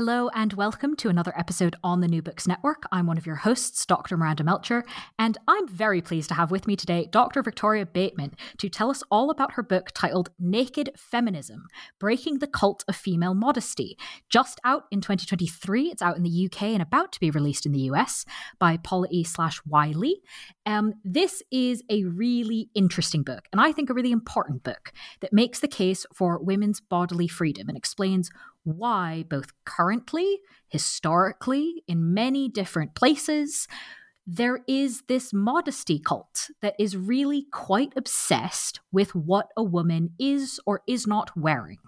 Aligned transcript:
Hello 0.00 0.30
and 0.32 0.54
welcome 0.54 0.96
to 0.96 1.10
another 1.10 1.34
episode 1.36 1.76
on 1.84 2.00
the 2.00 2.08
New 2.08 2.22
Books 2.22 2.48
Network. 2.48 2.84
I'm 2.90 3.06
one 3.06 3.18
of 3.18 3.26
your 3.26 3.36
hosts, 3.36 3.84
Dr. 3.84 4.16
Miranda 4.16 4.42
Melcher, 4.42 4.82
and 5.18 5.36
I'm 5.46 5.68
very 5.68 6.00
pleased 6.00 6.30
to 6.30 6.36
have 6.36 6.50
with 6.50 6.66
me 6.66 6.74
today 6.74 7.06
Dr. 7.12 7.42
Victoria 7.42 7.84
Bateman 7.84 8.32
to 8.56 8.70
tell 8.70 8.90
us 8.90 9.02
all 9.10 9.28
about 9.28 9.52
her 9.52 9.62
book 9.62 9.90
titled 9.92 10.30
Naked 10.38 10.92
Feminism 10.96 11.66
Breaking 11.98 12.38
the 12.38 12.46
Cult 12.46 12.82
of 12.88 12.96
Female 12.96 13.34
Modesty. 13.34 13.98
Just 14.30 14.58
out 14.64 14.84
in 14.90 15.02
2023, 15.02 15.88
it's 15.88 16.00
out 16.00 16.16
in 16.16 16.22
the 16.22 16.46
UK 16.46 16.62
and 16.62 16.80
about 16.80 17.12
to 17.12 17.20
be 17.20 17.30
released 17.30 17.66
in 17.66 17.72
the 17.72 17.90
US 17.90 18.24
by 18.58 18.78
Polity 18.78 19.22
slash 19.22 19.60
Wiley. 19.66 20.22
Um, 20.64 20.94
this 21.04 21.42
is 21.50 21.82
a 21.90 22.04
really 22.04 22.70
interesting 22.74 23.22
book, 23.22 23.48
and 23.52 23.60
I 23.60 23.72
think 23.72 23.90
a 23.90 23.94
really 23.94 24.12
important 24.12 24.62
book 24.62 24.94
that 25.20 25.34
makes 25.34 25.60
the 25.60 25.68
case 25.68 26.06
for 26.14 26.42
women's 26.42 26.80
bodily 26.80 27.28
freedom 27.28 27.68
and 27.68 27.76
explains 27.76 28.30
why, 28.64 29.24
both 29.28 29.52
currently, 29.64 30.40
historically, 30.68 31.82
in 31.86 32.14
many 32.14 32.48
different 32.48 32.94
places, 32.94 33.66
there 34.26 34.60
is 34.68 35.02
this 35.08 35.32
modesty 35.32 35.98
cult 35.98 36.50
that 36.62 36.74
is 36.78 36.96
really 36.96 37.46
quite 37.50 37.92
obsessed 37.96 38.78
with 38.92 39.14
what 39.14 39.48
a 39.56 39.62
woman 39.62 40.10
is 40.18 40.60
or 40.66 40.82
is 40.86 41.06
not 41.06 41.36
wearing, 41.36 41.78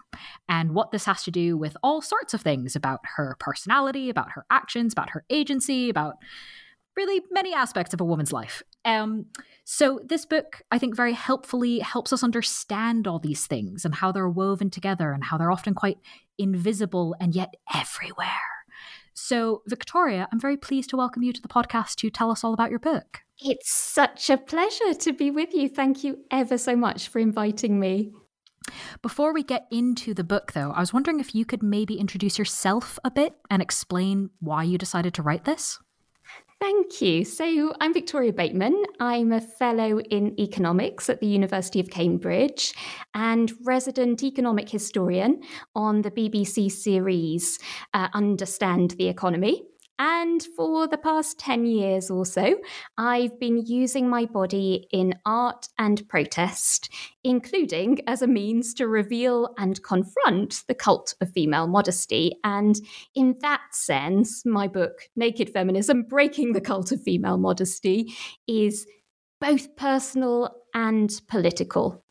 and 0.49 0.75
what 0.75 0.91
this 0.91 1.05
has 1.05 1.23
to 1.23 1.31
do 1.31 1.57
with 1.57 1.77
all 1.83 2.01
sorts 2.01 2.35
of 2.35 2.41
things 2.41 2.75
about 2.75 3.01
her 3.17 3.37
personality, 3.39 4.11
about 4.11 4.33
her 4.33 4.45
actions, 4.51 4.93
about 4.93 5.11
her 5.11 5.25
agency, 5.31 5.89
about 5.89 6.17
really 6.97 7.23
many 7.31 7.55
aspects 7.55 7.95
of 7.95 8.01
a 8.01 8.05
woman's 8.05 8.33
life. 8.33 8.63
Um, 8.85 9.27
so 9.65 10.01
this 10.05 10.27
book, 10.27 10.63
I 10.71 10.79
think, 10.79 10.97
very 10.97 11.13
helpfully 11.13 11.79
helps 11.79 12.13
us 12.13 12.23
understand 12.23 13.07
all 13.07 13.19
these 13.19 13.47
things 13.47 13.85
and 13.85 13.95
how 13.95 14.13
they're 14.13 14.29
woven 14.29 14.71
together 14.71 15.13
and 15.13 15.23
how 15.25 15.39
they're 15.39 15.53
often 15.53 15.75
quite 15.75 15.99
invisible 16.39 17.15
and 17.21 17.35
yet 17.35 17.55
everywhere. 17.73 18.27
So, 19.15 19.63
Victoria, 19.67 20.27
I'm 20.33 20.41
very 20.41 20.57
pleased 20.57 20.91
to 20.91 20.97
welcome 20.97 21.23
you 21.23 21.33
to 21.33 21.43
the 21.43 21.49
podcast 21.49 21.97
to 21.97 22.11
tell 22.11 22.31
us 22.31 22.43
all 22.43 22.55
about 22.55 22.71
your 22.71 22.79
book. 22.79 23.21
It's 23.39 23.71
such 23.71 24.31
a 24.31 24.39
pleasure 24.39 24.95
to 24.95 25.13
be 25.13 25.31
with 25.31 25.53
you. 25.53 25.69
Thank 25.69 26.03
you 26.03 26.19
ever 26.31 26.57
so 26.57 26.75
much 26.75 27.09
for 27.09 27.19
inviting 27.19 27.79
me. 27.79 28.11
Before 29.03 29.35
we 29.35 29.43
get 29.43 29.67
into 29.71 30.15
the 30.15 30.25
book, 30.25 30.53
though, 30.53 30.71
I 30.71 30.81
was 30.81 30.93
wondering 30.93 31.21
if 31.21 31.35
you 31.35 31.45
could 31.45 31.63
maybe 31.63 31.99
introduce 31.99 32.39
yourself 32.39 32.99
a 33.05 33.11
bit 33.11 33.35
and 33.51 33.61
explain 33.61 34.31
why 34.41 34.63
you 34.63 34.79
decided 34.79 35.15
to 35.15 35.23
write 35.23 35.45
this. 35.45 35.79
Thank 36.63 37.03
you. 37.03 37.25
So, 37.25 37.75
I'm 37.81 37.93
Victoria 37.93 38.33
Bateman. 38.33 38.85
I'm 39.01 39.33
a 39.33 39.41
fellow 39.41 39.99
in 39.99 40.39
economics 40.39 41.11
at 41.11 41.19
the 41.19 41.27
University 41.27 41.81
of 41.81 41.91
Cambridge 41.91 42.73
and 43.15 43.53
resident 43.65 44.23
economic 44.23 44.69
historian 44.69 45.43
on 45.75 46.03
the 46.03 46.13
BBC 46.13 46.71
series 46.71 47.59
uh, 47.95 48.11
Understand 48.15 48.93
the 48.93 49.09
Economy. 49.09 49.65
And 50.05 50.43
for 50.57 50.89
the 50.89 50.99
past 50.99 51.39
10 51.39 51.65
years 51.65 52.11
or 52.11 52.27
so, 52.27 52.57
I've 52.99 53.39
been 53.39 53.65
using 53.65 54.11
my 54.11 54.25
body 54.25 54.89
in 54.91 55.15
art 55.25 55.69
and 55.79 56.09
protest, 56.09 56.93
including 57.23 58.01
as 58.09 58.21
a 58.21 58.27
means 58.27 58.75
to 58.75 58.89
reveal 58.89 59.55
and 59.59 59.81
confront 59.85 60.65
the 60.67 60.75
cult 60.75 61.15
of 61.21 61.31
female 61.31 61.69
modesty. 61.69 62.35
And 62.43 62.75
in 63.15 63.37
that 63.43 63.63
sense, 63.71 64.45
my 64.45 64.67
book, 64.67 65.03
Naked 65.15 65.51
Feminism 65.51 66.03
Breaking 66.03 66.53
the 66.53 66.61
Cult 66.61 66.91
of 66.91 67.01
Female 67.01 67.39
Modesty, 67.39 68.13
is 68.49 68.89
both 69.41 69.77
personal 69.77 70.51
and 70.75 71.13
political. 71.29 72.03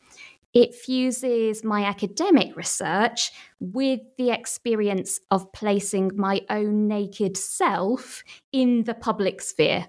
It 0.54 0.74
fuses 0.74 1.64
my 1.64 1.84
academic 1.84 2.56
research 2.56 3.32
with 3.60 4.00
the 4.18 4.30
experience 4.30 5.18
of 5.30 5.52
placing 5.52 6.12
my 6.16 6.42
own 6.50 6.88
naked 6.88 7.36
self 7.36 8.22
in 8.52 8.84
the 8.84 8.94
public 8.94 9.40
sphere. 9.40 9.86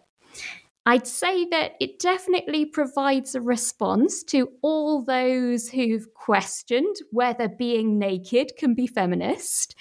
I'd 0.86 1.08
say 1.08 1.46
that 1.46 1.74
it 1.80 2.00
definitely 2.00 2.66
provides 2.66 3.36
a 3.36 3.42
response 3.42 4.22
to 4.26 4.50
all 4.62 5.02
those 5.02 5.70
who've 5.70 6.14
questioned 6.14 6.98
whether 7.12 7.48
being 7.48 7.98
naked 7.98 8.52
can 8.58 8.74
be 8.74 8.88
feminist. 8.88 9.76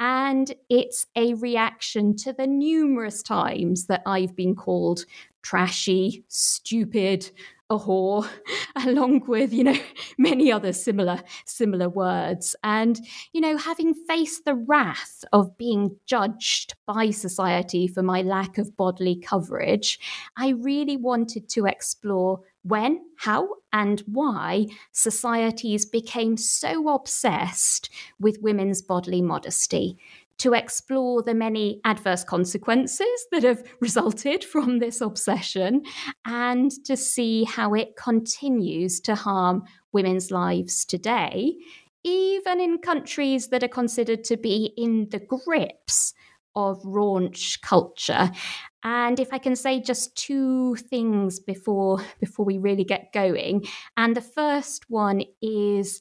And 0.00 0.52
it's 0.68 1.06
a 1.14 1.34
reaction 1.34 2.16
to 2.16 2.32
the 2.32 2.48
numerous 2.48 3.22
times 3.22 3.86
that 3.86 4.02
I've 4.04 4.34
been 4.34 4.56
called 4.56 5.04
trashy, 5.42 6.24
stupid, 6.26 7.30
a 7.70 7.78
whore, 7.78 8.28
along 8.76 9.26
with, 9.26 9.52
you 9.52 9.64
know, 9.64 9.76
many 10.18 10.50
other 10.50 10.72
similar 10.72 11.20
similar 11.44 11.88
words. 11.88 12.56
And, 12.62 12.98
you 13.32 13.40
know, 13.40 13.56
having 13.56 13.94
faced 13.94 14.44
the 14.44 14.54
wrath 14.54 15.24
of 15.32 15.56
being 15.58 15.96
judged 16.06 16.74
by 16.86 17.10
society 17.10 17.86
for 17.86 18.02
my 18.02 18.22
lack 18.22 18.58
of 18.58 18.76
bodily 18.76 19.16
coverage, 19.16 19.98
I 20.36 20.50
really 20.50 20.96
wanted 20.96 21.48
to 21.50 21.66
explore 21.66 22.40
when, 22.62 23.00
how, 23.18 23.48
and 23.72 24.02
why 24.06 24.66
societies 24.92 25.86
became 25.86 26.36
so 26.36 26.88
obsessed 26.88 27.90
with 28.18 28.42
women's 28.42 28.82
bodily 28.82 29.22
modesty 29.22 29.98
to 30.38 30.52
explore 30.52 31.22
the 31.22 31.34
many 31.34 31.80
adverse 31.84 32.24
consequences 32.24 33.26
that 33.32 33.42
have 33.42 33.62
resulted 33.80 34.44
from 34.44 34.78
this 34.78 35.00
obsession 35.00 35.82
and 36.24 36.70
to 36.84 36.96
see 36.96 37.44
how 37.44 37.74
it 37.74 37.96
continues 37.96 39.00
to 39.00 39.14
harm 39.14 39.64
women's 39.92 40.30
lives 40.30 40.84
today, 40.84 41.54
even 42.04 42.60
in 42.60 42.78
countries 42.78 43.48
that 43.48 43.62
are 43.62 43.68
considered 43.68 44.24
to 44.24 44.36
be 44.36 44.72
in 44.76 45.08
the 45.10 45.18
grips 45.18 46.14
of 46.54 46.82
raunch 46.82 47.60
culture. 47.60 48.30
And 48.82 49.18
if 49.20 49.32
I 49.32 49.38
can 49.38 49.56
say 49.56 49.80
just 49.80 50.16
two 50.16 50.76
things 50.76 51.40
before 51.40 52.00
before 52.20 52.44
we 52.44 52.58
really 52.58 52.84
get 52.84 53.12
going, 53.12 53.66
and 53.96 54.16
the 54.16 54.20
first 54.20 54.88
one 54.88 55.22
is 55.42 56.00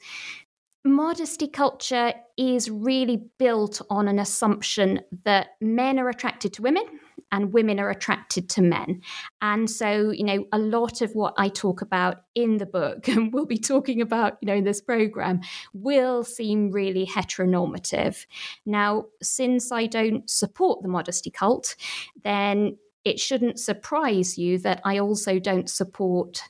modesty 0.88 1.48
culture 1.48 2.14
is 2.38 2.70
really 2.70 3.24
built 3.38 3.82
on 3.90 4.08
an 4.08 4.20
assumption 4.20 5.02
that 5.24 5.50
men 5.62 6.00
are 6.00 6.10
attracted 6.10 6.54
to 6.54 6.62
women 6.62 6.84
and 7.32 7.54
women 7.54 7.80
are 7.80 7.90
attracted 7.90 8.50
to 8.50 8.62
men. 8.62 9.02
And 9.42 9.70
so, 9.70 10.12
you 10.12 10.24
know, 10.24 10.46
a 10.52 10.58
lot 10.58 11.02
of 11.02 11.12
what 11.14 11.34
I 11.38 11.50
talk 11.50 11.82
about 11.82 12.18
in 12.36 12.58
the 12.58 12.66
book 12.66 13.08
and 13.08 13.34
we'll 13.34 13.46
be 13.46 13.58
talking 13.58 14.02
about, 14.02 14.38
you 14.42 14.48
know, 14.48 14.56
in 14.56 14.64
this 14.64 14.82
program 14.82 15.42
will 15.74 16.24
seem 16.24 16.72
really 16.72 17.06
heteronormative. 17.06 18.26
Now, 18.66 19.06
since 19.22 19.72
I 19.72 19.88
don't 19.88 20.30
support 20.30 20.82
the 20.82 20.90
modesty 20.90 21.30
cult, 21.30 21.76
then 22.24 22.78
it 23.04 23.20
shouldn't 23.20 23.60
surprise 23.60 24.38
you 24.38 24.58
that 24.60 24.82
I 24.84 25.00
also 25.00 25.40
don't 25.40 25.70
support 25.70 26.42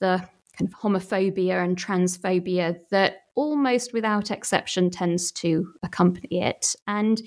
the 0.00 0.28
kind 0.58 0.70
of 0.70 0.78
homophobia 0.78 1.64
and 1.64 1.76
transphobia 1.76 2.78
that 2.90 3.21
almost 3.34 3.92
without 3.92 4.30
exception 4.30 4.90
tends 4.90 5.32
to 5.32 5.72
accompany 5.82 6.42
it. 6.42 6.74
And 6.86 7.20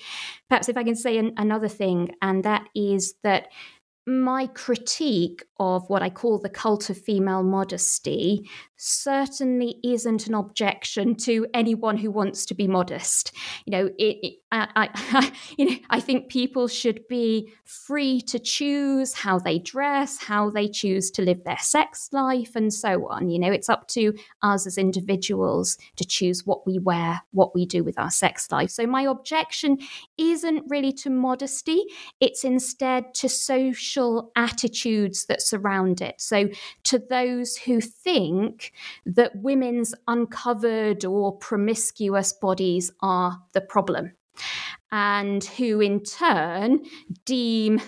perhaps 0.50 0.70
if 0.70 0.78
I 0.78 0.84
can 0.84 0.96
say 0.96 1.18
an, 1.18 1.34
another 1.38 1.68
thing, 1.68 2.12
and 2.22 2.44
that 2.44 2.68
is 2.76 3.16
that 3.24 3.48
my 4.08 4.48
critique 4.48 5.44
of 5.60 5.90
what 5.90 6.04
I 6.04 6.10
call 6.12 6.38
the 6.38 6.50
cult 6.50 6.90
of 6.92 6.98
female 6.98 7.42
modesty 7.42 8.48
certainly 8.78 9.78
isn't 9.84 10.28
an 10.28 10.34
objection 10.34 11.16
to 11.16 11.48
anyone 11.54 11.98
who 11.98 12.12
wants 12.12 12.46
to 12.46 12.54
be 12.54 12.68
modest. 12.68 13.32
You 13.66 13.72
know, 13.72 13.86
it, 13.98 14.18
it, 14.22 14.34
I, 14.52 14.68
I, 14.76 15.32
you 15.58 15.70
know, 15.70 15.78
I 15.90 16.00
think 16.00 16.30
people 16.30 16.68
should 16.68 17.08
be 17.08 17.54
free 17.64 18.22
to 18.22 18.40
choose 18.40 19.14
how 19.14 19.40
they 19.40 19.60
dress, 19.60 20.18
how 20.18 20.50
they 20.50 20.68
choose 20.68 21.10
to 21.12 21.22
live 21.22 21.44
their 21.44 21.58
sex 21.60 22.10
life, 22.12 22.56
and 22.56 22.74
so 22.74 23.08
on. 23.08 23.30
You 23.30 23.40
know, 23.40 23.52
it's 23.52 23.70
up 23.70 23.88
to 23.90 24.14
us 24.42 24.68
as 24.68 24.78
individuals 24.78 25.78
to 25.96 26.06
choose 26.06 26.46
what 26.46 26.66
we 26.66 26.80
wear, 26.80 27.22
what 27.32 27.56
we 27.56 27.66
do 27.66 27.84
with 27.84 27.98
our 27.98 28.12
sex 28.12 28.52
life. 28.52 28.72
So 28.72 28.86
my 28.86 29.04
objection 29.04 29.78
isn't 30.18 30.66
really 30.68 30.92
to 30.94 31.10
modesty; 31.10 31.84
it's 32.20 32.44
instead 32.44 33.14
to 33.16 33.30
social 33.30 34.32
attitudes 34.36 35.26
that 35.28 35.42
surround 35.42 36.02
it. 36.02 36.20
So 36.20 36.50
to 36.84 37.00
those 37.00 37.56
who 37.58 37.82
think 37.82 38.65
that 39.06 39.36
women's 39.36 39.94
uncovered 40.08 41.06
or 41.06 41.38
promiscuous 41.38 42.34
bodies 42.34 42.92
are 43.02 43.42
the 43.54 43.62
problem, 43.62 44.14
and 44.92 45.44
who 45.44 45.82
in 45.82 46.04
turn 46.04 46.82
deem 47.26 47.82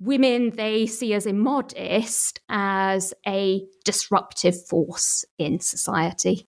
women 0.00 0.50
they 0.56 0.86
see 0.86 1.14
as 1.14 1.26
immodest 1.26 2.40
as 2.48 3.14
a 3.26 3.64
disruptive 3.84 4.66
force 4.66 5.24
in 5.38 5.60
society 5.60 6.46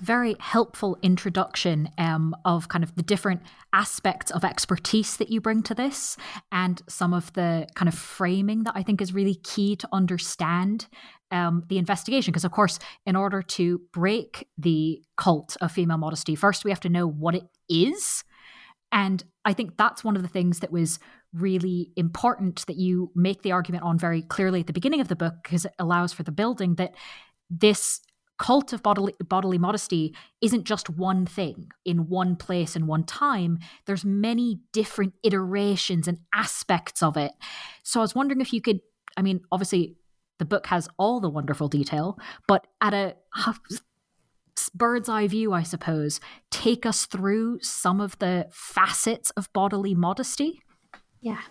very 0.00 0.36
helpful 0.38 0.98
introduction 1.02 1.88
um, 1.98 2.34
of 2.44 2.68
kind 2.68 2.84
of 2.84 2.94
the 2.96 3.02
different 3.02 3.42
aspects 3.72 4.30
of 4.30 4.44
expertise 4.44 5.16
that 5.16 5.30
you 5.30 5.40
bring 5.40 5.62
to 5.62 5.74
this 5.74 6.16
and 6.52 6.82
some 6.88 7.12
of 7.12 7.32
the 7.32 7.66
kind 7.74 7.88
of 7.88 7.94
framing 7.94 8.64
that 8.64 8.74
I 8.76 8.82
think 8.82 9.00
is 9.00 9.14
really 9.14 9.36
key 9.36 9.76
to 9.76 9.88
understand 9.92 10.86
um, 11.30 11.64
the 11.68 11.78
investigation. 11.78 12.32
Because, 12.32 12.44
of 12.44 12.52
course, 12.52 12.78
in 13.04 13.16
order 13.16 13.42
to 13.42 13.80
break 13.92 14.48
the 14.58 15.02
cult 15.16 15.56
of 15.60 15.72
female 15.72 15.98
modesty, 15.98 16.34
first 16.34 16.64
we 16.64 16.70
have 16.70 16.80
to 16.80 16.88
know 16.88 17.06
what 17.06 17.34
it 17.34 17.44
is. 17.68 18.24
And 18.92 19.24
I 19.44 19.52
think 19.52 19.76
that's 19.76 20.04
one 20.04 20.16
of 20.16 20.22
the 20.22 20.28
things 20.28 20.60
that 20.60 20.72
was 20.72 20.98
really 21.32 21.90
important 21.96 22.64
that 22.66 22.76
you 22.76 23.10
make 23.14 23.42
the 23.42 23.52
argument 23.52 23.84
on 23.84 23.98
very 23.98 24.22
clearly 24.22 24.60
at 24.60 24.66
the 24.66 24.72
beginning 24.72 25.00
of 25.00 25.08
the 25.08 25.16
book 25.16 25.34
because 25.42 25.64
it 25.64 25.72
allows 25.78 26.12
for 26.12 26.22
the 26.22 26.32
building 26.32 26.76
that 26.76 26.94
this 27.50 28.00
cult 28.38 28.72
of 28.72 28.82
bodily, 28.82 29.14
bodily 29.28 29.58
modesty 29.58 30.14
isn't 30.40 30.64
just 30.64 30.90
one 30.90 31.26
thing. 31.26 31.68
In 31.84 32.08
one 32.08 32.36
place 32.36 32.76
and 32.76 32.86
one 32.86 33.04
time 33.04 33.58
there's 33.86 34.04
many 34.04 34.60
different 34.72 35.14
iterations 35.22 36.08
and 36.08 36.18
aspects 36.34 37.02
of 37.02 37.16
it. 37.16 37.32
So 37.82 38.00
i 38.00 38.02
was 38.02 38.14
wondering 38.14 38.40
if 38.40 38.52
you 38.52 38.60
could 38.60 38.80
i 39.16 39.22
mean 39.22 39.40
obviously 39.52 39.96
the 40.38 40.44
book 40.44 40.66
has 40.66 40.88
all 40.98 41.20
the 41.20 41.30
wonderful 41.30 41.68
detail 41.68 42.18
but 42.46 42.66
at 42.80 42.94
a 42.94 43.14
bird's 44.74 45.08
eye 45.08 45.26
view 45.26 45.52
i 45.52 45.62
suppose 45.62 46.20
take 46.50 46.84
us 46.84 47.06
through 47.06 47.58
some 47.62 48.00
of 48.00 48.18
the 48.18 48.46
facets 48.50 49.30
of 49.30 49.52
bodily 49.52 49.94
modesty 49.94 50.62
yeah. 51.26 51.42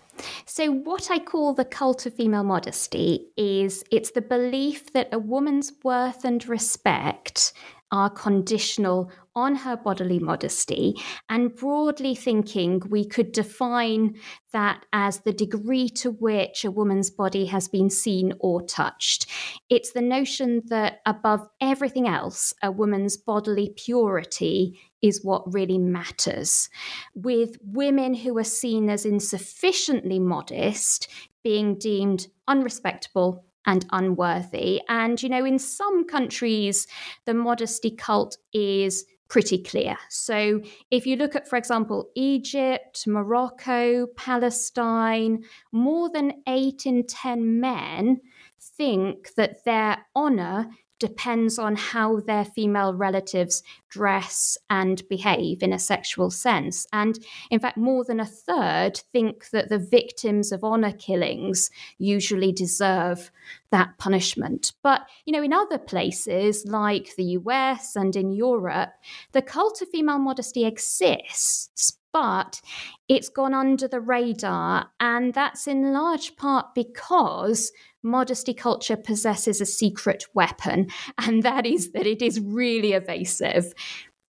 So, 0.46 0.72
what 0.72 1.10
I 1.10 1.18
call 1.18 1.52
the 1.52 1.66
cult 1.66 2.06
of 2.06 2.14
female 2.14 2.44
modesty 2.44 3.26
is 3.36 3.84
it's 3.90 4.12
the 4.12 4.22
belief 4.22 4.90
that 4.94 5.10
a 5.12 5.18
woman's 5.18 5.70
worth 5.84 6.24
and 6.24 6.48
respect 6.48 7.52
are 7.92 8.08
conditional 8.08 9.12
on 9.34 9.54
her 9.54 9.76
bodily 9.76 10.18
modesty. 10.18 10.94
And 11.28 11.54
broadly 11.54 12.14
thinking, 12.14 12.80
we 12.88 13.04
could 13.04 13.32
define 13.32 14.16
that 14.54 14.86
as 14.94 15.20
the 15.20 15.32
degree 15.32 15.90
to 15.90 16.12
which 16.12 16.64
a 16.64 16.70
woman's 16.70 17.10
body 17.10 17.44
has 17.44 17.68
been 17.68 17.90
seen 17.90 18.32
or 18.40 18.62
touched. 18.62 19.26
It's 19.68 19.92
the 19.92 20.00
notion 20.00 20.62
that 20.68 21.00
above 21.04 21.46
everything 21.60 22.08
else, 22.08 22.54
a 22.62 22.72
woman's 22.72 23.18
bodily 23.18 23.74
purity 23.76 24.80
is 25.02 25.24
what 25.24 25.52
really 25.52 25.78
matters. 25.78 26.68
With 27.14 27.56
women 27.62 28.14
who 28.14 28.36
are 28.38 28.44
seen 28.44 28.90
as 28.90 29.04
insufficiently 29.04 30.18
modest 30.18 31.08
being 31.42 31.78
deemed 31.78 32.26
unrespectable 32.48 33.44
and 33.66 33.84
unworthy. 33.90 34.80
And, 34.88 35.22
you 35.22 35.28
know, 35.28 35.44
in 35.44 35.58
some 35.58 36.06
countries, 36.06 36.86
the 37.24 37.34
modesty 37.34 37.90
cult 37.90 38.36
is 38.52 39.04
pretty 39.28 39.62
clear. 39.62 39.96
So, 40.08 40.60
if 40.90 41.06
you 41.06 41.16
look 41.16 41.34
at, 41.34 41.48
for 41.48 41.56
example, 41.56 42.10
Egypt, 42.14 43.06
Morocco, 43.06 44.06
Palestine, 44.16 45.44
more 45.72 46.08
than 46.10 46.42
eight 46.46 46.86
in 46.86 47.06
10 47.06 47.60
men 47.60 48.20
think 48.60 49.34
that 49.34 49.64
their 49.64 49.98
honor 50.14 50.68
depends 50.98 51.58
on 51.58 51.76
how 51.76 52.20
their 52.20 52.44
female 52.44 52.94
relatives 52.94 53.62
dress 53.88 54.56
and 54.70 55.06
behave 55.08 55.62
in 55.62 55.72
a 55.72 55.78
sexual 55.78 56.30
sense. 56.30 56.86
And 56.92 57.18
in 57.50 57.60
fact, 57.60 57.76
more 57.76 58.04
than 58.04 58.20
a 58.20 58.26
third 58.26 58.96
think 59.12 59.50
that 59.50 59.68
the 59.68 59.78
victims 59.78 60.52
of 60.52 60.64
honor 60.64 60.92
killings 60.92 61.70
usually 61.98 62.52
deserve 62.52 63.30
that 63.70 63.98
punishment. 63.98 64.72
But, 64.82 65.06
you 65.24 65.32
know, 65.32 65.42
in 65.42 65.52
other 65.52 65.78
places 65.78 66.64
like 66.66 67.14
the 67.16 67.24
US 67.40 67.96
and 67.96 68.14
in 68.16 68.32
Europe, 68.32 68.90
the 69.32 69.42
cult 69.42 69.82
of 69.82 69.88
female 69.88 70.18
modesty 70.18 70.64
exists, 70.64 71.95
but 72.12 72.60
it's 73.08 73.28
gone 73.28 73.54
under 73.54 73.88
the 73.88 74.00
radar. 74.00 74.90
And 75.00 75.34
that's 75.34 75.66
in 75.66 75.92
large 75.92 76.36
part 76.36 76.74
because 76.74 77.72
modesty 78.02 78.54
culture 78.54 78.96
possesses 78.96 79.60
a 79.60 79.66
secret 79.66 80.24
weapon, 80.34 80.88
and 81.18 81.42
that 81.42 81.66
is 81.66 81.92
that 81.92 82.06
it 82.06 82.22
is 82.22 82.40
really 82.40 82.92
evasive. 82.92 83.72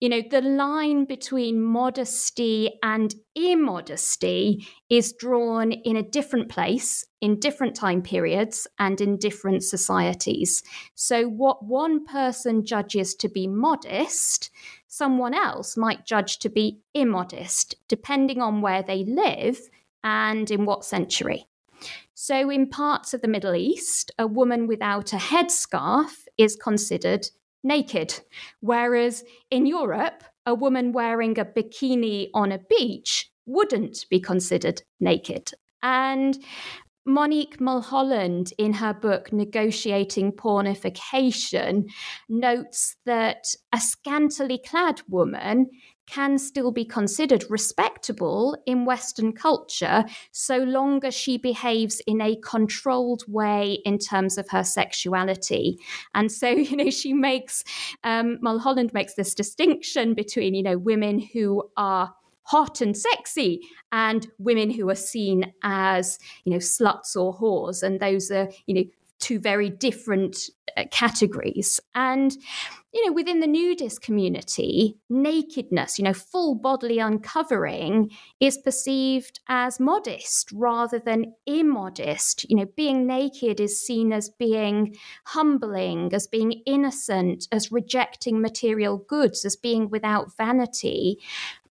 You 0.00 0.08
know, 0.08 0.22
the 0.30 0.40
line 0.40 1.04
between 1.04 1.60
modesty 1.60 2.78
and 2.82 3.14
immodesty 3.34 4.66
is 4.88 5.12
drawn 5.12 5.72
in 5.72 5.94
a 5.94 6.02
different 6.02 6.48
place, 6.48 7.04
in 7.20 7.38
different 7.38 7.76
time 7.76 8.00
periods, 8.00 8.66
and 8.78 8.98
in 8.98 9.18
different 9.18 9.62
societies. 9.62 10.62
So, 10.94 11.28
what 11.28 11.66
one 11.66 12.06
person 12.06 12.64
judges 12.64 13.14
to 13.16 13.28
be 13.28 13.46
modest, 13.46 14.48
someone 14.90 15.32
else 15.32 15.76
might 15.76 16.04
judge 16.04 16.38
to 16.40 16.48
be 16.50 16.80
immodest, 16.92 17.76
depending 17.88 18.42
on 18.42 18.60
where 18.60 18.82
they 18.82 19.04
live 19.04 19.58
and 20.02 20.50
in 20.50 20.66
what 20.66 20.84
century. 20.84 21.46
So, 22.12 22.50
in 22.50 22.68
parts 22.68 23.14
of 23.14 23.22
the 23.22 23.28
Middle 23.28 23.54
East, 23.54 24.10
a 24.18 24.26
woman 24.26 24.66
without 24.66 25.14
a 25.14 25.16
headscarf 25.16 26.26
is 26.36 26.56
considered 26.56 27.30
naked, 27.62 28.20
whereas 28.60 29.24
in 29.50 29.64
Europe, 29.64 30.24
a 30.44 30.54
woman 30.54 30.92
wearing 30.92 31.38
a 31.38 31.44
bikini 31.44 32.28
on 32.34 32.52
a 32.52 32.58
beach 32.58 33.30
wouldn't 33.46 34.06
be 34.10 34.20
considered 34.20 34.82
naked. 34.98 35.52
And 35.82 36.38
Monique 37.10 37.60
Mulholland, 37.60 38.52
in 38.56 38.72
her 38.74 38.94
book 38.94 39.32
Negotiating 39.32 40.32
Pornification, 40.32 41.90
notes 42.28 42.96
that 43.04 43.46
a 43.72 43.80
scantily 43.80 44.58
clad 44.64 45.02
woman 45.08 45.68
can 46.06 46.38
still 46.38 46.70
be 46.70 46.84
considered 46.84 47.44
respectable 47.48 48.56
in 48.66 48.84
Western 48.84 49.32
culture 49.32 50.04
so 50.32 50.58
long 50.58 51.04
as 51.04 51.14
she 51.14 51.36
behaves 51.36 52.00
in 52.06 52.20
a 52.20 52.36
controlled 52.44 53.22
way 53.28 53.78
in 53.84 53.98
terms 53.98 54.38
of 54.38 54.48
her 54.50 54.64
sexuality. 54.64 55.78
And 56.14 56.30
so, 56.30 56.48
you 56.48 56.76
know, 56.76 56.90
she 56.90 57.12
makes, 57.12 57.64
um, 58.04 58.38
Mulholland 58.40 58.92
makes 58.92 59.14
this 59.14 59.34
distinction 59.34 60.14
between, 60.14 60.54
you 60.54 60.62
know, 60.62 60.78
women 60.78 61.18
who 61.18 61.70
are 61.76 62.14
hot 62.50 62.80
and 62.80 62.96
sexy 62.96 63.60
and 63.92 64.26
women 64.38 64.70
who 64.70 64.88
are 64.90 64.94
seen 64.94 65.52
as 65.62 66.18
you 66.44 66.52
know 66.52 66.58
sluts 66.58 67.14
or 67.16 67.36
whores 67.38 67.82
and 67.82 68.00
those 68.00 68.30
are 68.30 68.48
you 68.66 68.74
know 68.74 68.84
two 69.20 69.38
very 69.38 69.70
different 69.70 70.50
uh, 70.76 70.84
categories. 70.90 71.78
And, 71.94 72.36
you 72.92 73.06
know, 73.06 73.12
within 73.12 73.40
the 73.40 73.46
nudist 73.46 74.02
community, 74.02 74.96
nakedness, 75.08 75.98
you 75.98 76.04
know, 76.04 76.14
full 76.14 76.54
bodily 76.54 76.98
uncovering 76.98 78.10
is 78.40 78.58
perceived 78.58 79.40
as 79.48 79.78
modest 79.78 80.50
rather 80.52 80.98
than 80.98 81.34
immodest. 81.46 82.48
You 82.50 82.56
know, 82.56 82.66
being 82.76 83.06
naked 83.06 83.60
is 83.60 83.80
seen 83.80 84.12
as 84.12 84.28
being 84.28 84.96
humbling, 85.26 86.12
as 86.12 86.26
being 86.26 86.62
innocent, 86.66 87.46
as 87.52 87.70
rejecting 87.70 88.40
material 88.40 88.98
goods, 88.98 89.44
as 89.44 89.54
being 89.54 89.90
without 89.90 90.36
vanity. 90.36 91.18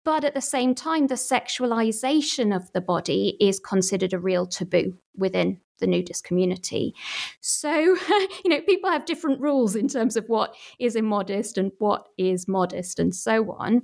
But 0.05 0.23
at 0.23 0.33
the 0.33 0.41
same 0.41 0.75
time, 0.75 1.07
the 1.07 1.15
sexualization 1.15 2.55
of 2.55 2.71
the 2.73 2.81
body 2.81 3.37
is 3.39 3.59
considered 3.59 4.13
a 4.13 4.19
real 4.19 4.45
taboo 4.45 4.97
within 5.15 5.59
the 5.79 5.87
nudist 5.87 6.23
community. 6.23 6.93
So, 7.41 7.71
you 8.43 8.49
know, 8.49 8.61
people 8.61 8.89
have 8.89 9.05
different 9.05 9.41
rules 9.41 9.75
in 9.75 9.87
terms 9.87 10.15
of 10.15 10.25
what 10.27 10.55
is 10.79 10.95
immodest 10.95 11.57
and 11.57 11.71
what 11.79 12.07
is 12.17 12.47
modest 12.47 12.99
and 12.99 13.13
so 13.13 13.51
on. 13.53 13.83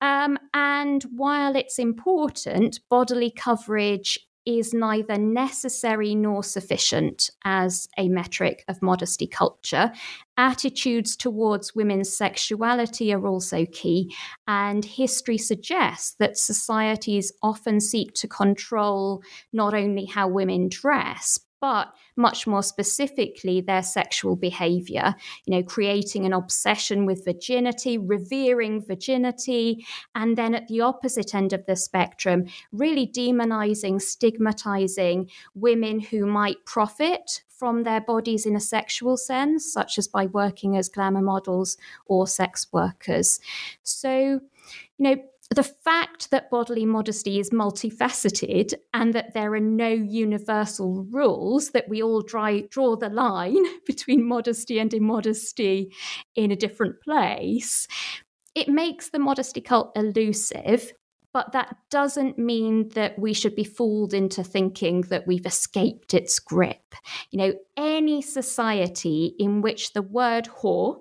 Um, 0.00 0.38
and 0.54 1.02
while 1.14 1.56
it's 1.56 1.78
important, 1.78 2.80
bodily 2.88 3.30
coverage 3.30 4.18
is 4.58 4.74
neither 4.74 5.16
necessary 5.16 6.14
nor 6.14 6.42
sufficient 6.42 7.30
as 7.44 7.88
a 7.96 8.08
metric 8.08 8.64
of 8.68 8.82
modesty 8.82 9.26
culture. 9.26 9.92
Attitudes 10.36 11.16
towards 11.16 11.74
women's 11.74 12.14
sexuality 12.14 13.12
are 13.12 13.26
also 13.26 13.66
key, 13.66 14.14
and 14.48 14.84
history 14.84 15.38
suggests 15.38 16.14
that 16.18 16.38
societies 16.38 17.32
often 17.42 17.80
seek 17.80 18.14
to 18.14 18.28
control 18.28 19.22
not 19.52 19.74
only 19.74 20.06
how 20.06 20.28
women 20.28 20.68
dress, 20.68 21.38
but 21.60 21.92
much 22.16 22.46
more 22.46 22.62
specifically 22.62 23.60
their 23.60 23.82
sexual 23.82 24.36
behavior 24.36 25.14
you 25.44 25.54
know 25.54 25.62
creating 25.62 26.24
an 26.24 26.32
obsession 26.32 27.06
with 27.06 27.24
virginity 27.24 27.98
revering 27.98 28.84
virginity 28.84 29.84
and 30.14 30.36
then 30.36 30.54
at 30.54 30.68
the 30.68 30.80
opposite 30.80 31.34
end 31.34 31.52
of 31.52 31.64
the 31.66 31.76
spectrum 31.76 32.44
really 32.72 33.06
demonizing 33.06 34.00
stigmatizing 34.00 35.28
women 35.54 36.00
who 36.00 36.26
might 36.26 36.64
profit 36.64 37.42
from 37.60 37.82
their 37.82 38.00
bodies 38.00 38.46
in 38.46 38.56
a 38.56 38.60
sexual 38.60 39.18
sense 39.18 39.70
such 39.70 39.98
as 39.98 40.08
by 40.08 40.24
working 40.24 40.78
as 40.78 40.88
glamour 40.88 41.20
models 41.20 41.76
or 42.06 42.26
sex 42.26 42.66
workers. 42.72 43.38
So 43.82 44.10
you 44.10 44.40
know 44.98 45.16
the 45.52 45.64
fact 45.64 46.30
that 46.30 46.48
bodily 46.48 46.86
modesty 46.86 47.40
is 47.40 47.50
multifaceted 47.50 48.72
and 48.94 49.12
that 49.14 49.34
there 49.34 49.52
are 49.52 49.60
no 49.60 49.88
universal 49.88 51.04
rules, 51.10 51.70
that 51.70 51.88
we 51.88 52.00
all 52.00 52.22
dry, 52.22 52.60
draw 52.70 52.94
the 52.94 53.08
line 53.08 53.64
between 53.86 54.26
modesty 54.26 54.78
and 54.78 54.94
immodesty 54.94 55.92
in 56.36 56.52
a 56.52 56.56
different 56.56 57.00
place, 57.02 57.88
it 58.54 58.68
makes 58.68 59.10
the 59.10 59.18
modesty 59.18 59.60
cult 59.60 59.90
elusive. 59.96 60.92
But 61.32 61.52
that 61.52 61.76
doesn't 61.90 62.38
mean 62.38 62.88
that 62.90 63.18
we 63.18 63.32
should 63.32 63.54
be 63.54 63.64
fooled 63.64 64.14
into 64.14 64.42
thinking 64.42 65.02
that 65.02 65.26
we've 65.26 65.46
escaped 65.46 66.12
its 66.14 66.38
grip. 66.40 66.94
You 67.30 67.38
know, 67.38 67.54
any 67.76 68.20
society 68.20 69.34
in 69.38 69.62
which 69.62 69.92
the 69.92 70.02
word 70.02 70.46
whore 70.46 71.00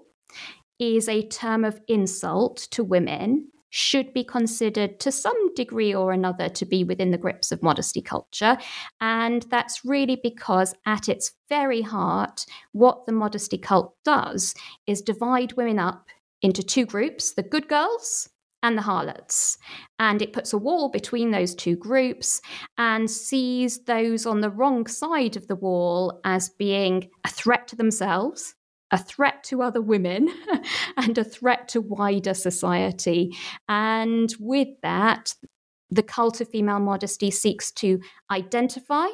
is 0.77 1.09
a 1.09 1.27
term 1.27 1.65
of 1.65 1.81
insult 1.87 2.67
to 2.71 2.83
women 2.83 3.47
should 3.69 4.13
be 4.13 4.23
considered 4.23 4.99
to 4.99 5.11
some 5.11 5.53
degree 5.53 5.93
or 5.93 6.11
another 6.11 6.49
to 6.49 6.65
be 6.65 6.83
within 6.83 7.11
the 7.11 7.17
grips 7.17 7.51
of 7.51 7.63
modesty 7.63 8.01
culture. 8.01 8.57
And 9.01 9.43
that's 9.49 9.85
really 9.85 10.19
because, 10.21 10.73
at 10.85 11.09
its 11.09 11.33
very 11.49 11.81
heart, 11.81 12.45
what 12.71 13.05
the 13.05 13.11
modesty 13.11 13.57
cult 13.57 13.95
does 14.03 14.53
is 14.87 15.01
divide 15.01 15.53
women 15.53 15.79
up 15.79 16.07
into 16.41 16.63
two 16.63 16.85
groups 16.85 17.33
the 17.33 17.43
good 17.43 17.67
girls 17.67 18.29
and 18.61 18.77
the 18.77 18.81
harlots. 18.81 19.57
And 19.99 20.21
it 20.21 20.33
puts 20.33 20.51
a 20.51 20.57
wall 20.57 20.89
between 20.89 21.31
those 21.31 21.55
two 21.55 21.75
groups 21.75 22.41
and 22.77 23.09
sees 23.09 23.83
those 23.85 24.25
on 24.25 24.41
the 24.41 24.49
wrong 24.49 24.85
side 24.87 25.37
of 25.37 25.47
the 25.47 25.55
wall 25.55 26.19
as 26.25 26.49
being 26.49 27.09
a 27.23 27.29
threat 27.29 27.67
to 27.69 27.75
themselves 27.75 28.55
a 28.91 28.97
threat 28.97 29.43
to 29.45 29.61
other 29.61 29.81
women 29.81 30.29
and 30.97 31.17
a 31.17 31.23
threat 31.23 31.67
to 31.69 31.81
wider 31.81 32.33
society. 32.33 33.35
And 33.67 34.33
with 34.39 34.69
that, 34.81 35.35
the 35.89 36.03
cult 36.03 36.41
of 36.41 36.49
female 36.49 36.79
modesty 36.79 37.31
seeks 37.31 37.71
to 37.73 37.99
identify, 38.31 39.07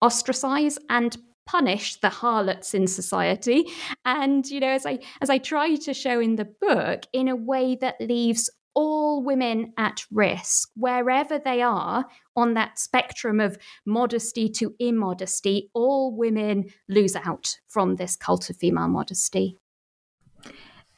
ostracize, 0.00 0.78
and 0.88 1.16
punish 1.44 1.98
the 2.00 2.08
harlots 2.08 2.72
in 2.72 2.86
society 2.86 3.64
and 4.04 4.46
you 4.46 4.60
know 4.60 4.68
as 4.68 4.86
i 4.86 4.96
as 5.20 5.28
i 5.28 5.38
try 5.38 5.74
to 5.74 5.92
show 5.92 6.20
in 6.20 6.36
the 6.36 6.44
book 6.44 7.02
in 7.12 7.26
a 7.26 7.34
way 7.34 7.74
that 7.74 8.00
leaves 8.00 8.48
all 8.74 9.22
women 9.22 9.72
at 9.76 10.04
risk, 10.10 10.70
wherever 10.74 11.38
they 11.38 11.62
are 11.62 12.06
on 12.36 12.54
that 12.54 12.78
spectrum 12.78 13.40
of 13.40 13.58
modesty 13.84 14.48
to 14.48 14.74
immodesty, 14.78 15.70
all 15.74 16.16
women 16.16 16.64
lose 16.88 17.16
out 17.16 17.58
from 17.68 17.96
this 17.96 18.16
cult 18.16 18.48
of 18.50 18.56
female 18.56 18.88
modesty. 18.88 19.58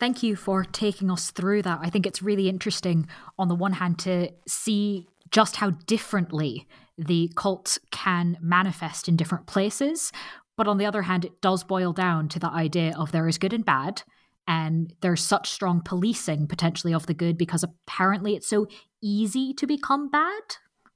Thank 0.00 0.22
you 0.22 0.36
for 0.36 0.64
taking 0.64 1.10
us 1.10 1.30
through 1.30 1.62
that. 1.62 1.78
I 1.82 1.90
think 1.90 2.06
it's 2.06 2.22
really 2.22 2.48
interesting, 2.48 3.06
on 3.38 3.48
the 3.48 3.54
one 3.54 3.74
hand, 3.74 3.98
to 4.00 4.30
see 4.46 5.06
just 5.30 5.56
how 5.56 5.70
differently 5.70 6.66
the 6.98 7.30
cult 7.36 7.78
can 7.90 8.36
manifest 8.40 9.08
in 9.08 9.16
different 9.16 9.46
places. 9.46 10.12
But 10.56 10.68
on 10.68 10.78
the 10.78 10.86
other 10.86 11.02
hand, 11.02 11.24
it 11.24 11.40
does 11.40 11.64
boil 11.64 11.92
down 11.92 12.28
to 12.28 12.38
the 12.38 12.50
idea 12.50 12.94
of 12.96 13.12
there 13.12 13.26
is 13.28 13.38
good 13.38 13.52
and 13.52 13.64
bad 13.64 14.02
and 14.46 14.92
there's 15.00 15.22
such 15.22 15.50
strong 15.50 15.80
policing 15.84 16.46
potentially 16.46 16.92
of 16.92 17.06
the 17.06 17.14
good 17.14 17.38
because 17.38 17.62
apparently 17.62 18.34
it's 18.34 18.48
so 18.48 18.66
easy 19.02 19.54
to 19.54 19.66
become 19.66 20.10
bad. 20.10 20.42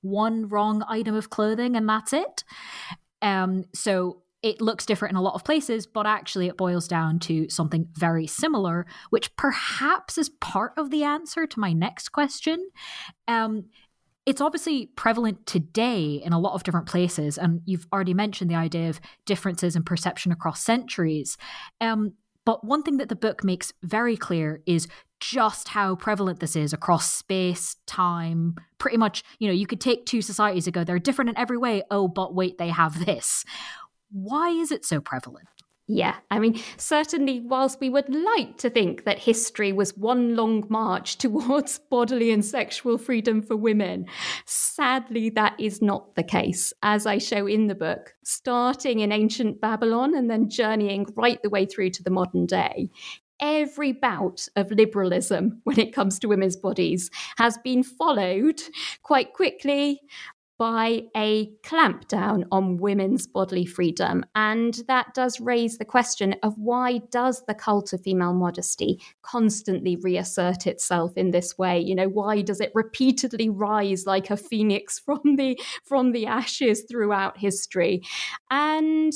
One 0.02 0.48
wrong 0.48 0.84
item 0.88 1.14
of 1.14 1.30
clothing 1.30 1.76
and 1.76 1.88
that's 1.88 2.12
it. 2.12 2.44
Um 3.22 3.64
so 3.74 4.22
it 4.40 4.60
looks 4.60 4.86
different 4.86 5.12
in 5.12 5.16
a 5.16 5.22
lot 5.22 5.34
of 5.34 5.44
places 5.44 5.86
but 5.86 6.06
actually 6.06 6.46
it 6.46 6.56
boils 6.56 6.86
down 6.86 7.18
to 7.18 7.48
something 7.48 7.88
very 7.94 8.26
similar 8.26 8.86
which 9.10 9.34
perhaps 9.36 10.16
is 10.16 10.28
part 10.28 10.72
of 10.76 10.90
the 10.90 11.02
answer 11.02 11.46
to 11.46 11.60
my 11.60 11.72
next 11.72 12.10
question. 12.10 12.70
Um 13.26 13.64
it's 14.28 14.42
obviously 14.42 14.84
prevalent 14.94 15.46
today 15.46 16.20
in 16.22 16.34
a 16.34 16.38
lot 16.38 16.52
of 16.52 16.62
different 16.62 16.86
places 16.86 17.38
and 17.38 17.62
you've 17.64 17.86
already 17.90 18.12
mentioned 18.12 18.50
the 18.50 18.56
idea 18.56 18.90
of 18.90 19.00
differences 19.24 19.74
in 19.74 19.82
perception 19.82 20.32
across 20.32 20.62
centuries. 20.62 21.38
Um, 21.80 22.12
but 22.48 22.64
one 22.64 22.82
thing 22.82 22.96
that 22.96 23.10
the 23.10 23.14
book 23.14 23.44
makes 23.44 23.74
very 23.82 24.16
clear 24.16 24.62
is 24.64 24.88
just 25.20 25.68
how 25.68 25.94
prevalent 25.94 26.40
this 26.40 26.56
is 26.56 26.72
across 26.72 27.12
space, 27.12 27.76
time, 27.86 28.56
pretty 28.78 28.96
much, 28.96 29.22
you 29.38 29.46
know, 29.46 29.52
you 29.52 29.66
could 29.66 29.82
take 29.82 30.06
two 30.06 30.22
societies 30.22 30.66
and 30.66 30.72
go, 30.72 30.82
they're 30.82 30.98
different 30.98 31.28
in 31.28 31.36
every 31.36 31.58
way. 31.58 31.82
Oh, 31.90 32.08
but 32.08 32.34
wait, 32.34 32.56
they 32.56 32.70
have 32.70 33.04
this. 33.04 33.44
Why 34.10 34.48
is 34.48 34.72
it 34.72 34.86
so 34.86 34.98
prevalent? 34.98 35.46
Yeah, 35.90 36.16
I 36.30 36.38
mean, 36.38 36.60
certainly, 36.76 37.40
whilst 37.40 37.80
we 37.80 37.88
would 37.88 38.14
like 38.14 38.58
to 38.58 38.68
think 38.68 39.04
that 39.04 39.18
history 39.18 39.72
was 39.72 39.96
one 39.96 40.36
long 40.36 40.66
march 40.68 41.16
towards 41.18 41.78
bodily 41.78 42.30
and 42.30 42.44
sexual 42.44 42.98
freedom 42.98 43.40
for 43.40 43.56
women, 43.56 44.04
sadly, 44.44 45.30
that 45.30 45.58
is 45.58 45.80
not 45.80 46.14
the 46.14 46.22
case, 46.22 46.74
as 46.82 47.06
I 47.06 47.16
show 47.16 47.46
in 47.46 47.68
the 47.68 47.74
book, 47.74 48.12
starting 48.22 49.00
in 49.00 49.12
ancient 49.12 49.62
Babylon 49.62 50.14
and 50.14 50.30
then 50.30 50.50
journeying 50.50 51.06
right 51.16 51.40
the 51.42 51.48
way 51.48 51.64
through 51.64 51.90
to 51.90 52.02
the 52.02 52.10
modern 52.10 52.44
day. 52.44 52.90
Every 53.40 53.92
bout 53.92 54.46
of 54.56 54.70
liberalism 54.70 55.60
when 55.64 55.80
it 55.80 55.94
comes 55.94 56.18
to 56.18 56.28
women's 56.28 56.56
bodies 56.56 57.08
has 57.38 57.56
been 57.56 57.82
followed 57.82 58.60
quite 59.02 59.32
quickly 59.32 60.02
by 60.58 61.02
a 61.16 61.52
clampdown 61.62 62.44
on 62.50 62.78
women's 62.78 63.28
bodily 63.28 63.64
freedom. 63.64 64.24
And 64.34 64.74
that 64.88 65.14
does 65.14 65.40
raise 65.40 65.78
the 65.78 65.84
question 65.84 66.34
of 66.42 66.58
why 66.58 66.98
does 67.10 67.44
the 67.46 67.54
cult 67.54 67.92
of 67.92 68.02
female 68.02 68.34
modesty 68.34 69.00
constantly 69.22 69.94
reassert 69.96 70.66
itself 70.66 71.16
in 71.16 71.30
this 71.30 71.56
way? 71.56 71.78
You 71.78 71.94
know, 71.94 72.08
why 72.08 72.42
does 72.42 72.60
it 72.60 72.72
repeatedly 72.74 73.48
rise 73.48 74.04
like 74.04 74.30
a 74.30 74.36
phoenix 74.36 74.98
from 75.08 75.36
the 75.36 75.58
from 75.84 76.10
the 76.10 76.26
ashes 76.26 76.84
throughout 76.90 77.38
history? 77.38 78.02
And 78.50 79.12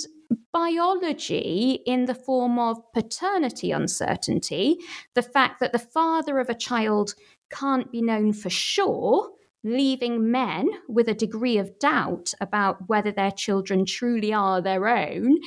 biology 0.52 1.82
in 1.84 2.04
the 2.04 2.14
form 2.14 2.58
of 2.58 2.78
paternity 2.94 3.72
uncertainty, 3.72 4.78
the 5.14 5.22
fact 5.22 5.60
that 5.60 5.72
the 5.72 5.78
father 5.78 6.38
of 6.38 6.48
a 6.48 6.54
child 6.54 7.14
can't 7.50 7.90
be 7.90 8.00
known 8.00 8.32
for 8.32 8.48
sure 8.48 9.30
leaving 9.64 10.30
men 10.30 10.68
with 10.88 11.08
a 11.08 11.14
degree 11.14 11.58
of 11.58 11.78
doubt 11.78 12.32
about 12.40 12.88
whether 12.88 13.12
their 13.12 13.30
children 13.30 13.84
truly 13.84 14.32
are 14.32 14.60
their 14.60 14.88
own 14.88 15.38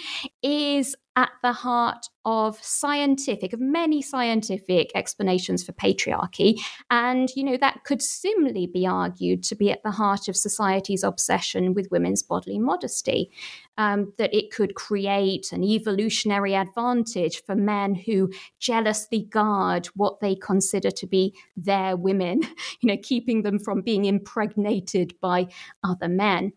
is 0.42 0.96
at 1.16 1.32
the 1.42 1.54
heart 1.54 2.08
of 2.26 2.62
scientific, 2.62 3.54
of 3.54 3.62
many 3.62 4.02
scientific 4.02 4.92
explanations 4.96 5.64
for 5.64 5.72
patriarchy. 5.74 6.60
And, 6.90 7.30
you 7.36 7.44
know, 7.44 7.56
that 7.58 7.84
could 7.86 8.02
similarly 8.02 8.68
be 8.68 8.86
argued 8.86 9.44
to 9.44 9.56
be 9.56 9.72
at 9.72 9.84
the 9.84 9.92
heart 9.92 10.28
of 10.28 10.36
society's 10.36 11.04
obsession 11.04 11.74
with 11.74 11.92
women's 11.92 12.24
bodily 12.24 12.60
modesty. 12.60 13.32
Um, 13.78 14.14
that 14.18 14.34
it 14.34 14.52
could 14.52 14.76
create 14.76 15.52
an 15.52 15.62
evolutionary 15.62 16.56
advantage 16.56 17.44
for 17.44 17.56
men 17.56 17.94
who 17.94 18.32
jealously 18.58 19.24
guard 19.24 19.88
what 19.96 20.22
they 20.22 20.36
consider 20.36 20.92
to 20.92 21.06
be 21.06 21.36
their 21.58 21.98
women, 21.98 22.42
you 22.80 22.88
know, 22.88 22.98
keeping 23.02 23.44
them 23.44 23.60
from 23.60 23.82
being 23.82 24.06
impregnated 24.06 25.14
by 25.20 25.48
other 25.84 26.08
men. 26.08 26.54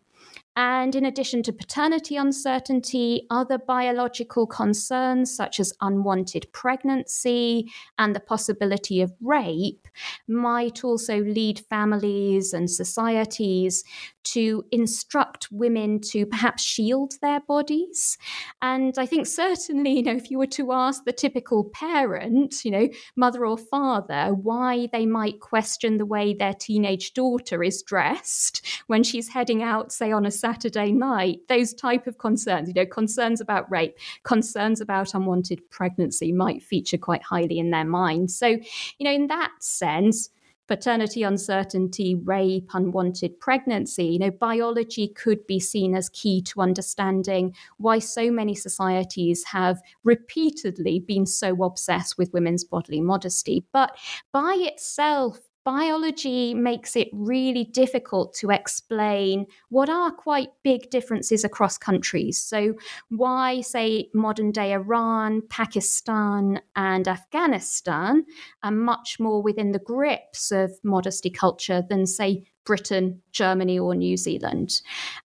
And 0.55 0.93
in 0.93 1.05
addition 1.05 1.41
to 1.43 1.53
paternity 1.53 2.17
uncertainty, 2.17 3.25
other 3.29 3.57
biological 3.57 4.45
concerns 4.45 5.33
such 5.33 5.59
as 5.59 5.73
unwanted 5.79 6.51
pregnancy 6.51 7.71
and 7.97 8.15
the 8.15 8.19
possibility 8.19 9.01
of 9.01 9.13
rape 9.21 9.87
might 10.27 10.83
also 10.83 11.19
lead 11.19 11.59
families 11.69 12.53
and 12.53 12.69
societies 12.69 13.83
to 14.23 14.65
instruct 14.71 15.47
women 15.51 15.99
to 15.99 16.25
perhaps 16.25 16.63
shield 16.63 17.13
their 17.21 17.39
bodies. 17.41 18.17
And 18.61 18.93
I 18.97 19.05
think 19.05 19.27
certainly, 19.27 19.97
you 19.97 20.03
know, 20.03 20.15
if 20.15 20.29
you 20.29 20.37
were 20.37 20.47
to 20.47 20.71
ask 20.71 21.03
the 21.03 21.13
typical 21.13 21.65
parent, 21.73 22.63
you 22.63 22.71
know, 22.71 22.89
mother 23.15 23.45
or 23.45 23.57
father, 23.57 24.33
why 24.33 24.87
they 24.91 25.05
might 25.05 25.39
question 25.39 25.97
the 25.97 26.05
way 26.05 26.33
their 26.33 26.53
teenage 26.53 27.13
daughter 27.13 27.63
is 27.63 27.81
dressed 27.81 28.65
when 28.87 29.03
she's 29.03 29.29
heading 29.29 29.63
out, 29.63 29.91
say, 29.91 30.11
on 30.11 30.25
a 30.25 30.31
Saturday 30.31 30.91
night, 30.91 31.39
those 31.47 31.73
type 31.73 32.07
of 32.07 32.17
concerns, 32.17 32.67
you 32.67 32.73
know, 32.73 32.85
concerns 32.85 33.41
about 33.41 33.69
rape, 33.71 33.97
concerns 34.23 34.81
about 34.81 35.13
unwanted 35.13 35.67
pregnancy 35.69 36.31
might 36.31 36.61
feature 36.61 36.97
quite 36.97 37.23
highly 37.23 37.59
in 37.59 37.71
their 37.71 37.85
mind. 37.85 38.31
So, 38.31 38.47
you 38.47 38.61
know, 39.01 39.11
in 39.11 39.27
that 39.27 39.51
sense, 39.59 40.29
paternity 40.69 41.23
uncertainty, 41.23 42.13
rape, 42.13 42.69
unwanted 42.73 43.39
pregnancy, 43.39 44.05
you 44.05 44.19
know, 44.19 44.29
biology 44.29 45.07
could 45.07 45.45
be 45.47 45.59
seen 45.59 45.95
as 45.95 46.09
key 46.09 46.43
to 46.43 46.61
understanding 46.61 47.55
why 47.77 47.97
so 47.97 48.29
many 48.29 48.53
societies 48.53 49.43
have 49.45 49.81
repeatedly 50.03 50.99
been 50.99 51.25
so 51.25 51.63
obsessed 51.63 52.19
with 52.19 52.31
women's 52.33 52.63
bodily 52.63 53.01
modesty. 53.01 53.65
But 53.73 53.97
by 54.31 54.55
itself, 54.59 55.39
biology 55.63 56.53
makes 56.53 56.95
it 56.95 57.09
really 57.13 57.65
difficult 57.65 58.33
to 58.35 58.49
explain 58.49 59.45
what 59.69 59.89
are 59.89 60.11
quite 60.11 60.49
big 60.63 60.89
differences 60.89 61.43
across 61.43 61.77
countries. 61.77 62.41
So, 62.41 62.75
why, 63.09 63.61
say, 63.61 64.09
modern 64.13 64.51
day 64.51 64.73
Iran, 64.73 65.41
Pakistan, 65.49 66.61
and 66.75 67.07
Afghanistan 67.07 68.25
are 68.63 68.71
much 68.71 69.19
more 69.19 69.41
within 69.41 69.71
the 69.71 69.79
grips 69.79 70.51
of 70.51 70.71
modesty 70.83 71.29
culture 71.29 71.83
than, 71.87 72.05
say, 72.05 72.43
Britain, 72.65 73.21
Germany, 73.31 73.79
or 73.79 73.95
New 73.95 74.17
Zealand. 74.17 74.81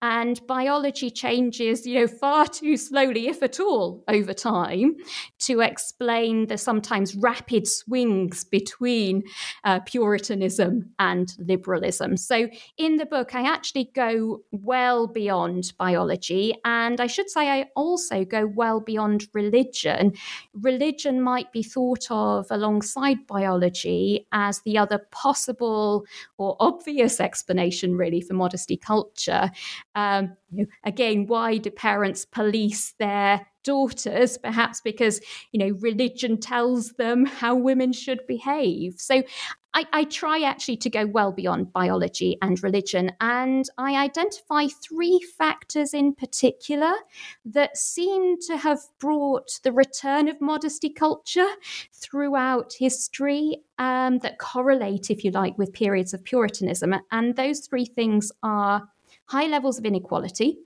And 0.03 0.45
biology 0.47 1.11
changes, 1.11 1.87
you 1.87 2.01
know, 2.01 2.07
far 2.07 2.47
too 2.47 2.77
slowly, 2.77 3.29
if 3.29 3.43
at 3.43 3.61
all, 3.61 4.05
over 4.09 4.35
time 4.35 4.97
to 5.41 5.61
explain 5.61 6.47
the 6.47 6.59
sometimes 6.59 7.15
rapid 7.15 7.67
swings 7.67 8.45
between 8.45 9.23
uh, 9.65 9.81
Puritanism 9.81 10.91
and 10.99 11.33
liberalism. 11.39 12.17
So 12.17 12.49
in 12.77 12.97
the 12.97 13.07
book, 13.07 13.35
I 13.35 13.43
actually 13.43 13.91
go 13.95 14.41
well 14.51 15.07
beyond 15.07 15.73
biology. 15.79 16.55
And 16.65 17.01
I 17.01 17.07
should 17.07 17.31
say, 17.31 17.49
I 17.49 17.67
also 17.77 18.25
go 18.25 18.47
well 18.47 18.81
beyond 18.81 19.29
religion. 19.33 20.13
Religion 20.55 21.21
might 21.23 21.53
be 21.53 21.63
thought 21.63 22.07
of 22.11 22.47
alongside 22.51 23.27
biology 23.27 24.27
as 24.33 24.61
the 24.63 24.79
other 24.79 25.07
possible 25.11 26.05
or 26.39 26.57
obvious 26.61 27.20
explanation, 27.21 27.97
really, 27.97 28.21
for 28.21 28.35
modesty 28.35 28.77
culture. 28.77 29.51
Um, 30.01 30.67
again, 30.85 31.27
why 31.27 31.59
do 31.59 31.71
parents 31.71 32.25
police 32.25 32.95
their 32.99 33.47
daughters? 33.65 34.39
Perhaps 34.39 34.81
because 34.81 35.21
you 35.53 35.59
know 35.61 35.77
religion 35.81 36.39
tells 36.39 36.93
them 36.93 37.27
how 37.27 37.55
women 37.55 37.93
should 37.93 38.27
behave. 38.27 38.95
So 38.99 39.23
I, 39.73 39.85
I, 39.93 40.05
try 40.05 40.43
actually 40.43 40.79
to 40.79 40.91
go 40.91 41.07
well 41.07 41.31
beyond 41.31 41.73
biology 41.73 42.37
and 42.43 42.61
religion, 42.63 43.13
and 43.21 43.65
I 43.79 44.03
identify 44.03 44.67
three 44.67 45.21
factors 45.39 45.95
in 45.95 46.15
particular 46.15 46.93
that 47.45 47.77
seem 47.77 48.41
to 48.49 48.57
have 48.57 48.81
brought 48.99 49.61
the 49.63 49.73
return 49.73 50.27
of 50.29 50.41
modesty 50.41 50.91
culture 50.91 51.49
throughout 51.93 52.73
history 52.79 53.63
um, 53.79 54.19
that 54.19 54.41
correlate, 54.41 55.09
if 55.09 55.23
you 55.25 55.31
like, 55.31 55.57
with 55.57 55.73
periods 55.73 56.15
of 56.15 56.25
Puritanism. 56.25 56.97
And 57.13 57.37
those 57.37 57.61
three 57.61 57.87
things 57.87 58.33
are 58.43 58.89
high 59.31 59.47
levels 59.47 59.79
of 59.79 59.85
inequality, 59.85 60.59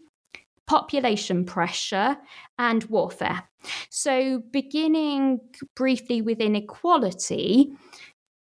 population 0.67 1.45
pressure, 1.45 2.17
and 2.59 2.83
warfare. 2.85 3.43
So, 3.91 4.43
beginning 4.51 5.41
briefly 5.77 6.23
with 6.23 6.41
inequality, 6.41 7.75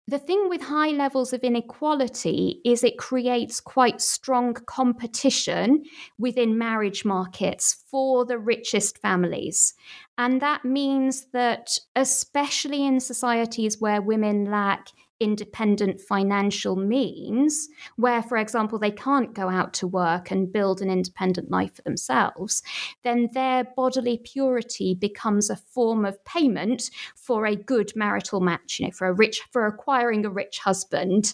the 0.07 0.19
thing 0.19 0.47
with 0.47 0.61
high 0.61 0.91
levels 0.91 1.33
of 1.33 1.41
inequality 1.41 2.61
is 2.63 2.83
it 2.83 2.99
creates 2.99 3.59
quite 3.59 3.99
strong 3.99 4.53
competition 4.53 5.83
within 6.19 6.57
marriage 6.57 7.03
markets 7.03 7.83
for 7.89 8.23
the 8.23 8.37
richest 8.37 8.99
families. 8.99 9.73
And 10.17 10.39
that 10.41 10.65
means 10.65 11.27
that, 11.33 11.79
especially 11.95 12.85
in 12.85 12.99
societies 12.99 13.79
where 13.79 14.01
women 14.01 14.45
lack 14.45 14.89
independent 15.21 16.01
financial 16.01 16.75
means, 16.75 17.69
where, 17.95 18.23
for 18.23 18.37
example, 18.37 18.79
they 18.79 18.91
can't 18.91 19.33
go 19.33 19.47
out 19.49 19.73
to 19.75 19.87
work 19.87 20.31
and 20.31 20.51
build 20.51 20.81
an 20.81 20.89
independent 20.89 21.51
life 21.51 21.75
for 21.75 21.83
themselves, 21.83 22.63
then 23.03 23.29
their 23.33 23.65
bodily 23.75 24.17
purity 24.17 24.95
becomes 24.95 25.49
a 25.49 25.55
form 25.55 26.03
of 26.03 26.23
payment 26.25 26.89
for 27.15 27.45
a 27.45 27.55
good 27.55 27.91
marital 27.95 28.41
match, 28.41 28.79
you 28.79 28.87
know, 28.87 28.91
for 28.91 29.07
a 29.07 29.13
rich, 29.13 29.41
for 29.51 29.65
acquiring 29.67 30.25
a 30.25 30.29
rich 30.29 30.59
husband 30.59 31.33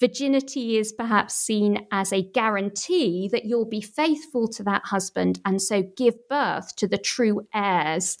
virginity 0.00 0.76
is 0.76 0.92
perhaps 0.92 1.34
seen 1.34 1.86
as 1.92 2.12
a 2.12 2.22
guarantee 2.22 3.28
that 3.32 3.44
you'll 3.44 3.64
be 3.64 3.80
faithful 3.80 4.48
to 4.48 4.62
that 4.62 4.82
husband 4.84 5.40
and 5.44 5.60
so 5.60 5.82
give 5.96 6.14
birth 6.28 6.74
to 6.76 6.86
the 6.86 6.98
true 6.98 7.46
heirs 7.54 8.18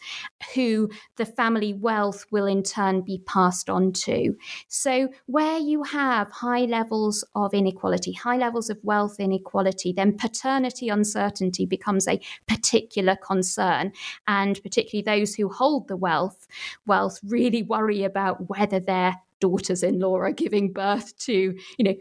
who 0.54 0.88
the 1.16 1.26
family 1.26 1.74
wealth 1.74 2.24
will 2.30 2.46
in 2.46 2.62
turn 2.62 3.00
be 3.02 3.22
passed 3.26 3.68
on 3.68 3.92
to. 3.92 4.36
So, 4.68 5.08
where 5.26 5.58
you 5.58 5.82
have 5.84 6.30
high 6.30 6.64
levels 6.64 7.24
of 7.34 7.54
inequality, 7.54 8.12
high 8.12 8.36
levels 8.36 8.70
of 8.70 8.78
wealth 8.82 9.18
inequality, 9.18 9.92
then 9.92 10.16
paternity 10.16 10.88
uncertainty 10.88 11.66
becomes 11.66 12.06
a 12.08 12.20
particular 12.46 13.16
concern. 13.16 13.92
And 14.26 14.62
particularly 14.62 15.02
those 15.02 15.34
who 15.34 15.48
hold 15.48 15.88
the 15.88 15.96
wealth, 15.96 16.46
wealth 16.86 17.20
really 17.24 17.62
worry 17.62 18.04
about 18.04 18.48
whether 18.48 18.80
their 18.80 19.16
daughters-in-law 19.44 20.16
are 20.16 20.32
giving 20.32 20.72
birth 20.72 21.14
to, 21.18 21.54
you 21.78 21.84
know, 21.84 21.94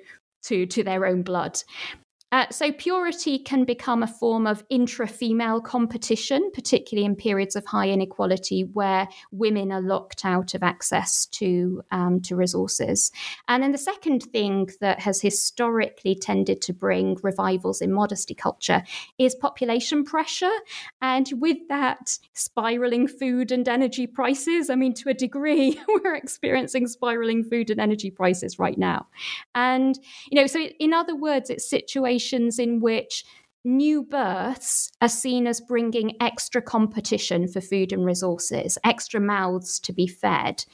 to 0.43 0.65
to 0.65 0.83
their 0.83 1.05
own 1.05 1.23
blood. 1.23 1.61
Uh, 2.33 2.47
so, 2.49 2.71
purity 2.71 3.37
can 3.37 3.63
become 3.63 4.01
a 4.01 4.07
form 4.07 4.47
of 4.47 4.63
intra 4.71 5.07
female 5.07 5.61
competition, 5.61 6.49
particularly 6.51 7.05
in 7.05 7.15
periods 7.15 7.55
of 7.55 7.63
high 7.63 7.87
inequality 7.87 8.63
where 8.73 9.07
women 9.31 9.71
are 9.71 9.83
locked 9.83 10.25
out 10.25 10.55
of 10.55 10.63
access 10.63 11.27
to, 11.27 11.83
um, 11.91 12.19
to 12.19 12.35
resources. 12.35 13.11
And 13.47 13.61
then 13.61 13.71
the 13.71 13.77
second 13.77 14.23
thing 14.23 14.67
that 14.81 14.99
has 15.01 15.21
historically 15.21 16.15
tended 16.15 16.59
to 16.63 16.73
bring 16.73 17.19
revivals 17.21 17.81
in 17.81 17.93
modesty 17.93 18.33
culture 18.33 18.81
is 19.19 19.35
population 19.35 20.03
pressure. 20.03 20.57
And 21.03 21.29
with 21.33 21.59
that, 21.69 22.17
spiraling 22.33 23.07
food 23.07 23.51
and 23.51 23.67
energy 23.67 24.07
prices. 24.07 24.71
I 24.71 24.75
mean, 24.75 24.95
to 24.95 25.09
a 25.11 25.13
degree, 25.13 25.79
we're 25.87 26.15
experiencing 26.15 26.87
spiraling 26.87 27.43
food 27.43 27.69
and 27.69 27.79
energy 27.79 28.09
prices 28.09 28.57
right 28.57 28.77
now. 28.79 29.05
And, 29.53 29.99
you 30.31 30.41
know, 30.41 30.47
so 30.47 30.61
in 30.79 30.93
other 30.93 31.15
words, 31.15 31.51
it's 31.51 31.69
situations 31.69 32.22
situations 32.23 32.59
in 32.59 32.79
which 32.79 33.25
new 33.65 34.03
births 34.03 34.91
are 35.01 35.09
seen 35.09 35.47
as 35.47 35.61
bringing 35.61 36.15
extra 36.21 36.61
competition 36.61 37.47
for 37.47 37.61
food 37.61 37.93
and 37.93 38.05
resources, 38.05 38.77
extra 38.83 39.19
mouths 39.19 39.79
to 39.79 39.93
be 39.93 40.07
fed 40.07 40.65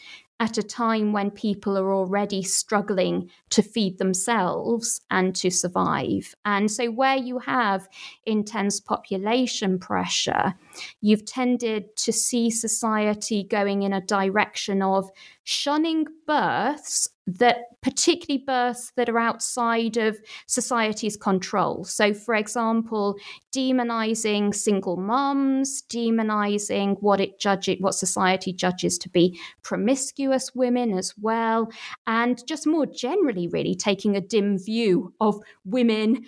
at 0.42 0.58
a 0.58 0.64
time 0.64 1.12
when 1.12 1.30
people 1.30 1.78
are 1.78 1.94
already 1.94 2.42
struggling 2.42 3.30
to 3.50 3.62
feed 3.62 3.98
themselves 3.98 5.02
and 5.12 5.36
to 5.36 5.52
survive. 5.52 6.34
And 6.46 6.72
so, 6.72 6.90
where 6.90 7.18
you 7.18 7.40
have 7.40 7.90
intense 8.26 8.80
population 8.80 9.78
pressure, 9.80 10.56
you've 11.02 11.26
tended 11.26 11.96
to 11.98 12.14
see 12.14 12.50
society 12.50 13.44
going 13.44 13.84
in 13.84 13.92
a 13.92 14.02
direction 14.02 14.82
of 14.82 15.12
shunning 15.44 16.06
births 16.26 17.10
that 17.38 17.82
particularly 17.82 18.44
births 18.46 18.92
that 18.96 19.10
are 19.10 19.20
outside 19.20 19.98
of 19.98 20.18
society's 20.48 21.16
control. 21.16 21.84
So, 21.84 22.14
for 22.14 22.36
example, 22.36 23.16
demonizing 23.54 24.54
single 24.54 24.98
mums, 24.98 25.84
demonizing 25.84 26.98
what 27.02 27.22
it 27.22 27.40
judges, 27.40 27.78
what 27.80 27.96
society 27.96 28.52
judges 28.52 28.98
to 29.00 29.10
be 29.10 29.40
promiscuous 29.64 30.54
women 30.56 30.98
as 30.98 31.14
well, 31.22 31.72
and 32.08 32.46
just 32.48 32.68
more 32.68 32.86
generally, 32.86 33.48
really 33.48 33.76
taking 33.76 34.16
a 34.16 34.22
dim 34.22 34.58
view 34.58 35.14
of 35.22 35.40
women 35.66 36.26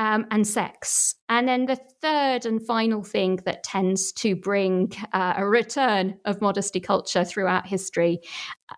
um, 0.00 0.24
and 0.30 0.48
sex. 0.48 1.14
And 1.28 1.46
then 1.46 1.66
the 1.66 1.78
third 2.00 2.46
and 2.46 2.66
final 2.66 3.04
thing 3.04 3.38
that 3.44 3.62
tends 3.62 4.12
to 4.12 4.34
bring 4.34 4.92
uh, 5.12 5.34
a 5.36 5.46
return 5.46 6.18
of 6.24 6.40
modesty 6.40 6.80
culture 6.80 7.22
throughout 7.22 7.66
history 7.66 8.20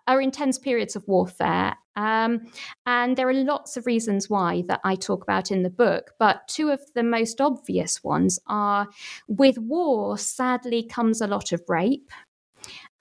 are 0.05 0.19
intense 0.19 0.59
periods 0.59 0.97
of 0.97 1.07
warfare. 1.07 1.77
Um, 1.95 2.41
and 2.85 3.15
there 3.15 3.29
are 3.29 3.33
lots 3.33 3.77
of 3.77 3.85
reasons 3.85 4.29
why 4.29 4.63
that 4.67 4.81
I 4.83 4.95
talk 4.95 5.23
about 5.23 5.49
in 5.49 5.63
the 5.63 5.69
book, 5.69 6.11
but 6.19 6.45
two 6.49 6.71
of 6.71 6.81
the 6.93 7.03
most 7.03 7.39
obvious 7.39 8.03
ones 8.03 8.37
are 8.47 8.89
with 9.29 9.57
war, 9.57 10.17
sadly, 10.17 10.83
comes 10.83 11.21
a 11.21 11.27
lot 11.27 11.53
of 11.53 11.61
rape. 11.69 12.11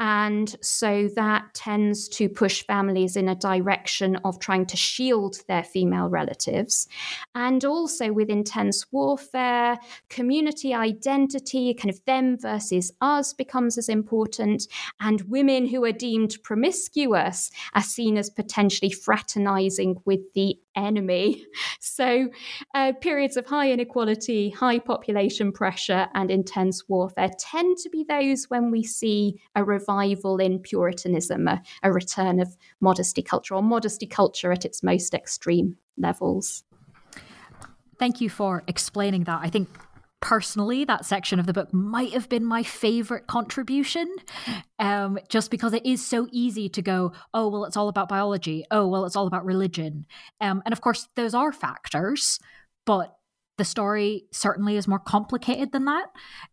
And 0.05 0.57
so 0.61 1.09
that 1.15 1.55
tends 1.55 2.09
to 2.09 2.29
push 2.29 2.65
families 2.65 3.15
in 3.15 3.29
a 3.29 3.37
direction 3.37 4.17
of 4.25 4.41
trying 4.41 4.67
to 4.67 4.77
shield 4.77 5.37
their 5.47 5.63
female 5.63 6.09
relatives. 6.09 6.89
And 7.37 7.65
also 7.65 8.13
with 8.13 8.29
intense 8.29 8.91
warfare, 8.91 9.79
community 10.09 10.75
identity, 10.75 11.73
kind 11.75 11.95
of 11.95 12.05
them 12.05 12.37
versus 12.37 12.91
us, 13.01 13.33
becomes 13.33 13.79
as 13.79 13.89
important. 13.89 14.67
And 14.99 15.21
women 15.31 15.69
who 15.69 15.85
are 15.85 15.93
deemed 15.93 16.37
promiscuous 16.43 17.53
are 17.75 17.81
seen 17.81 18.19
as 18.19 18.29
potentially 18.29 18.91
fraternizing 18.91 20.03
with 20.05 20.33
the 20.35 20.59
enemy. 20.77 21.47
So, 21.85 22.29
uh, 22.75 22.93
periods 23.01 23.37
of 23.37 23.45
high 23.45 23.71
inequality, 23.71 24.51
high 24.51 24.79
population 24.79 25.53
pressure, 25.53 26.07
and 26.15 26.31
intense 26.31 26.89
warfare 26.89 27.31
tend 27.39 27.77
to 27.79 27.91
be 27.91 28.05
those 28.09 28.45
when 28.49 28.71
we 28.71 28.83
see 28.83 29.41
a 29.57 29.65
revival 29.65 30.39
in 30.39 30.61
Puritanism, 30.61 31.49
a, 31.49 31.61
a 31.83 31.93
return 31.93 32.41
of 32.41 32.57
modesty 32.81 33.21
culture, 33.21 33.55
or 33.57 33.63
modesty 33.63 34.07
culture 34.07 34.53
at 34.53 34.65
its 34.65 34.83
most 34.83 35.13
extreme 35.13 35.77
levels. 35.99 36.65
Thank 37.99 38.21
you 38.21 38.31
for 38.31 38.63
explaining 38.67 39.25
that. 39.25 39.41
I 39.43 39.51
think 39.51 39.69
personally, 40.23 40.85
that 40.85 41.05
section 41.05 41.39
of 41.39 41.47
the 41.47 41.53
book 41.53 41.75
might 41.75 42.13
have 42.13 42.29
been 42.29 42.45
my 42.45 42.63
favorite 42.63 43.27
contribution, 43.27 44.09
um, 44.79 45.19
just 45.29 45.51
because 45.51 45.75
it 45.75 45.85
is 45.85 46.05
so 46.05 46.29
easy 46.31 46.69
to 46.71 46.81
go, 46.81 47.13
oh, 47.35 47.49
well, 47.49 47.65
it's 47.65 47.77
all 47.77 47.89
about 47.89 48.09
biology. 48.09 48.65
Oh, 48.71 48.87
well, 48.87 49.05
it's 49.05 49.17
all 49.17 49.27
about 49.27 49.45
religion. 49.45 50.07
Um, 50.41 50.63
and 50.65 50.73
of 50.73 50.81
course, 50.81 51.09
those 51.17 51.35
are 51.35 51.53
factors, 51.53 52.39
but 52.87 53.17
the 53.59 53.65
story 53.65 54.25
certainly 54.33 54.77
is 54.77 54.89
more 54.89 55.01
complicated 55.01 55.73
than 55.73 55.85
that. 55.87 56.07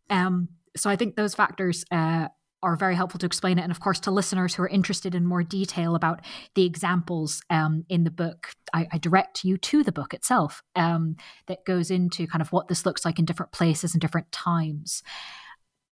Um, 0.10 0.50
so 0.76 0.90
I 0.90 0.96
think 0.96 1.16
those 1.16 1.36
factors 1.36 1.86
uh, 1.92 2.28
are 2.62 2.76
very 2.76 2.96
helpful 2.96 3.20
to 3.20 3.26
explain 3.26 3.58
it. 3.58 3.64
And 3.64 3.72
of 3.72 3.80
course, 3.80 4.00
to 4.02 4.12
listeners 4.12 4.56
who 4.56 4.64
are 4.64 4.68
interested 4.68 5.16
in 5.16 5.26
more 5.26 5.44
detail 5.44 5.96
about 5.96 6.22
the 6.56 6.66
examples 6.66 7.42
um, 7.50 7.86
in 7.90 8.04
the 8.04 8.12
book, 8.12 8.52
I, 8.74 8.88
I, 8.92 8.98
direct 8.98 9.46
you 9.46 9.58
to 9.58 9.84
the 9.84 9.92
book 9.92 10.14
itself 10.14 10.62
um, 10.76 11.16
that 11.48 11.66
goes 11.66 11.90
into 11.90 12.28
kind 12.28 12.42
of 12.42 12.52
what 12.52 12.68
this 12.68 12.86
looks 12.86 13.06
like 13.06 13.18
in 13.18 13.26
different 13.26 13.52
places 13.52 13.94
and 13.94 14.02
different 14.02 14.32
times. 14.32 15.04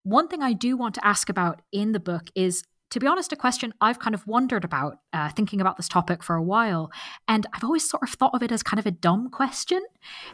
One 0.02 0.28
thing 0.28 0.42
I 0.42 0.52
do 0.52 0.76
want 0.76 0.94
to 0.96 1.06
ask 1.06 1.28
about 1.28 1.62
in 1.72 1.92
the 1.92 2.00
book 2.00 2.30
is 2.34 2.62
to 2.90 3.00
be 3.00 3.06
honest, 3.06 3.32
a 3.32 3.36
question 3.36 3.74
I've 3.80 3.98
kind 3.98 4.14
of 4.14 4.26
wondered 4.26 4.64
about 4.64 4.98
uh, 5.12 5.28
thinking 5.30 5.60
about 5.60 5.76
this 5.76 5.88
topic 5.88 6.22
for 6.22 6.36
a 6.36 6.42
while. 6.42 6.90
And 7.26 7.46
I've 7.52 7.64
always 7.64 7.88
sort 7.88 8.02
of 8.02 8.10
thought 8.10 8.34
of 8.34 8.42
it 8.42 8.50
as 8.50 8.62
kind 8.62 8.78
of 8.78 8.86
a 8.86 8.90
dumb 8.90 9.30
question. 9.30 9.82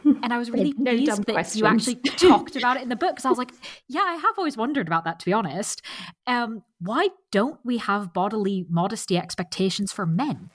And 0.03 0.31
I 0.31 0.37
was 0.37 0.49
really 0.51 0.73
no 0.77 0.91
pleased 0.91 1.25
that 1.25 1.33
questions. 1.33 1.59
you 1.59 1.65
actually 1.65 1.95
talked 1.95 2.55
about 2.55 2.77
it 2.77 2.83
in 2.83 2.89
the 2.89 2.95
book 2.95 3.11
because 3.11 3.25
I 3.25 3.29
was 3.29 3.37
like, 3.37 3.51
yeah, 3.87 4.01
I 4.01 4.15
have 4.15 4.37
always 4.37 4.55
wondered 4.57 4.87
about 4.87 5.03
that, 5.03 5.19
to 5.19 5.25
be 5.25 5.33
honest. 5.33 5.81
Um, 6.27 6.63
why 6.79 7.09
don't 7.31 7.59
we 7.63 7.77
have 7.77 8.13
bodily 8.13 8.65
modesty 8.69 9.17
expectations 9.17 9.91
for 9.91 10.05
men? 10.05 10.49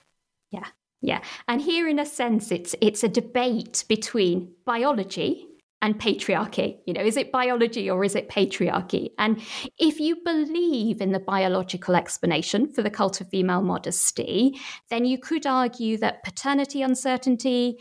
Yeah. 0.50 0.66
Yeah. 1.02 1.22
And 1.48 1.60
here 1.60 1.88
in 1.88 1.98
a 1.98 2.06
sense 2.06 2.50
it's 2.50 2.74
it's 2.80 3.02
a 3.02 3.08
debate 3.08 3.84
between 3.88 4.52
biology 4.66 5.46
and 5.82 5.98
patriarchy. 5.98 6.78
You 6.86 6.92
know, 6.92 7.02
is 7.02 7.16
it 7.16 7.32
biology 7.32 7.90
or 7.90 8.04
is 8.04 8.14
it 8.14 8.28
patriarchy? 8.28 9.10
And 9.18 9.40
if 9.78 9.98
you 9.98 10.16
believe 10.24 11.00
in 11.00 11.12
the 11.12 11.20
biological 11.20 11.94
explanation 11.96 12.72
for 12.72 12.82
the 12.82 12.90
cult 12.90 13.20
of 13.20 13.28
female 13.28 13.62
modesty, 13.62 14.58
then 14.90 15.04
you 15.04 15.18
could 15.18 15.46
argue 15.46 15.96
that 15.98 16.22
paternity 16.22 16.82
uncertainty, 16.82 17.78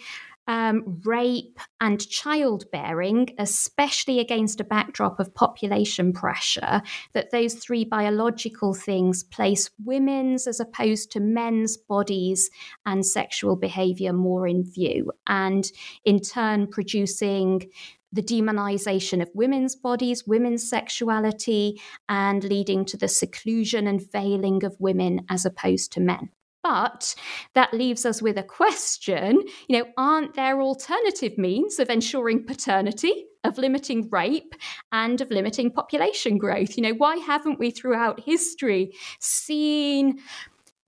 um, 0.49 0.99
rape 1.05 1.59
and 1.79 2.09
childbearing, 2.09 3.29
especially 3.37 4.19
against 4.19 4.59
a 4.59 4.63
backdrop 4.63 5.19
of 5.19 5.33
population 5.35 6.11
pressure, 6.11 6.81
that 7.13 7.29
those 7.31 7.53
three 7.53 7.85
biological 7.85 8.73
things 8.73 9.23
place 9.23 9.69
women's 9.85 10.47
as 10.47 10.59
opposed 10.59 11.11
to 11.11 11.19
men's 11.19 11.77
bodies 11.77 12.49
and 12.87 13.05
sexual 13.05 13.55
behavior 13.55 14.11
more 14.11 14.47
in 14.47 14.63
view, 14.63 15.11
and 15.27 15.71
in 16.03 16.19
turn 16.19 16.65
producing 16.65 17.69
the 18.11 18.23
demonization 18.23 19.21
of 19.21 19.29
women's 19.35 19.75
bodies, 19.75 20.25
women's 20.25 20.67
sexuality, 20.67 21.79
and 22.09 22.43
leading 22.43 22.83
to 22.85 22.97
the 22.97 23.07
seclusion 23.07 23.85
and 23.85 24.11
veiling 24.11 24.65
of 24.65 24.75
women 24.79 25.23
as 25.29 25.45
opposed 25.45 25.91
to 25.91 25.99
men. 25.99 26.31
But 26.63 27.15
that 27.53 27.73
leaves 27.73 28.05
us 28.05 28.21
with 28.21 28.37
a 28.37 28.43
question 28.43 29.41
you 29.67 29.79
know, 29.79 29.85
aren't 29.97 30.35
there 30.35 30.61
alternative 30.61 31.37
means 31.37 31.79
of 31.79 31.89
ensuring 31.89 32.45
paternity, 32.45 33.25
of 33.43 33.57
limiting 33.57 34.09
rape, 34.09 34.53
and 34.91 35.21
of 35.21 35.31
limiting 35.31 35.71
population 35.71 36.37
growth? 36.37 36.75
You 36.77 36.83
know, 36.83 36.93
why 36.93 37.17
haven't 37.17 37.59
we 37.59 37.71
throughout 37.71 38.21
history 38.21 38.93
seen 39.19 40.19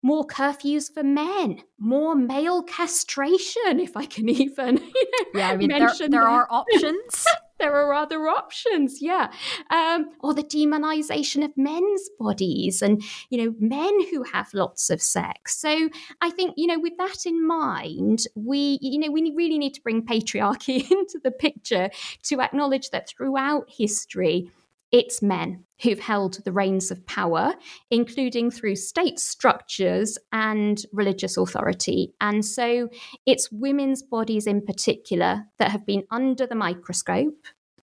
more 0.04 0.26
curfews 0.26 0.92
for 0.92 1.04
men, 1.04 1.62
more 1.80 2.16
male 2.16 2.64
castration, 2.64 3.80
if 3.80 3.96
I 3.96 4.06
can 4.06 4.30
even 4.30 4.78
you 4.78 5.12
know, 5.34 5.40
yeah, 5.40 5.50
I 5.50 5.58
mean, 5.58 5.70
mention 5.70 6.12
there, 6.12 6.22
there 6.22 6.28
are 6.28 6.48
options. 6.50 7.26
there 7.62 7.76
are 7.76 7.94
other 7.94 8.28
options, 8.28 9.02
yeah. 9.02 9.32
Um, 9.70 10.10
or 10.20 10.34
the 10.34 10.44
demonization 10.44 11.46
of 11.46 11.52
men's 11.56 12.10
bodies 12.20 12.82
and, 12.82 13.02
you 13.30 13.38
know, 13.38 13.56
men 13.60 14.10
who 14.10 14.24
have 14.24 14.54
lots 14.54 14.90
of 14.90 15.02
sex. 15.02 15.58
So 15.58 15.90
I 16.22 16.32
think, 16.32 16.56
you 16.58 16.68
know, 16.68 16.80
with 16.80 16.98
that 16.98 17.26
in 17.26 17.46
mind, 17.48 18.26
we, 18.36 18.80
you 18.82 19.00
know, 19.00 19.12
we 19.12 19.32
really 19.36 19.60
need 19.60 19.76
to 19.76 19.82
bring 19.82 20.06
patriarchy 20.06 20.90
into 20.92 21.20
the 21.24 21.32
picture 21.32 21.90
to 22.24 22.42
acknowledge 22.42 22.90
that 22.90 23.08
throughout 23.08 23.70
history, 23.70 24.52
it's 24.92 25.22
men 25.22 25.64
who've 25.82 26.00
held 26.00 26.44
the 26.44 26.52
reins 26.52 26.92
of 26.92 27.06
power, 27.06 27.54
including 27.90 28.52
through 28.52 28.76
state 28.76 29.20
structures 29.20 30.18
and 30.32 30.86
religious 30.94 31.38
authority. 31.38 32.14
And 32.22 32.46
so 32.46 32.90
it's 33.26 33.52
women's 33.52 34.04
bodies 34.04 34.48
in 34.48 34.66
particular 34.66 35.46
that 35.60 35.72
have 35.72 35.86
been 35.86 36.04
under 36.12 36.46
the 36.46 36.56
microscope 36.56 37.48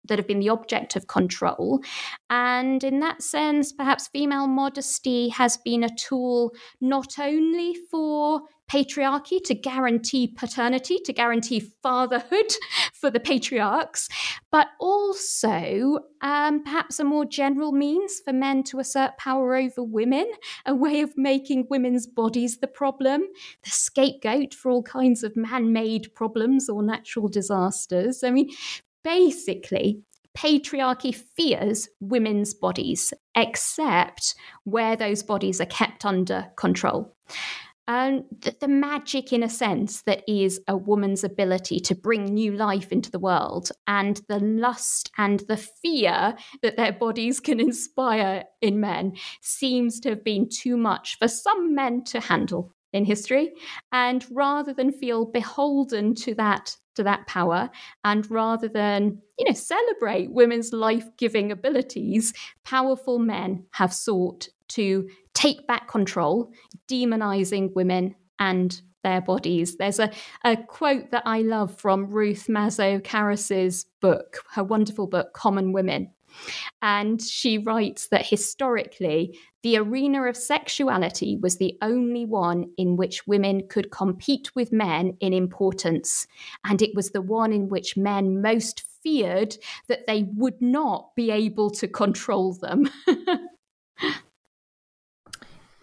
that 0.07 0.19
have 0.19 0.27
been 0.27 0.41
the 0.41 0.51
object 0.51 0.97
of 0.97 1.07
control. 1.07 1.83
And 2.29 2.85
in 2.85 3.01
that 3.01 3.23
sense, 3.23 3.73
perhaps 3.73 4.09
female 4.09 4.47
modesty 4.47 5.29
has 5.31 5.57
been 5.57 5.83
a 5.83 5.95
tool 5.97 6.53
not 6.81 7.19
only 7.19 7.75
for 7.91 8.43
patriarchy 8.71 9.43
to 9.45 9.55
guarantee 9.55 10.29
paternity, 10.29 10.99
to 11.05 11.13
guarantee 11.13 11.61
fatherhood 11.83 12.53
for 12.93 13.11
the 13.11 13.21
patriarchs, 13.21 14.09
but 14.51 14.69
also 14.81 15.99
um, 16.23 16.63
perhaps 16.65 16.99
a 16.99 17.05
more 17.05 17.25
general 17.25 17.73
means 17.73 18.21
for 18.25 18.33
men 18.33 18.63
to 18.65 18.79
assert 18.79 19.17
power 19.19 19.55
over 19.55 19.83
women, 19.83 20.27
a 20.67 20.75
way 20.75 21.01
of 21.01 21.17
making 21.17 21.67
women's 21.71 22.07
bodies 22.07 22.59
the 22.59 22.67
problem, 22.67 23.23
the 23.63 23.71
scapegoat 23.71 24.55
for 24.55 24.71
all 24.71 24.83
kinds 24.83 25.23
of 25.23 25.37
man 25.37 25.73
made 25.73 26.15
problems 26.15 26.69
or 26.69 26.83
natural 26.83 27.29
disasters. 27.29 28.25
I 28.25 28.31
mean, 28.31 28.51
basically, 29.03 30.03
patriarchy 30.37 31.15
fears 31.15 31.89
women's 32.01 32.55
bodies, 32.55 33.15
except 33.37 34.35
where 34.65 34.97
those 34.97 35.23
bodies 35.23 35.61
are 35.61 35.67
kept 35.67 36.05
under 36.05 36.47
control. 36.57 37.15
And 37.87 38.25
the, 38.41 38.57
the, 38.61 38.69
magic, 38.69 39.33
in 39.33 39.43
a 39.43 39.49
sense, 39.49 40.03
that 40.03 40.23
is 40.27 40.61
a 40.69 40.77
woman's 40.77 41.23
ability 41.23 41.81
to 41.81 41.95
bring 41.95 42.25
new 42.25 42.53
life 42.53 42.91
into 42.91 43.11
the 43.11 43.19
world, 43.19 43.71
and 43.87 44.21
the 44.29 44.39
lust 44.41 45.11
and 45.19 45.41
the 45.41 45.59
fear 45.59 46.35
that 46.63 46.77
their 46.77 46.93
bodies 46.93 47.41
can 47.41 47.61
inspire 47.61 48.45
in 48.63 48.81
men 48.81 49.17
seems 49.43 50.01
to 50.01 50.11
have 50.11 50.25
been 50.25 50.49
too 50.49 50.79
much 50.79 51.19
for 51.19 51.29
some 51.29 51.75
men 51.75 52.05
to 52.05 52.21
handle 52.21 52.73
in 52.95 53.05
history. 53.05 53.53
And 53.93 54.25
rather 54.31 54.73
than 54.73 54.91
feel 54.91 55.27
beholden 55.27 56.15
to 56.17 56.35
that 56.37 56.77
to 56.95 57.03
that 57.03 57.27
power 57.27 57.69
and 58.05 58.31
rather 58.31 58.69
than 58.69 59.19
you 59.37 59.45
know 59.45 59.53
celebrate 59.53 60.31
women's 60.31 60.73
life-giving 60.73 61.51
abilities 61.51 62.33
powerful 62.65 63.19
men 63.19 63.65
have 63.73 63.93
sought 63.93 64.47
to 64.69 65.09
take 65.35 65.67
back 65.67 65.89
control 65.89 66.53
demonizing 66.89 67.75
women 67.75 68.15
and 68.39 68.81
their 69.03 69.21
bodies. 69.21 69.77
There's 69.77 70.01
a, 70.01 70.11
a 70.45 70.57
quote 70.57 71.11
that 71.11 71.23
I 71.27 71.43
love 71.43 71.79
from 71.79 72.07
Ruth 72.07 72.47
Mazo 72.49 73.03
Karras's 73.03 73.87
book, 74.01 74.39
her 74.51 74.65
wonderful 74.65 75.07
book, 75.07 75.35
Common 75.35 75.73
Women. 75.73 76.11
And 76.83 77.23
she 77.23 77.59
writes 77.59 78.09
that 78.09 78.27
historically, 78.27 79.39
the 79.63 79.79
arena 79.79 80.25
of 80.25 80.37
sexuality 80.37 81.37
was 81.41 81.59
the 81.59 81.79
only 81.81 82.25
one 82.25 82.73
in 82.77 82.97
which 82.97 83.27
women 83.27 83.69
could 83.69 83.93
compete 83.93 84.55
with 84.57 84.73
men 84.73 85.17
in 85.21 85.33
importance. 85.33 86.27
And 86.65 86.83
it 86.83 86.95
was 86.95 87.11
the 87.11 87.23
one 87.23 87.53
in 87.53 87.69
which 87.69 87.97
men 87.97 88.43
most 88.43 88.83
feared 89.03 89.57
that 89.87 90.07
they 90.07 90.25
would 90.35 90.61
not 90.61 91.15
be 91.15 91.31
able 91.31 91.71
to 91.71 91.87
control 91.87 92.55
them. 92.55 92.91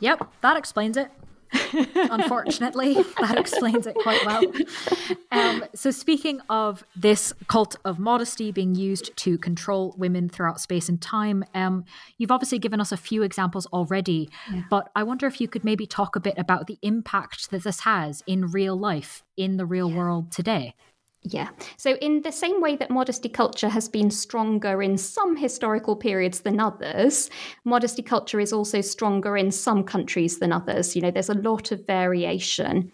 yep, 0.02 0.30
that 0.42 0.58
explains 0.58 0.98
it. 0.98 1.10
Unfortunately, 1.96 2.94
that 3.20 3.38
explains 3.38 3.86
it 3.86 3.96
quite 3.96 4.26
well. 4.26 4.44
Um, 5.32 5.66
so, 5.74 5.92
speaking 5.92 6.40
of 6.50 6.86
this 6.96 7.34
cult 7.48 7.76
of 7.84 8.00
modesty 8.00 8.52
being 8.52 8.76
used 8.76 9.16
to 9.18 9.38
control 9.38 9.94
women 9.98 10.30
throughout 10.30 10.62
space 10.62 10.88
and 10.88 11.02
time, 11.02 11.44
um, 11.54 11.84
you've 12.18 12.32
obviously 12.32 12.60
given 12.60 12.80
us 12.80 12.92
a 12.92 12.98
few 12.98 13.24
examples 13.24 13.66
already, 13.68 14.30
yeah. 14.52 14.64
but 14.70 14.92
I 14.96 15.04
wonder 15.04 15.28
if 15.28 15.42
you 15.42 15.48
could 15.48 15.66
maybe 15.66 15.86
talk 15.86 16.16
a 16.16 16.22
bit 16.22 16.36
about 16.38 16.68
the 16.68 16.78
impact 16.82 17.52
that 17.52 17.64
this 17.64 17.82
has 17.82 18.24
in 18.26 18.52
real 18.52 18.78
life, 18.78 19.24
in 19.36 19.58
the 19.58 19.66
real 19.66 19.90
yeah. 19.90 19.98
world 19.98 20.32
today. 20.32 20.74
Yeah. 21.24 21.50
So, 21.78 21.96
in 21.98 22.24
the 22.24 22.32
same 22.32 22.62
way 22.62 22.76
that 22.78 22.90
modesty 22.90 23.30
culture 23.30 23.70
has 23.70 23.88
been 23.88 24.10
stronger 24.10 24.82
in 24.82 24.98
some 24.98 25.36
historical 25.36 25.96
periods 25.96 26.42
than 26.42 26.60
others, 26.60 27.30
modesty 27.64 28.02
culture 28.02 28.40
is 28.40 28.52
also 28.52 28.82
stronger 28.82 29.38
in 29.38 29.52
some 29.52 29.84
countries 29.84 30.40
than 30.40 30.52
others. 30.52 30.96
You 30.96 31.04
know, 31.04 31.12
there's 31.12 31.30
a 31.30 31.36
lot 31.36 31.72
of 31.72 31.86
variation. 31.86 32.92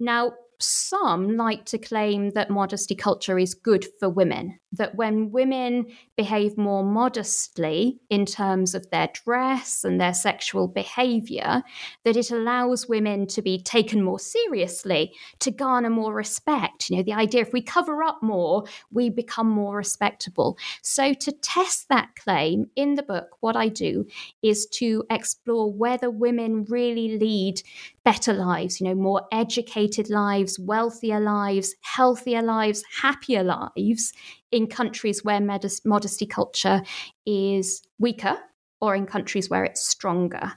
Now, 0.00 0.32
some 0.60 1.36
like 1.36 1.64
to 1.66 1.78
claim 1.78 2.30
that 2.30 2.50
modesty 2.50 2.94
culture 2.94 3.38
is 3.38 3.54
good 3.54 3.86
for 3.98 4.08
women, 4.08 4.58
that 4.72 4.94
when 4.94 5.30
women 5.30 5.86
behave 6.16 6.58
more 6.58 6.84
modestly 6.84 8.00
in 8.10 8.26
terms 8.26 8.74
of 8.74 8.90
their 8.90 9.08
dress 9.24 9.84
and 9.84 10.00
their 10.00 10.14
sexual 10.14 10.66
behavior, 10.66 11.62
that 12.04 12.16
it 12.16 12.30
allows 12.30 12.88
women 12.88 13.26
to 13.28 13.40
be 13.40 13.62
taken 13.62 14.02
more 14.02 14.18
seriously, 14.18 15.12
to 15.38 15.50
garner 15.50 15.90
more 15.90 16.12
respect. 16.12 16.90
You 16.90 16.96
know, 16.96 17.02
the 17.02 17.12
idea 17.12 17.42
if 17.42 17.52
we 17.52 17.62
cover 17.62 18.02
up 18.02 18.22
more, 18.22 18.64
we 18.90 19.10
become 19.10 19.48
more 19.48 19.76
respectable. 19.76 20.58
So, 20.82 21.14
to 21.14 21.32
test 21.32 21.88
that 21.88 22.16
claim 22.16 22.70
in 22.76 22.94
the 22.94 23.02
book, 23.02 23.36
what 23.40 23.56
I 23.56 23.68
do 23.68 24.06
is 24.42 24.66
to 24.74 25.04
explore 25.10 25.72
whether 25.72 26.10
women 26.10 26.64
really 26.64 27.18
lead 27.18 27.62
better 28.08 28.32
lives, 28.32 28.80
you 28.80 28.86
know, 28.86 28.94
more 28.94 29.20
educated 29.32 30.08
lives, 30.08 30.47
wealthier 30.56 31.18
lives, 31.18 31.74
healthier 31.82 32.42
lives, 32.42 32.84
happier 33.02 33.42
lives 33.42 34.12
in 34.52 34.68
countries 34.68 35.24
where 35.24 35.40
modesty 35.84 36.26
culture 36.26 36.82
is 37.26 37.82
weaker 37.98 38.38
or 38.80 38.94
in 38.94 39.04
countries 39.04 39.50
where 39.50 39.64
it's 39.64 39.84
stronger. 39.84 40.52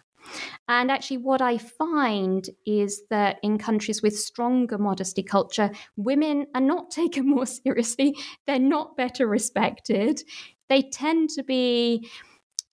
And 0.68 0.92
actually, 0.92 1.18
what 1.18 1.42
I 1.42 1.58
find 1.58 2.48
is 2.66 3.04
that 3.10 3.38
in 3.44 3.58
countries 3.58 4.02
with 4.02 4.18
stronger 4.18 4.78
modesty 4.78 5.24
culture, 5.24 5.72
women 5.98 6.46
are 6.56 6.62
not 6.62 6.92
taken 7.02 7.28
more 7.28 7.46
seriously. 7.46 8.16
They're 8.48 8.60
not 8.60 8.96
better 8.96 9.28
respected. 9.28 10.22
They 10.70 10.84
tend 10.84 11.32
to 11.32 11.44
be 11.44 12.08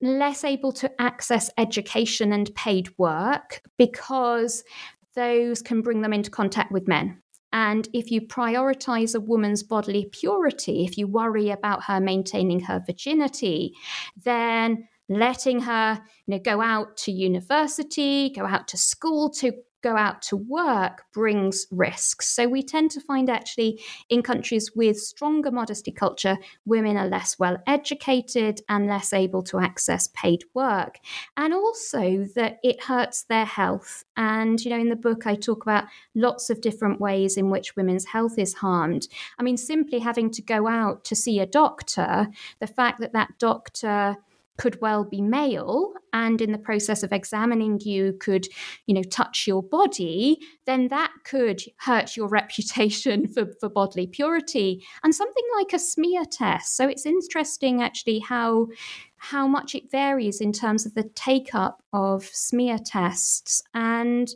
less 0.00 0.44
able 0.44 0.70
to 0.70 0.90
access 1.00 1.50
education 1.59 2.33
and 2.33 2.54
paid 2.54 2.88
work 2.98 3.62
because 3.76 4.62
those 5.14 5.62
can 5.62 5.83
bring 5.83 6.03
them 6.03 6.12
into 6.12 6.31
contact 6.31 6.73
with 6.73 6.88
men. 6.88 7.23
And 7.53 7.88
if 7.94 8.11
you 8.11 8.21
prioritize 8.21 9.14
a 9.14 9.21
woman's 9.21 9.62
bodily 9.62 10.11
purity, 10.12 10.85
if 10.85 10.99
you 10.99 11.07
worry 11.07 11.51
about 11.51 11.85
her 11.85 12.01
maintaining 12.01 12.61
her 12.61 12.83
virginity, 12.87 13.73
then 14.23 14.87
letting 15.09 15.61
her 15.61 16.01
you 16.27 16.35
know, 16.35 16.38
go 16.38 16.61
out 16.61 16.97
to 16.99 17.12
university, 17.12 18.31
go 18.31 18.47
out 18.47 18.68
to 18.68 18.77
school 18.77 19.31
to 19.31 19.53
go 19.83 19.97
out 19.97 20.23
to 20.23 20.37
work 20.37 21.05
brings 21.12 21.67
risks. 21.71 22.29
So 22.29 22.49
we 22.49 22.62
tend 22.62 22.91
to 22.93 23.01
find 23.01 23.31
actually 23.31 23.81
in 24.09 24.23
countries 24.23 24.73
with 24.75 24.99
stronger 24.99 25.51
modesty 25.51 25.93
culture, 25.93 26.38
women 26.64 26.97
are 26.97 27.09
less 27.09 27.38
well 27.38 27.59
educated 27.67 28.61
and 28.69 28.87
less 28.87 29.12
able 29.12 29.43
to 29.45 29.59
access 29.59 30.09
paid 30.14 30.45
work. 30.55 30.99
And 31.37 31.55
also 31.55 32.27
that 32.35 32.59
it 32.62 32.83
hurts 32.83 33.25
their 33.25 33.45
health. 33.45 34.05
And, 34.17 34.62
you 34.64 34.71
know, 34.71 34.79
in 34.79 34.88
the 34.88 34.97
book, 34.97 35.27
I 35.27 35.35
talk 35.35 35.62
about 35.62 35.85
lots 36.14 36.51
of 36.51 36.61
different 36.61 37.01
ways 37.01 37.37
in 37.37 37.51
which 37.51 37.77
women's 37.77 38.07
health 38.07 38.38
is 38.38 38.55
harmed. 38.55 39.09
I 39.38 39.43
mean, 39.43 39.57
simply 39.57 40.01
having 40.01 40.31
to 40.33 40.43
go 40.43 40.67
out 40.67 41.05
to 41.05 41.17
see 41.17 41.41
a 41.41 41.47
doctor, 41.47 42.29
the 42.61 42.67
fact 42.67 43.01
that 43.01 43.12
that 43.12 43.38
doctor 43.38 44.17
could 44.59 44.81
well 44.81 45.05
be 45.05 45.21
male 45.21 45.92
and 46.12 46.40
in 46.40 46.53
the 46.53 46.59
process 46.59 47.03
of 47.03 47.12
examining 47.12 47.79
you 47.81 48.14
could 48.21 48.47
you 48.87 48.94
know 48.94 49.03
touch 49.03 49.47
your 49.47 49.62
body 49.62 50.38
then 50.66 50.88
that 50.88 51.12
could 51.25 51.62
hurt 51.79 52.16
your 52.16 52.29
reputation 52.38 53.27
for, 53.27 53.47
for 53.59 53.68
bodily 53.68 54.07
purity. 54.07 54.85
And 55.03 55.14
something 55.14 55.44
like 55.57 55.73
a 55.73 55.79
smear 55.79 56.25
test. 56.25 56.77
So 56.77 56.88
it's 56.88 57.07
interesting 57.07 57.83
actually 57.83 58.21
how 58.21 58.68
how 59.16 59.49
much 59.49 59.75
it 59.75 59.90
varies 59.90 60.40
in 60.40 60.53
terms 60.53 60.87
of 60.87 60.94
the 60.94 61.11
take 61.14 61.53
up 61.53 61.83
of 61.92 62.25
smear 62.25 62.79
tests. 62.79 63.62
And 63.75 64.29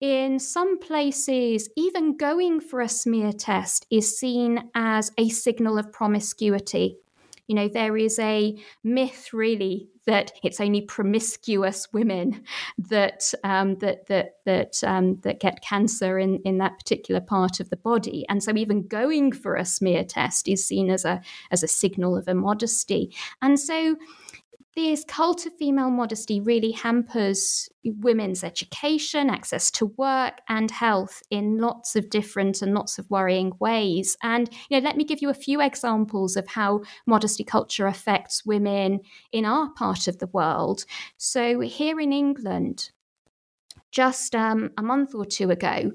in 0.00 0.38
some 0.38 0.78
places, 0.78 1.68
even 1.76 2.16
going 2.16 2.60
for 2.60 2.80
a 2.80 2.88
smear 2.88 3.32
test 3.32 3.86
is 3.90 4.16
seen 4.16 4.70
as 4.76 5.10
a 5.18 5.28
signal 5.28 5.76
of 5.76 5.92
promiscuity. 5.92 6.98
You 7.48 7.56
know, 7.56 7.68
there 7.68 7.96
is 7.96 8.18
a 8.18 8.56
myth 8.84 9.32
really 9.32 9.88
that 10.06 10.32
it's 10.42 10.60
only 10.60 10.80
promiscuous 10.80 11.86
women 11.92 12.42
that 12.78 13.32
um, 13.44 13.76
that 13.76 14.06
that 14.08 14.36
that 14.44 14.82
um, 14.84 15.16
that 15.22 15.40
get 15.40 15.62
cancer 15.62 16.18
in 16.18 16.40
in 16.44 16.58
that 16.58 16.78
particular 16.78 17.20
part 17.20 17.60
of 17.60 17.70
the 17.70 17.76
body, 17.76 18.24
and 18.28 18.42
so 18.42 18.56
even 18.56 18.86
going 18.86 19.32
for 19.32 19.56
a 19.56 19.64
smear 19.64 20.04
test 20.04 20.48
is 20.48 20.66
seen 20.66 20.90
as 20.90 21.04
a 21.04 21.20
as 21.50 21.62
a 21.62 21.68
signal 21.68 22.16
of 22.16 22.28
immodesty, 22.28 23.14
and 23.40 23.58
so 23.58 23.96
this 24.74 25.04
cult 25.04 25.44
of 25.44 25.54
female 25.54 25.90
modesty 25.90 26.40
really 26.40 26.70
hampers 26.70 27.68
women's 27.84 28.42
education, 28.42 29.28
access 29.28 29.70
to 29.72 29.86
work, 29.98 30.40
and 30.48 30.70
health 30.70 31.22
in 31.30 31.58
lots 31.58 31.94
of 31.94 32.08
different 32.08 32.62
and 32.62 32.72
lots 32.72 32.98
of 32.98 33.10
worrying 33.10 33.52
ways. 33.60 34.16
And 34.22 34.48
you 34.70 34.80
know, 34.80 34.84
let 34.84 34.96
me 34.96 35.04
give 35.04 35.20
you 35.20 35.30
a 35.30 35.34
few 35.34 35.60
examples 35.60 36.36
of 36.36 36.46
how 36.46 36.82
modesty 37.06 37.44
culture 37.44 37.86
affects 37.86 38.46
women 38.46 39.00
in 39.30 39.44
our 39.44 39.70
part 39.74 40.08
of 40.08 40.18
the 40.18 40.28
world. 40.28 40.84
So 41.18 41.60
here 41.60 42.00
in 42.00 42.12
England, 42.12 42.90
just 43.90 44.34
um, 44.34 44.70
a 44.78 44.82
month 44.82 45.14
or 45.14 45.26
two 45.26 45.50
ago, 45.50 45.92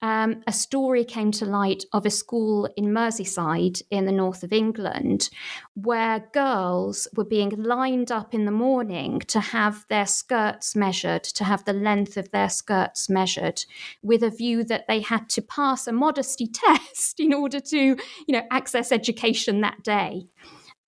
um, 0.00 0.42
a 0.46 0.52
story 0.52 1.04
came 1.04 1.32
to 1.32 1.44
light 1.44 1.84
of 1.92 2.06
a 2.06 2.10
school 2.10 2.68
in 2.76 2.86
Merseyside 2.86 3.82
in 3.90 4.04
the 4.04 4.12
north 4.12 4.44
of 4.44 4.52
England 4.52 5.28
where 5.74 6.28
girls 6.32 7.08
were 7.16 7.24
being 7.24 7.50
lined 7.50 8.12
up 8.12 8.32
in 8.32 8.44
the 8.44 8.52
morning 8.52 9.18
to 9.26 9.40
have 9.40 9.84
their 9.88 10.06
skirts 10.06 10.76
measured, 10.76 11.24
to 11.24 11.44
have 11.44 11.64
the 11.64 11.72
length 11.72 12.16
of 12.16 12.30
their 12.30 12.48
skirts 12.48 13.08
measured, 13.08 13.64
with 14.02 14.22
a 14.22 14.30
view 14.30 14.62
that 14.64 14.86
they 14.86 15.00
had 15.00 15.28
to 15.30 15.42
pass 15.42 15.86
a 15.86 15.92
modesty 15.92 16.46
test 16.52 17.18
in 17.18 17.34
order 17.34 17.58
to, 17.58 17.78
you 17.78 17.96
know, 18.28 18.42
access 18.50 18.92
education 18.92 19.60
that 19.62 19.82
day. 19.82 20.28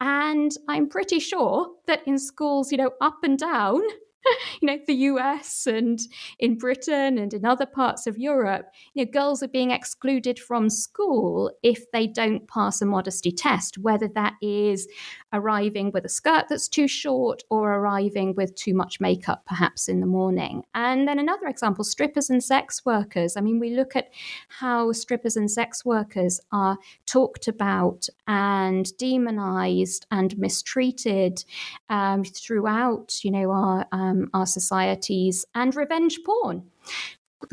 And 0.00 0.52
I'm 0.68 0.88
pretty 0.88 1.18
sure 1.18 1.68
that 1.86 2.06
in 2.06 2.18
schools, 2.18 2.72
you 2.72 2.78
know, 2.78 2.92
up 3.00 3.18
and 3.22 3.38
down, 3.38 3.82
you 4.61 4.66
know, 4.66 4.78
the 4.87 4.94
US 4.94 5.66
and 5.66 5.98
in 6.38 6.59
Britain 6.59 7.18
and 7.18 7.33
in 7.33 7.44
other 7.44 7.66
parts 7.66 8.06
of 8.06 8.18
Europe, 8.18 8.66
you 8.94 9.04
know, 9.04 9.11
girls 9.11 9.42
are 9.42 9.48
being 9.48 9.70
excluded 9.70 10.38
from 10.38 10.70
school 10.70 11.50
if 11.62 11.90
they 11.92 12.06
don't 12.06 12.48
pass 12.48 12.80
a 12.83 12.87
modesty 12.87 13.33
test, 13.33 13.78
whether 13.78 14.09
that 14.09 14.35
is 14.42 14.88
arriving 15.32 15.90
with 15.92 16.04
a 16.04 16.08
skirt 16.08 16.46
that's 16.48 16.68
too 16.68 16.88
short 16.88 17.42
or 17.50 17.74
arriving 17.74 18.34
with 18.34 18.54
too 18.54 18.74
much 18.74 19.00
makeup, 19.00 19.44
perhaps 19.46 19.88
in 19.88 20.00
the 20.00 20.06
morning. 20.06 20.64
And 20.74 21.06
then 21.06 21.18
another 21.18 21.46
example 21.46 21.84
strippers 21.84 22.30
and 22.30 22.42
sex 22.42 22.84
workers. 22.84 23.36
I 23.36 23.40
mean, 23.40 23.58
we 23.58 23.74
look 23.74 23.96
at 23.96 24.10
how 24.48 24.92
strippers 24.92 25.36
and 25.36 25.50
sex 25.50 25.84
workers 25.84 26.40
are 26.52 26.78
talked 27.06 27.48
about 27.48 28.08
and 28.26 28.96
demonized 28.96 30.06
and 30.10 30.36
mistreated 30.38 31.44
um, 31.88 32.24
throughout, 32.24 33.24
you 33.24 33.30
know, 33.30 33.50
our, 33.50 33.86
um, 33.92 34.28
our 34.34 34.46
societies 34.46 35.44
and 35.54 35.74
revenge 35.74 36.18
porn 36.24 36.64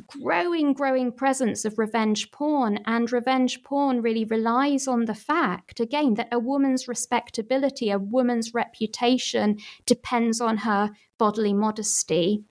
growing, 0.08 0.74
growing 0.74 1.12
presence 1.12 1.66
of 1.66 1.78
revenge 1.78 2.32
porn. 2.32 2.80
And 2.86 3.12
revenge 3.12 3.64
porn 3.64 4.02
really 4.02 4.26
relies 4.26 4.88
on 4.88 5.06
the 5.06 5.16
fact, 5.16 5.80
again, 5.80 6.16
that 6.16 6.30
a 6.32 6.40
woman's 6.40 6.88
respectability, 6.88 7.90
a 7.90 8.00
woman's 8.00 8.54
reputation 8.54 9.58
depends 9.86 10.42
on 10.42 10.58
her 10.58 10.92
bodily 11.18 11.54
modesty. 11.54 12.44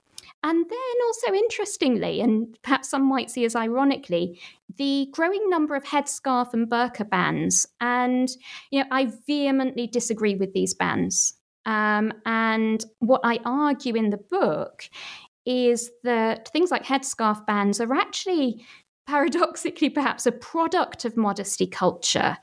And 0.43 0.65
then 0.69 0.95
also 1.05 1.33
interestingly, 1.33 2.21
and 2.21 2.57
perhaps 2.61 2.89
some 2.89 3.07
might 3.07 3.31
see 3.31 3.43
as 3.45 3.55
ironically, 3.55 4.39
the 4.77 5.07
growing 5.11 5.49
number 5.49 5.75
of 5.75 5.83
headscarf 5.83 6.53
and 6.53 6.69
burqa 6.69 7.09
bans. 7.09 7.65
And, 7.81 8.29
you 8.69 8.81
know, 8.81 8.87
I 8.91 9.11
vehemently 9.25 9.87
disagree 9.87 10.35
with 10.35 10.53
these 10.53 10.73
bans. 10.73 11.33
Um, 11.65 12.13
and 12.25 12.85
what 12.99 13.21
I 13.25 13.39
argue 13.43 13.95
in 13.95 14.09
the 14.09 14.17
book 14.17 14.89
is 15.47 15.91
that 16.03 16.49
things 16.49 16.69
like 16.69 16.83
headscarf 16.83 17.45
bans 17.45 17.79
are 17.79 17.93
actually 17.93 18.65
paradoxically 19.07 19.89
perhaps 19.89 20.25
a 20.25 20.31
product 20.31 21.05
of 21.05 21.15
modesty 21.15 21.65
culture. 21.65 22.37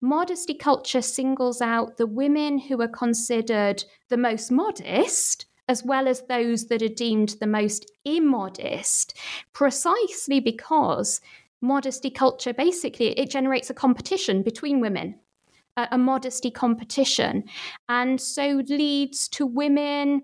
Modesty 0.00 0.54
culture 0.54 1.02
singles 1.02 1.62
out 1.62 1.96
the 1.96 2.06
women 2.06 2.58
who 2.58 2.80
are 2.82 2.88
considered 2.88 3.84
the 4.08 4.16
most 4.16 4.50
modest 4.50 5.46
as 5.68 5.84
well 5.84 6.08
as 6.08 6.22
those 6.22 6.66
that 6.66 6.82
are 6.82 6.88
deemed 6.88 7.36
the 7.38 7.46
most 7.46 7.88
immodest, 8.04 9.16
precisely 9.52 10.40
because 10.40 11.20
modesty 11.60 12.10
culture 12.10 12.52
basically 12.52 13.18
it 13.18 13.30
generates 13.30 13.70
a 13.70 13.74
competition 13.74 14.42
between 14.42 14.80
women 14.80 15.14
a, 15.76 15.88
a 15.92 15.98
modesty 15.98 16.50
competition 16.50 17.44
and 17.88 18.20
so 18.20 18.62
leads 18.68 19.28
to 19.28 19.46
women 19.46 20.22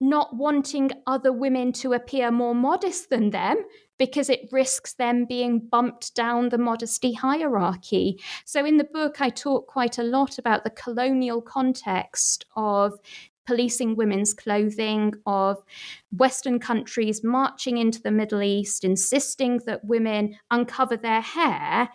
not 0.00 0.36
wanting 0.36 0.90
other 1.06 1.32
women 1.32 1.72
to 1.72 1.92
appear 1.92 2.30
more 2.30 2.54
modest 2.54 3.10
than 3.10 3.30
them 3.30 3.56
because 3.98 4.28
it 4.28 4.48
risks 4.52 4.92
them 4.94 5.24
being 5.24 5.58
bumped 5.58 6.14
down 6.14 6.50
the 6.50 6.58
modesty 6.58 7.14
hierarchy. 7.14 8.20
So, 8.44 8.64
in 8.64 8.76
the 8.76 8.84
book, 8.84 9.20
I 9.20 9.30
talk 9.30 9.66
quite 9.66 9.98
a 9.98 10.02
lot 10.02 10.38
about 10.38 10.64
the 10.64 10.70
colonial 10.70 11.40
context 11.40 12.44
of 12.56 12.98
policing 13.46 13.96
women's 13.96 14.34
clothing, 14.34 15.14
of 15.24 15.62
Western 16.10 16.58
countries 16.58 17.22
marching 17.24 17.78
into 17.78 18.02
the 18.02 18.10
Middle 18.10 18.42
East, 18.42 18.84
insisting 18.84 19.60
that 19.66 19.84
women 19.84 20.36
uncover 20.50 20.96
their 20.96 21.20
hair 21.20 21.88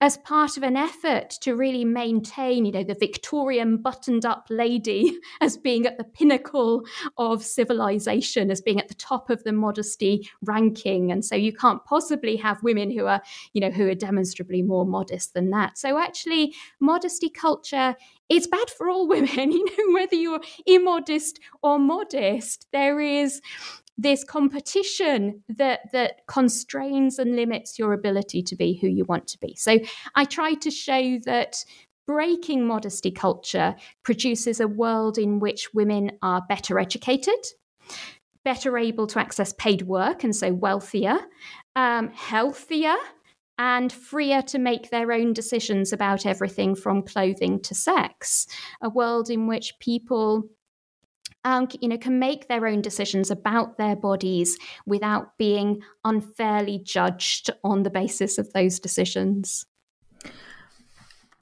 as 0.00 0.18
part 0.18 0.56
of 0.56 0.62
an 0.62 0.76
effort 0.76 1.30
to 1.40 1.56
really 1.56 1.84
maintain, 1.84 2.66
you 2.66 2.72
know, 2.72 2.84
the 2.84 2.94
Victorian 2.94 3.78
buttoned 3.78 4.26
up 4.26 4.46
lady 4.50 5.18
as 5.40 5.56
being 5.56 5.86
at 5.86 5.96
the 5.96 6.04
pinnacle 6.04 6.84
of 7.16 7.42
civilization, 7.42 8.50
as 8.50 8.60
being 8.60 8.78
at 8.78 8.88
the 8.88 8.94
top 8.94 9.30
of 9.30 9.42
the 9.44 9.52
modesty 9.52 10.28
ranking. 10.42 11.10
And 11.10 11.24
so 11.24 11.34
you 11.34 11.52
can't 11.52 11.84
possibly 11.84 12.36
have 12.36 12.62
women 12.62 12.90
who 12.90 13.06
are, 13.06 13.22
you 13.54 13.60
know, 13.60 13.70
who 13.70 13.88
are 13.88 13.94
demonstrably 13.94 14.62
more 14.62 14.84
modest 14.84 15.32
than 15.32 15.50
that. 15.50 15.78
So 15.78 15.98
actually, 15.98 16.54
modesty 16.78 17.30
culture 17.30 17.96
it's 18.28 18.46
bad 18.46 18.70
for 18.70 18.88
all 18.88 19.08
women, 19.16 19.52
you 19.52 19.64
know, 19.64 19.94
whether 19.94 20.16
you're 20.16 20.40
immodest 20.66 21.40
or 21.62 21.78
modest. 21.78 22.66
There 22.72 23.00
is 23.00 23.40
this 23.98 24.24
competition 24.24 25.42
that 25.48 25.80
that 25.92 26.26
constrains 26.26 27.18
and 27.18 27.34
limits 27.34 27.78
your 27.78 27.92
ability 27.92 28.42
to 28.42 28.56
be 28.56 28.74
who 28.74 28.88
you 28.88 29.04
want 29.04 29.26
to 29.28 29.38
be. 29.38 29.54
So 29.56 29.78
I 30.14 30.24
try 30.24 30.54
to 30.54 30.70
show 30.70 31.18
that 31.24 31.64
breaking 32.06 32.66
modesty 32.66 33.10
culture 33.10 33.74
produces 34.02 34.60
a 34.60 34.68
world 34.68 35.18
in 35.18 35.40
which 35.40 35.74
women 35.74 36.12
are 36.22 36.42
better 36.48 36.78
educated, 36.78 37.44
better 38.44 38.78
able 38.78 39.06
to 39.08 39.18
access 39.18 39.52
paid 39.54 39.82
work, 39.82 40.22
and 40.22 40.34
so 40.34 40.52
wealthier, 40.52 41.18
um, 41.74 42.10
healthier, 42.10 42.94
and 43.58 43.92
freer 43.92 44.42
to 44.42 44.58
make 44.58 44.90
their 44.90 45.12
own 45.12 45.32
decisions 45.32 45.92
about 45.92 46.26
everything 46.26 46.74
from 46.74 47.02
clothing 47.02 47.60
to 47.62 47.74
sex. 47.74 48.46
A 48.82 48.90
world 48.90 49.30
in 49.30 49.46
which 49.46 49.78
people 49.80 50.48
um, 51.46 51.68
you 51.80 51.88
know, 51.88 51.96
can 51.96 52.18
make 52.18 52.48
their 52.48 52.66
own 52.66 52.82
decisions 52.82 53.30
about 53.30 53.78
their 53.78 53.94
bodies 53.94 54.58
without 54.84 55.38
being 55.38 55.80
unfairly 56.04 56.80
judged 56.84 57.50
on 57.62 57.84
the 57.84 57.90
basis 57.90 58.36
of 58.36 58.52
those 58.52 58.80
decisions. 58.80 59.64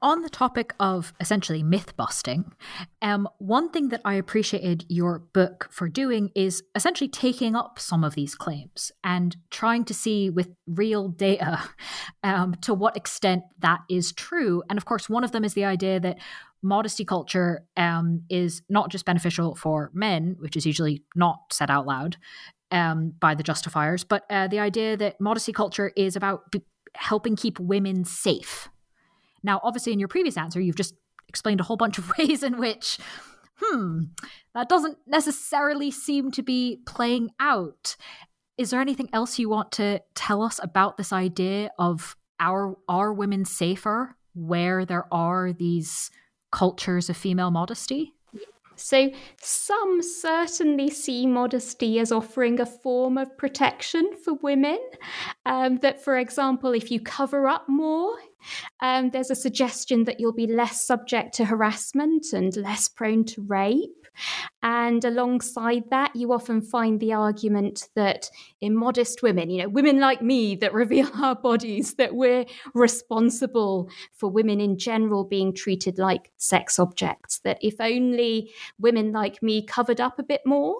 On 0.03 0.21
the 0.21 0.29
topic 0.29 0.75
of 0.79 1.11
essentially 1.19 1.63
myth 1.63 1.97
busting, 1.97 2.53
um, 3.01 3.27
one 3.39 3.71
thing 3.71 3.89
that 3.89 4.01
I 4.05 4.13
appreciated 4.13 4.85
your 4.89 5.17
book 5.33 5.67
for 5.71 5.89
doing 5.89 6.29
is 6.35 6.61
essentially 6.75 7.07
taking 7.07 7.55
up 7.55 7.79
some 7.79 8.03
of 8.03 8.13
these 8.13 8.35
claims 8.35 8.91
and 9.03 9.35
trying 9.49 9.85
to 9.85 9.95
see 9.95 10.29
with 10.29 10.49
real 10.67 11.07
data 11.07 11.63
um, 12.23 12.53
to 12.61 12.75
what 12.75 12.95
extent 12.95 13.41
that 13.57 13.79
is 13.89 14.11
true. 14.11 14.61
And 14.69 14.77
of 14.77 14.85
course, 14.85 15.09
one 15.09 15.23
of 15.23 15.31
them 15.31 15.43
is 15.43 15.55
the 15.55 15.65
idea 15.65 15.99
that 15.99 16.19
modesty 16.61 17.05
culture 17.05 17.65
um, 17.77 18.23
is 18.29 18.61
not 18.69 18.89
just 18.89 19.05
beneficial 19.05 19.55
for 19.55 19.91
men, 19.93 20.35
which 20.39 20.55
is 20.55 20.65
usually 20.65 21.03
not 21.15 21.39
said 21.51 21.69
out 21.69 21.85
loud 21.85 22.17
um, 22.71 23.13
by 23.19 23.35
the 23.35 23.43
justifiers, 23.43 24.03
but 24.03 24.23
uh, 24.29 24.47
the 24.47 24.59
idea 24.59 24.97
that 24.97 25.19
modesty 25.21 25.53
culture 25.53 25.91
is 25.95 26.15
about 26.15 26.51
b- 26.51 26.63
helping 26.95 27.35
keep 27.35 27.59
women 27.59 28.03
safe. 28.03 28.69
Now, 29.43 29.59
obviously, 29.63 29.93
in 29.93 29.99
your 29.99 30.07
previous 30.07 30.37
answer, 30.37 30.59
you've 30.59 30.75
just 30.75 30.95
explained 31.27 31.59
a 31.59 31.63
whole 31.63 31.77
bunch 31.77 31.97
of 31.97 32.11
ways 32.17 32.43
in 32.43 32.57
which, 32.57 32.97
hmm, 33.57 34.03
that 34.53 34.69
doesn't 34.69 34.97
necessarily 35.05 35.91
seem 35.91 36.31
to 36.31 36.41
be 36.41 36.81
playing 36.85 37.29
out. 37.39 37.95
Is 38.57 38.69
there 38.71 38.81
anything 38.81 39.09
else 39.13 39.37
you 39.37 39.49
want 39.49 39.71
to 39.73 40.01
tell 40.15 40.41
us 40.41 40.59
about 40.63 40.97
this 40.97 41.13
idea 41.13 41.71
of 41.77 42.15
our 42.39 42.75
are 42.87 43.13
women 43.13 43.45
safer 43.45 44.17
where 44.33 44.85
there 44.85 45.05
are 45.13 45.53
these 45.53 46.09
cultures 46.55 47.09
of 47.09 47.17
female 47.17 47.51
modesty? 47.51 48.13
So, 48.77 49.11
some 49.41 50.01
certainly 50.01 50.89
see 50.89 51.25
modesty 51.25 51.99
as 51.99 52.11
offering 52.11 52.59
a 52.59 52.65
form 52.65 53.17
of 53.17 53.37
protection 53.37 54.11
for 54.23 54.33
women. 54.33 54.79
Um, 55.45 55.77
that, 55.77 56.03
for 56.03 56.17
example, 56.17 56.73
if 56.73 56.91
you 56.91 56.99
cover 56.99 57.47
up 57.47 57.69
more, 57.69 58.15
um, 58.81 59.09
there's 59.11 59.31
a 59.31 59.35
suggestion 59.35 60.05
that 60.05 60.19
you'll 60.19 60.33
be 60.33 60.47
less 60.47 60.85
subject 60.85 61.33
to 61.35 61.45
harassment 61.45 62.33
and 62.33 62.55
less 62.55 62.87
prone 62.87 63.25
to 63.25 63.41
rape. 63.41 63.89
And 64.63 65.03
alongside 65.03 65.83
that, 65.89 66.15
you 66.15 66.31
often 66.31 66.61
find 66.61 66.99
the 66.99 67.13
argument 67.13 67.89
that 67.95 68.29
immodest 68.61 69.21
women, 69.21 69.49
you 69.49 69.61
know, 69.61 69.69
women 69.69 69.99
like 69.99 70.21
me 70.21 70.55
that 70.55 70.73
reveal 70.73 71.09
our 71.21 71.35
bodies, 71.35 71.95
that 71.95 72.15
we're 72.15 72.45
responsible 72.73 73.89
for 74.13 74.29
women 74.29 74.59
in 74.59 74.77
general 74.77 75.23
being 75.23 75.53
treated 75.53 75.97
like 75.97 76.31
sex 76.37 76.79
objects. 76.79 77.39
That 77.39 77.57
if 77.61 77.75
only 77.79 78.51
women 78.79 79.11
like 79.11 79.43
me 79.43 79.65
covered 79.65 80.01
up 80.01 80.17
a 80.19 80.23
bit 80.23 80.41
more, 80.45 80.75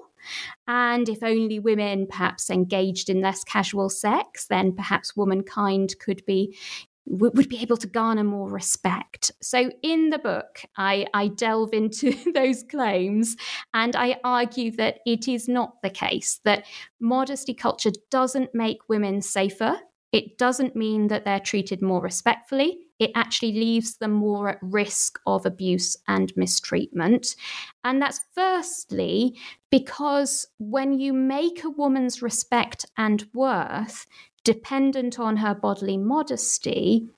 and 0.68 1.08
if 1.08 1.22
only 1.22 1.60
women 1.60 2.08
perhaps 2.08 2.50
engaged 2.50 3.10
in 3.10 3.22
less 3.22 3.44
casual 3.44 3.90
sex, 3.90 4.48
then 4.48 4.74
perhaps 4.74 5.16
womankind 5.16 5.96
could 6.00 6.26
be 6.26 6.58
would 7.08 7.50
be 7.50 7.60
able 7.60 7.78
to 7.78 7.88
garner 7.88 8.24
more 8.24 8.50
respect. 8.50 9.32
So, 9.42 9.72
in 9.84 10.10
the 10.10 10.20
book, 10.20 10.62
I, 10.78 11.06
I, 11.14 11.28
delve 11.28 11.74
into 11.74 12.16
those 12.34 12.64
claims 12.64 13.36
and 13.74 13.96
I 13.96 14.20
argue 14.24 14.72
that 14.72 15.00
it 15.06 15.28
is 15.28 15.48
not 15.48 15.82
the 15.82 15.90
case, 15.90 16.40
that 16.46 16.66
modesty 17.00 17.54
culture 17.54 17.92
doesn't 18.10 18.56
make 18.56 18.90
women 18.90 19.22
safer. 19.22 19.78
It 20.16 20.38
doesn't 20.38 20.78
mean 20.78 21.08
that 21.10 21.26
they're 21.26 21.42
treated 21.42 21.82
more 21.82 22.00
respectfully. 22.00 22.78
It 23.00 23.12
actually 23.16 23.52
leaves 23.52 23.98
them 23.98 24.14
more 24.14 24.48
at 24.48 24.60
risk 24.62 25.20
of 25.28 25.46
abuse 25.46 25.98
and 26.08 26.32
mistreatment. 26.38 27.36
And 27.84 28.02
that's 28.02 28.22
firstly 28.34 29.38
because 29.70 30.48
when 30.58 30.98
you 30.98 31.12
make 31.12 31.66
a 31.66 31.70
woman's 31.70 32.22
respect 32.22 32.86
and 32.98 33.28
worth 33.34 34.06
dependent 34.46 35.20
on 35.20 35.36
her 35.36 35.54
bodily 35.54 35.98
modesty, 35.98 37.10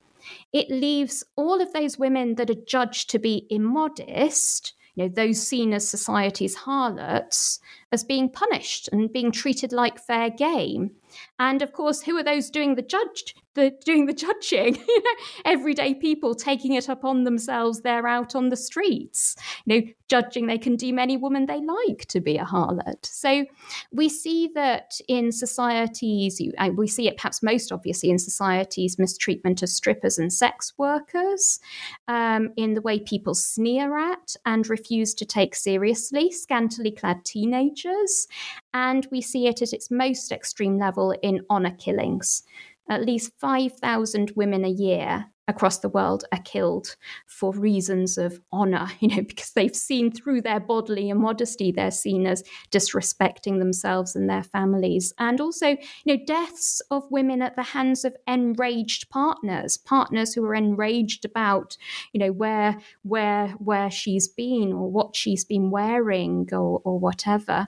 it 0.52 0.68
leaves 0.68 1.22
all 1.36 1.62
of 1.62 1.72
those 1.72 2.00
women 2.00 2.34
that 2.34 2.50
are 2.50 2.64
judged 2.66 3.10
to 3.10 3.20
be 3.20 3.46
immodest, 3.48 4.74
you 4.98 5.04
know, 5.04 5.08
those 5.14 5.40
seen 5.40 5.72
as 5.72 5.88
society's 5.88 6.56
harlots, 6.56 7.60
as 7.92 8.02
being 8.02 8.28
punished 8.28 8.88
and 8.90 9.12
being 9.12 9.30
treated 9.30 9.72
like 9.72 10.04
fair 10.04 10.28
game. 10.28 10.90
And 11.38 11.62
of 11.62 11.72
course, 11.72 12.02
who 12.02 12.16
are 12.16 12.24
those 12.24 12.50
doing 12.50 12.74
the 12.74 12.82
judge 12.82 13.36
the 13.58 13.72
doing 13.84 14.06
the 14.06 14.12
judging? 14.12 14.76
you 14.88 15.02
know, 15.02 15.10
everyday 15.44 15.94
people 15.94 16.34
taking 16.34 16.74
it 16.74 16.88
upon 16.88 17.24
themselves. 17.24 17.80
They're 17.80 18.06
out 18.06 18.34
on 18.34 18.48
the 18.48 18.56
streets, 18.56 19.36
you 19.64 19.80
know, 19.80 19.86
judging. 20.08 20.46
They 20.46 20.58
can 20.58 20.76
deem 20.76 20.98
any 20.98 21.16
woman 21.16 21.46
they 21.46 21.60
like 21.60 22.06
to 22.08 22.20
be 22.20 22.36
a 22.36 22.44
harlot. 22.44 23.04
So 23.04 23.44
we 23.92 24.08
see 24.08 24.50
that 24.54 25.00
in 25.08 25.32
societies. 25.32 26.40
We 26.74 26.88
see 26.88 27.08
it 27.08 27.16
perhaps 27.16 27.42
most 27.42 27.72
obviously 27.72 28.10
in 28.10 28.18
societies 28.18 28.98
mistreatment 28.98 29.62
of 29.62 29.68
strippers 29.68 30.18
and 30.18 30.32
sex 30.32 30.72
workers, 30.78 31.60
um, 32.06 32.50
in 32.56 32.74
the 32.74 32.80
way 32.80 33.00
people 33.00 33.34
sneer 33.34 33.98
at 33.98 34.34
and 34.46 34.68
refuse 34.68 35.14
to 35.14 35.24
take 35.24 35.54
seriously 35.54 36.30
scantily 36.30 36.90
clad 36.90 37.24
teenagers, 37.24 38.28
and 38.72 39.06
we 39.10 39.20
see 39.20 39.46
it 39.46 39.62
at 39.62 39.72
its 39.72 39.90
most 39.90 40.32
extreme 40.32 40.78
level 40.78 41.14
in 41.22 41.44
honour 41.50 41.74
killings. 41.78 42.42
At 42.88 43.04
least 43.04 43.32
5,000 43.38 44.32
women 44.36 44.64
a 44.64 44.68
year 44.68 45.26
across 45.48 45.78
the 45.78 45.88
world 45.88 46.24
are 46.30 46.42
killed 46.42 46.94
for 47.26 47.52
reasons 47.52 48.18
of 48.18 48.38
honor, 48.52 48.86
you 49.00 49.08
know, 49.08 49.22
because 49.22 49.50
they've 49.52 49.74
seen 49.74 50.12
through 50.12 50.42
their 50.42 50.60
bodily 50.60 51.08
immodesty, 51.08 51.72
they're 51.72 51.90
seen 51.90 52.26
as 52.26 52.44
disrespecting 52.70 53.58
themselves 53.58 54.14
and 54.14 54.28
their 54.28 54.42
families. 54.42 55.12
And 55.18 55.40
also, 55.40 55.68
you 55.68 55.78
know, 56.06 56.18
deaths 56.26 56.80
of 56.90 57.10
women 57.10 57.42
at 57.42 57.56
the 57.56 57.62
hands 57.62 58.04
of 58.04 58.14
enraged 58.26 59.08
partners, 59.08 59.78
partners 59.78 60.34
who 60.34 60.44
are 60.44 60.54
enraged 60.54 61.24
about, 61.24 61.76
you 62.12 62.20
know, 62.20 62.32
where 62.32 62.78
where 63.02 63.48
where 63.58 63.90
she's 63.90 64.28
been 64.28 64.72
or 64.72 64.90
what 64.90 65.16
she's 65.16 65.44
been 65.44 65.70
wearing 65.70 66.48
or, 66.52 66.82
or 66.84 66.98
whatever. 66.98 67.66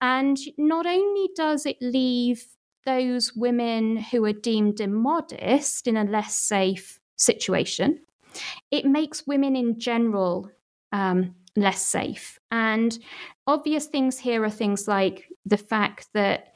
And 0.00 0.38
not 0.56 0.86
only 0.86 1.28
does 1.36 1.66
it 1.66 1.76
leave 1.82 2.46
those 2.88 3.34
women 3.36 3.98
who 3.98 4.24
are 4.24 4.32
deemed 4.32 4.80
immodest 4.80 5.86
in 5.86 5.94
a 5.98 6.04
less 6.04 6.34
safe 6.34 6.98
situation, 7.16 8.00
it 8.70 8.86
makes 8.86 9.26
women 9.26 9.54
in 9.54 9.78
general 9.78 10.50
um, 10.92 11.34
less 11.54 11.82
safe. 11.82 12.38
And 12.50 12.98
obvious 13.46 13.86
things 13.86 14.18
here 14.18 14.42
are 14.42 14.50
things 14.50 14.88
like 14.88 15.28
the 15.44 15.58
fact 15.58 16.08
that 16.14 16.54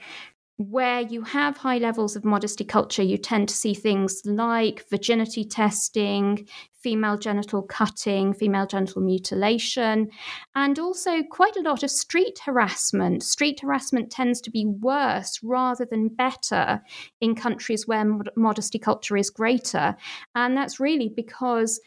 where 0.56 1.00
you 1.00 1.22
have 1.22 1.58
high 1.58 1.78
levels 1.78 2.16
of 2.16 2.24
modesty 2.24 2.64
culture, 2.64 3.02
you 3.02 3.18
tend 3.18 3.48
to 3.50 3.54
see 3.54 3.74
things 3.74 4.22
like 4.24 4.88
virginity 4.88 5.44
testing, 5.44 6.48
female 6.82 7.16
genital 7.16 7.62
cutting, 7.62 8.34
female 8.34 8.66
genital 8.66 9.02
mutilation, 9.02 10.10
and 10.54 10.78
also 10.78 11.22
quite 11.30 11.56
a 11.56 11.62
lot 11.62 11.82
of 11.82 11.90
street 11.90 12.40
harassment. 12.44 13.22
Street 13.22 13.60
harassment 13.60 14.10
tends 14.10 14.40
to 14.40 14.50
be 14.50 14.66
worse 14.66 15.38
rather 15.42 15.84
than 15.84 16.08
better 16.08 16.82
in 17.20 17.34
countries 17.34 17.86
where 17.86 18.04
mod- 18.04 18.30
modesty 18.36 18.78
culture 18.78 19.16
is 19.16 19.30
greater. 19.30 19.96
And 20.34 20.56
that's 20.56 20.80
really 20.80 21.08
because 21.08 21.80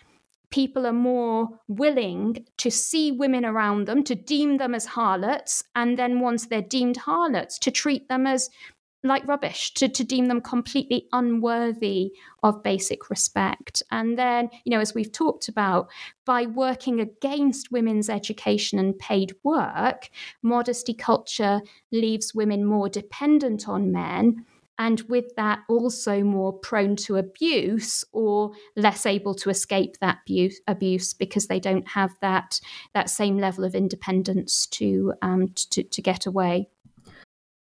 people 0.52 0.86
are 0.88 0.94
more 0.94 1.50
willing 1.68 2.46
to 2.58 2.72
see 2.72 3.12
women 3.12 3.44
around 3.44 3.88
them, 3.88 4.04
to 4.04 4.16
deem 4.16 4.58
them 4.58 4.74
as 4.74 4.86
harlots, 4.86 5.64
and 5.76 6.00
then 6.00 6.20
once 6.20 6.46
they're 6.46 6.62
deemed 6.62 6.98
harlots, 6.98 7.60
to 7.60 7.72
treat 7.72 8.08
them 8.08 8.26
as 8.26 8.50
like 9.08 9.28
rubbish, 9.28 9.74
to, 9.76 9.88
to 9.88 10.04
deem 10.04 10.28
them 10.28 10.42
completely 10.42 11.08
unworthy 11.12 12.14
of 12.44 12.64
basic 12.64 13.10
respect. 13.10 13.84
And 13.92 14.18
then, 14.18 14.50
you 14.64 14.72
know, 14.72 14.80
as 14.80 14.94
we've 14.94 15.12
talked 15.12 15.48
about, 15.48 15.90
by 16.26 16.46
working 16.46 17.00
against 17.00 17.72
women's 17.72 18.10
education 18.10 18.80
and 18.80 18.98
paid 18.98 19.34
work, 19.44 20.10
modesty 20.42 20.94
culture 20.94 21.62
leaves 21.92 22.34
women 22.36 22.66
more 22.66 22.90
dependent 22.90 23.68
on 23.68 23.92
men 23.92 24.46
and 24.78 25.02
with 25.04 25.36
that 25.36 25.60
also 25.70 26.22
more 26.24 26.52
prone 26.52 26.96
to 26.96 27.16
abuse 27.16 28.04
or 28.12 28.52
less 28.76 29.06
able 29.06 29.34
to 29.36 29.50
escape 29.50 29.98
that 30.00 30.20
abuse, 30.24 30.60
abuse 30.68 31.14
because 31.14 31.48
they 31.48 31.60
don't 31.60 31.88
have 31.88 32.12
that 32.22 32.60
that 32.94 33.10
same 33.10 33.38
level 33.38 33.64
of 33.64 33.76
independence 33.76 34.68
to 34.68 35.14
um, 35.22 35.48
to, 35.72 35.84
to 35.84 36.02
get 36.02 36.26
away. 36.26 36.68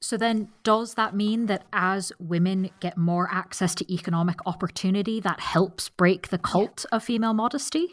So 0.00 0.16
then, 0.16 0.48
does 0.62 0.94
that 0.94 1.16
mean 1.16 1.46
that 1.46 1.64
as 1.72 2.12
women 2.20 2.70
get 2.78 2.96
more 2.96 3.28
access 3.32 3.74
to 3.76 3.92
economic 3.92 4.36
opportunity, 4.46 5.18
that 5.20 5.40
helps 5.40 5.88
break 5.88 6.28
the 6.28 6.38
cult 6.38 6.86
of 6.92 7.02
female 7.02 7.34
modesty? 7.34 7.88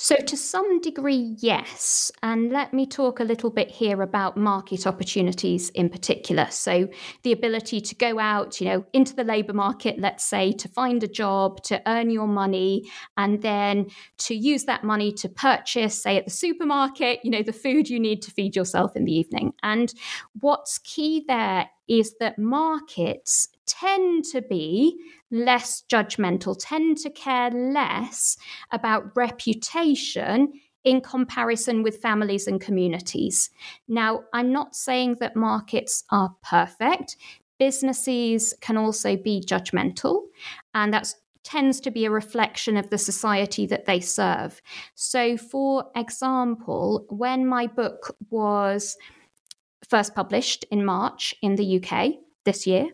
So, 0.00 0.14
to 0.14 0.36
some 0.36 0.80
degree, 0.80 1.34
yes. 1.38 2.12
And 2.22 2.52
let 2.52 2.72
me 2.72 2.86
talk 2.86 3.18
a 3.18 3.24
little 3.24 3.50
bit 3.50 3.68
here 3.68 4.00
about 4.00 4.36
market 4.36 4.86
opportunities 4.86 5.70
in 5.70 5.88
particular. 5.88 6.46
So, 6.50 6.88
the 7.24 7.32
ability 7.32 7.80
to 7.80 7.96
go 7.96 8.20
out, 8.20 8.60
you 8.60 8.68
know, 8.68 8.86
into 8.92 9.16
the 9.16 9.24
labor 9.24 9.52
market, 9.52 9.98
let's 9.98 10.24
say, 10.24 10.52
to 10.52 10.68
find 10.68 11.02
a 11.02 11.08
job, 11.08 11.64
to 11.64 11.82
earn 11.88 12.10
your 12.10 12.28
money, 12.28 12.88
and 13.16 13.42
then 13.42 13.88
to 14.18 14.36
use 14.36 14.66
that 14.66 14.84
money 14.84 15.10
to 15.14 15.28
purchase, 15.28 16.00
say, 16.00 16.16
at 16.16 16.26
the 16.26 16.30
supermarket, 16.30 17.18
you 17.24 17.30
know, 17.32 17.42
the 17.42 17.52
food 17.52 17.90
you 17.90 17.98
need 17.98 18.22
to 18.22 18.30
feed 18.30 18.54
yourself 18.54 18.94
in 18.94 19.04
the 19.04 19.12
evening. 19.12 19.52
And 19.64 19.92
what's 20.38 20.78
key 20.78 21.24
there 21.26 21.70
is 21.88 22.14
that 22.20 22.38
markets 22.38 23.48
tend 23.66 24.24
to 24.24 24.42
be 24.42 24.98
less 25.30 25.82
judgmental, 25.90 26.56
tend 26.58 26.98
to 26.98 27.10
care 27.10 27.50
less 27.50 28.36
about 28.72 29.16
reputation 29.16 30.52
in 30.84 31.00
comparison 31.00 31.82
with 31.82 32.00
families 32.00 32.46
and 32.46 32.60
communities. 32.60 33.50
Now, 33.88 34.24
I'm 34.32 34.52
not 34.52 34.74
saying 34.74 35.16
that 35.20 35.36
markets 35.36 36.04
are 36.10 36.34
perfect. 36.42 37.16
Businesses 37.58 38.54
can 38.60 38.76
also 38.76 39.16
be 39.16 39.42
judgmental, 39.44 40.22
and 40.74 40.94
that 40.94 41.12
tends 41.42 41.80
to 41.80 41.90
be 41.90 42.04
a 42.04 42.10
reflection 42.10 42.76
of 42.76 42.90
the 42.90 42.98
society 42.98 43.66
that 43.66 43.86
they 43.86 44.00
serve. 44.00 44.60
So, 44.94 45.36
for 45.36 45.90
example, 45.96 47.06
when 47.08 47.46
my 47.46 47.66
book 47.66 48.14
was 48.30 48.96
first 49.88 50.14
published 50.14 50.64
in 50.70 50.84
March 50.84 51.34
in 51.42 51.56
the 51.56 51.82
UK 51.82 52.14
this 52.44 52.66
year, 52.66 52.88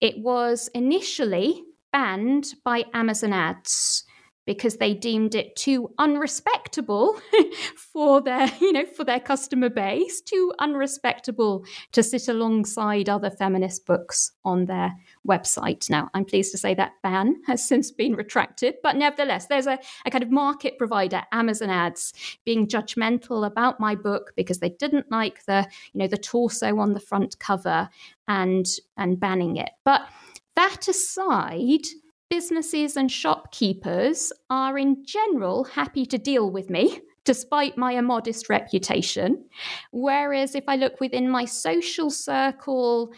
it 0.00 0.18
was 0.18 0.68
initially 0.74 1.62
banned 1.92 2.54
by 2.64 2.84
Amazon 2.94 3.32
ads 3.32 4.04
because 4.46 4.76
they 4.76 4.94
deemed 4.94 5.34
it 5.34 5.54
too 5.56 5.90
unrespectable 5.98 7.20
for 7.76 8.20
their 8.20 8.50
you 8.60 8.72
know 8.72 8.84
for 8.84 9.04
their 9.04 9.20
customer 9.20 9.68
base 9.68 10.20
too 10.20 10.52
unrespectable 10.58 11.64
to 11.92 12.02
sit 12.02 12.28
alongside 12.28 13.08
other 13.08 13.30
feminist 13.30 13.86
books 13.86 14.32
on 14.44 14.66
their 14.66 14.92
website. 15.26 15.88
Now 15.90 16.10
i'm 16.14 16.24
pleased 16.24 16.52
to 16.52 16.58
say 16.58 16.74
that 16.74 16.92
ban 17.02 17.40
has 17.46 17.66
since 17.66 17.90
been 17.90 18.14
retracted 18.14 18.74
but 18.82 18.96
nevertheless 18.96 19.46
there's 19.46 19.66
a, 19.66 19.78
a 20.06 20.10
kind 20.10 20.24
of 20.24 20.30
market 20.30 20.78
provider 20.78 21.22
amazon 21.32 21.70
ads 21.70 22.12
being 22.44 22.66
judgmental 22.66 23.46
about 23.46 23.80
my 23.80 23.94
book 23.94 24.32
because 24.36 24.58
they 24.58 24.70
didn't 24.70 25.10
like 25.10 25.44
the 25.46 25.66
you 25.92 25.98
know 25.98 26.08
the 26.08 26.16
torso 26.16 26.78
on 26.78 26.94
the 26.94 27.00
front 27.00 27.38
cover 27.38 27.88
and 28.28 28.66
and 28.96 29.20
banning 29.20 29.56
it. 29.56 29.70
But 29.84 30.02
that 30.56 30.88
aside 30.88 31.86
businesses 32.32 32.96
and 32.96 33.12
shopkeepers 33.12 34.32
are 34.48 34.78
in 34.78 35.04
general 35.04 35.64
happy 35.64 36.06
to 36.06 36.16
deal 36.16 36.50
with 36.50 36.70
me 36.70 36.98
despite 37.26 37.76
my 37.76 37.92
immodest 37.92 38.48
reputation. 38.48 39.44
Whereas 39.90 40.54
if 40.54 40.64
I 40.66 40.76
look 40.76 40.98
within 40.98 41.28
my 41.28 41.44
social 41.44 42.08
circle, 42.08 43.12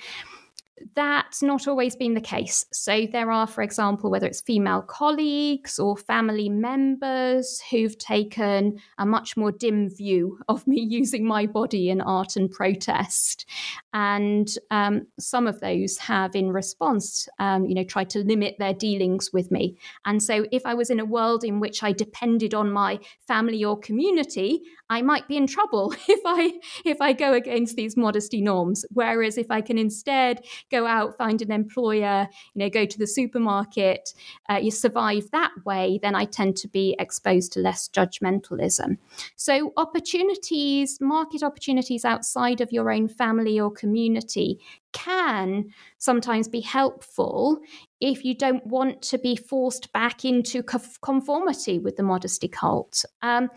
that's 0.95 1.43
not 1.43 1.67
always 1.67 1.97
been 1.97 2.15
the 2.15 2.21
case. 2.21 2.67
So, 2.73 3.07
there 3.11 3.31
are, 3.31 3.47
for 3.47 3.63
example, 3.63 4.11
whether 4.11 4.27
it's 4.27 4.41
female 4.41 4.83
colleagues 4.83 5.79
or 5.79 5.97
family 5.97 6.49
members 6.49 7.63
who've 7.71 7.97
taken 7.97 8.79
a 8.99 9.07
much 9.07 9.37
more 9.37 9.53
dim 9.53 9.89
view 9.89 10.39
of 10.49 10.67
me 10.67 10.81
using 10.89 11.25
my 11.25 11.47
body 11.47 11.91
in 11.91 12.01
art 12.01 12.37
and 12.37 12.51
protest. 12.51 13.47
And 13.93 14.49
um, 14.71 15.07
some 15.19 15.47
of 15.47 15.61
those 15.61 15.99
have, 15.99 16.35
in 16.35 16.51
response, 16.51 17.29
um, 17.39 17.67
you 17.67 17.75
know, 17.75 17.85
tried 17.85 18.11
to 18.11 18.21
limit 18.21 18.57
their 18.59 18.75
dealings 18.75 19.31
with 19.33 19.51
me. 19.51 19.79
And 20.05 20.23
so, 20.23 20.47
if 20.53 20.67
I 20.67 20.75
was 20.75 20.91
in 20.91 21.01
a 21.01 21.05
world 21.05 21.45
in 21.45 21.61
which 21.61 21.83
I 21.83 21.93
depended 21.93 22.55
on 22.55 22.71
my 22.71 22.99
family 23.27 23.65
or 23.65 23.79
community, 23.79 24.63
I 24.91 25.03
might 25.03 25.27
be 25.29 25.37
in 25.37 25.47
trouble 25.47 25.93
if 26.09 26.21
I 26.27 26.53
if 26.85 27.01
I 27.01 27.13
go 27.13 27.33
against 27.33 27.77
these 27.77 27.97
modesty 27.97 28.41
norms. 28.41 28.85
Whereas 28.91 29.39
if 29.39 29.51
I 29.51 29.61
can 29.61 29.79
instead 29.79 30.45
go 30.75 30.87
out, 30.87 31.17
find 31.17 31.41
an 31.43 31.53
employer, 31.53 32.29
you 32.55 32.59
know, 32.59 32.71
go 32.71 32.85
to 32.85 32.99
the 32.99 33.07
supermarket, 33.07 34.13
uh, 34.51 34.57
you 34.57 34.71
survive 34.71 35.31
that 35.31 35.53
way, 35.65 35.99
then 36.03 36.15
I 36.15 36.25
tend 36.25 36.57
to 36.59 36.69
be 36.69 36.97
exposed 36.99 37.53
to 37.53 37.61
less 37.61 37.89
judgmentalism. 37.89 38.97
So, 39.37 39.73
opportunities, 39.77 40.99
market 41.01 41.43
opportunities 41.43 42.05
outside 42.05 42.61
of 42.61 42.73
your 42.73 42.91
own 42.91 43.09
family 43.09 43.61
or 43.61 43.71
community 43.71 44.59
can 44.93 45.67
sometimes 45.99 46.49
be 46.49 46.61
helpful 46.61 47.59
if 48.01 48.25
you 48.25 48.35
don't 48.35 48.67
want 48.67 49.03
to 49.03 49.19
be 49.19 49.37
forced 49.37 49.93
back 49.93 50.25
into 50.25 50.63
conformity 50.63 51.79
with 51.79 51.97
the 51.97 52.03
modesty 52.03 52.49
cult. 52.49 53.05
Um, 53.23 53.51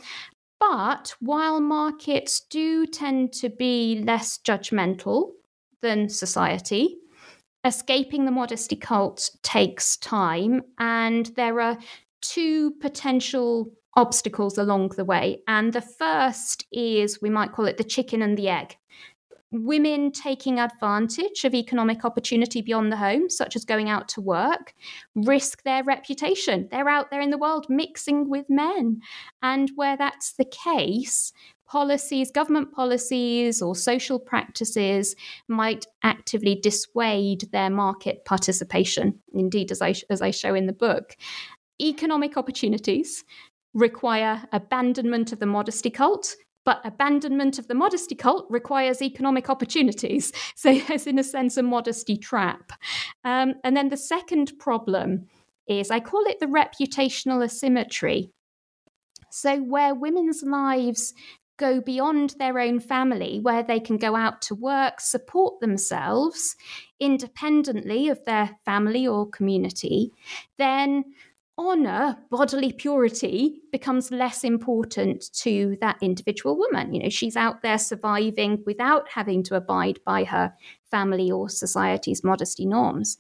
but 0.60 1.16
while 1.20 1.60
markets 1.60 2.40
do 2.40 2.86
tend 2.88 3.34
to 3.34 3.50
be 3.50 4.02
less 4.04 4.40
judgmental 4.40 5.32
than 5.82 6.10
society, 6.10 6.98
escaping 7.68 8.26
the 8.26 8.32
modesty 8.32 8.76
cult 8.76 9.30
takes 9.44 9.98
time, 9.98 10.64
and 10.80 11.28
there 11.36 11.62
are 11.62 11.78
two 12.22 12.72
potential 12.80 13.72
obstacles 13.96 14.58
along 14.58 14.90
the 14.90 15.06
way. 15.06 15.42
And 15.48 15.74
the 15.74 15.82
first 15.82 16.66
is 16.72 17.22
we 17.22 17.30
might 17.30 17.52
call 17.52 17.66
it 17.66 17.78
the 17.78 17.84
chicken 17.84 18.22
and 18.22 18.38
the 18.38 18.50
egg 18.50 18.78
women 19.52 20.12
taking 20.12 20.60
advantage 20.60 21.46
of 21.46 21.54
economic 21.54 22.04
opportunity 22.04 22.62
beyond 22.62 22.92
the 22.92 22.98
home, 22.98 23.30
such 23.30 23.56
as 23.56 23.64
going 23.64 23.90
out 23.90 24.08
to 24.10 24.22
work, 24.22 24.74
risk 25.16 25.64
their 25.64 25.84
reputation. 25.84 26.68
They're 26.70 26.90
out 26.90 27.12
there 27.12 27.22
in 27.22 27.30
the 27.30 27.38
world 27.38 27.66
mixing 27.70 28.30
with 28.30 28.46
men. 28.50 29.02
And 29.42 29.72
where 29.76 29.96
that's 29.96 30.34
the 30.34 30.46
case, 30.46 31.32
policies, 31.68 32.32
government 32.32 32.72
policies, 32.72 33.62
or 33.62 33.76
social 33.76 34.20
practices 34.20 35.16
might 35.48 35.86
actively 36.04 36.56
dissuade 36.56 37.50
their 37.52 37.70
market 37.70 38.26
participation. 38.26 39.20
Indeed, 39.34 39.72
as 39.72 39.82
I, 39.82 39.94
as 40.10 40.22
I 40.22 40.32
show 40.32 40.56
in 40.56 40.66
the 40.66 40.74
book, 40.74 41.16
economic 41.82 42.38
opportunities 42.38 43.24
require 43.74 44.44
abandonment 44.52 45.32
of 45.32 45.40
the 45.40 45.46
modesty 45.46 45.90
cult 45.90 46.36
but 46.68 46.82
abandonment 46.84 47.58
of 47.58 47.70
the 47.70 47.74
modesty 47.74 48.14
cult 48.14 48.46
requires 48.50 49.02
economic 49.02 49.50
opportunities. 49.50 50.34
So 50.56 50.78
there's, 50.78 51.08
in 51.08 51.18
a 51.18 51.24
sense, 51.24 51.56
a 51.56 51.64
modesty 51.64 52.18
trap. 52.18 52.74
Um, 53.24 53.54
and 53.64 53.78
then 53.78 53.88
the 53.88 53.96
second 53.96 54.52
problem 54.60 55.28
is 55.66 55.90
I 55.90 56.02
call 56.02 56.26
it 56.26 56.42
the 56.42 56.46
reputational 56.48 57.42
asymmetry. 57.42 58.32
So, 59.30 59.60
where 59.60 59.96
women's 59.96 60.44
lives 60.44 61.14
go 61.58 61.82
beyond 61.82 62.36
their 62.40 62.60
own 62.60 62.80
family, 62.80 63.40
where 63.42 63.64
they 63.64 63.80
can 63.80 63.98
go 63.98 64.16
out 64.16 64.42
to 64.44 64.56
work, 64.56 65.02
support 65.02 65.60
themselves 65.60 66.56
independently 67.00 68.10
of 68.10 68.24
their 68.26 68.58
family 68.66 69.08
or 69.08 69.30
community, 69.30 70.12
then 70.58 71.04
honor 71.58 72.18
bodily 72.30 72.72
purity 72.72 73.62
becomes 73.72 74.12
less 74.12 74.44
important 74.44 75.34
to 75.34 75.76
that 75.82 75.98
individual 76.02 76.58
woman. 76.58 76.94
You 76.94 77.04
know, 77.04 77.10
she's 77.10 77.36
out 77.36 77.64
there 77.64 77.80
surviving 77.80 78.64
without 78.66 79.10
having 79.10 79.44
to 79.44 79.56
abide 79.56 80.00
by 80.06 80.24
her 80.26 80.54
family 80.92 81.32
or 81.32 81.50
society's 81.50 82.24
modesty 82.24 82.66
norms. 82.66 83.18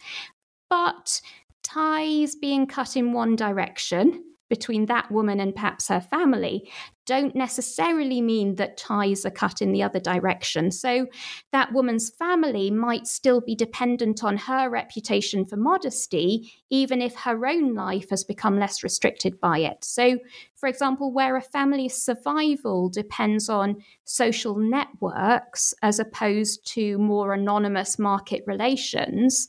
But 0.69 1.21
ties 1.63 2.35
being 2.35 2.67
cut 2.67 2.95
in 2.95 3.13
one 3.13 3.35
direction 3.35 4.23
between 4.49 4.85
that 4.85 5.11
woman 5.11 5.39
and 5.39 5.55
perhaps 5.55 5.87
her 5.87 6.01
family 6.01 6.69
don't 7.07 7.35
necessarily 7.35 8.19
mean 8.21 8.55
that 8.55 8.77
ties 8.77 9.25
are 9.25 9.31
cut 9.31 9.61
in 9.61 9.71
the 9.71 9.81
other 9.81 9.99
direction. 9.99 10.69
So 10.71 11.07
that 11.53 11.71
woman's 11.71 12.09
family 12.09 12.69
might 12.69 13.07
still 13.07 13.39
be 13.39 13.55
dependent 13.55 14.23
on 14.25 14.37
her 14.37 14.69
reputation 14.69 15.45
for 15.45 15.55
modesty, 15.55 16.51
even 16.69 17.01
if 17.01 17.15
her 17.15 17.47
own 17.47 17.73
life 17.73 18.09
has 18.09 18.25
become 18.25 18.59
less 18.59 18.83
restricted 18.83 19.39
by 19.39 19.59
it. 19.59 19.85
So, 19.85 20.19
for 20.55 20.67
example, 20.67 21.13
where 21.13 21.37
a 21.37 21.41
family's 21.41 21.95
survival 21.95 22.89
depends 22.89 23.47
on 23.47 23.83
social 24.03 24.57
networks 24.57 25.73
as 25.81 25.99
opposed 25.99 26.67
to 26.73 26.97
more 26.97 27.33
anonymous 27.33 27.97
market 27.97 28.43
relations, 28.45 29.47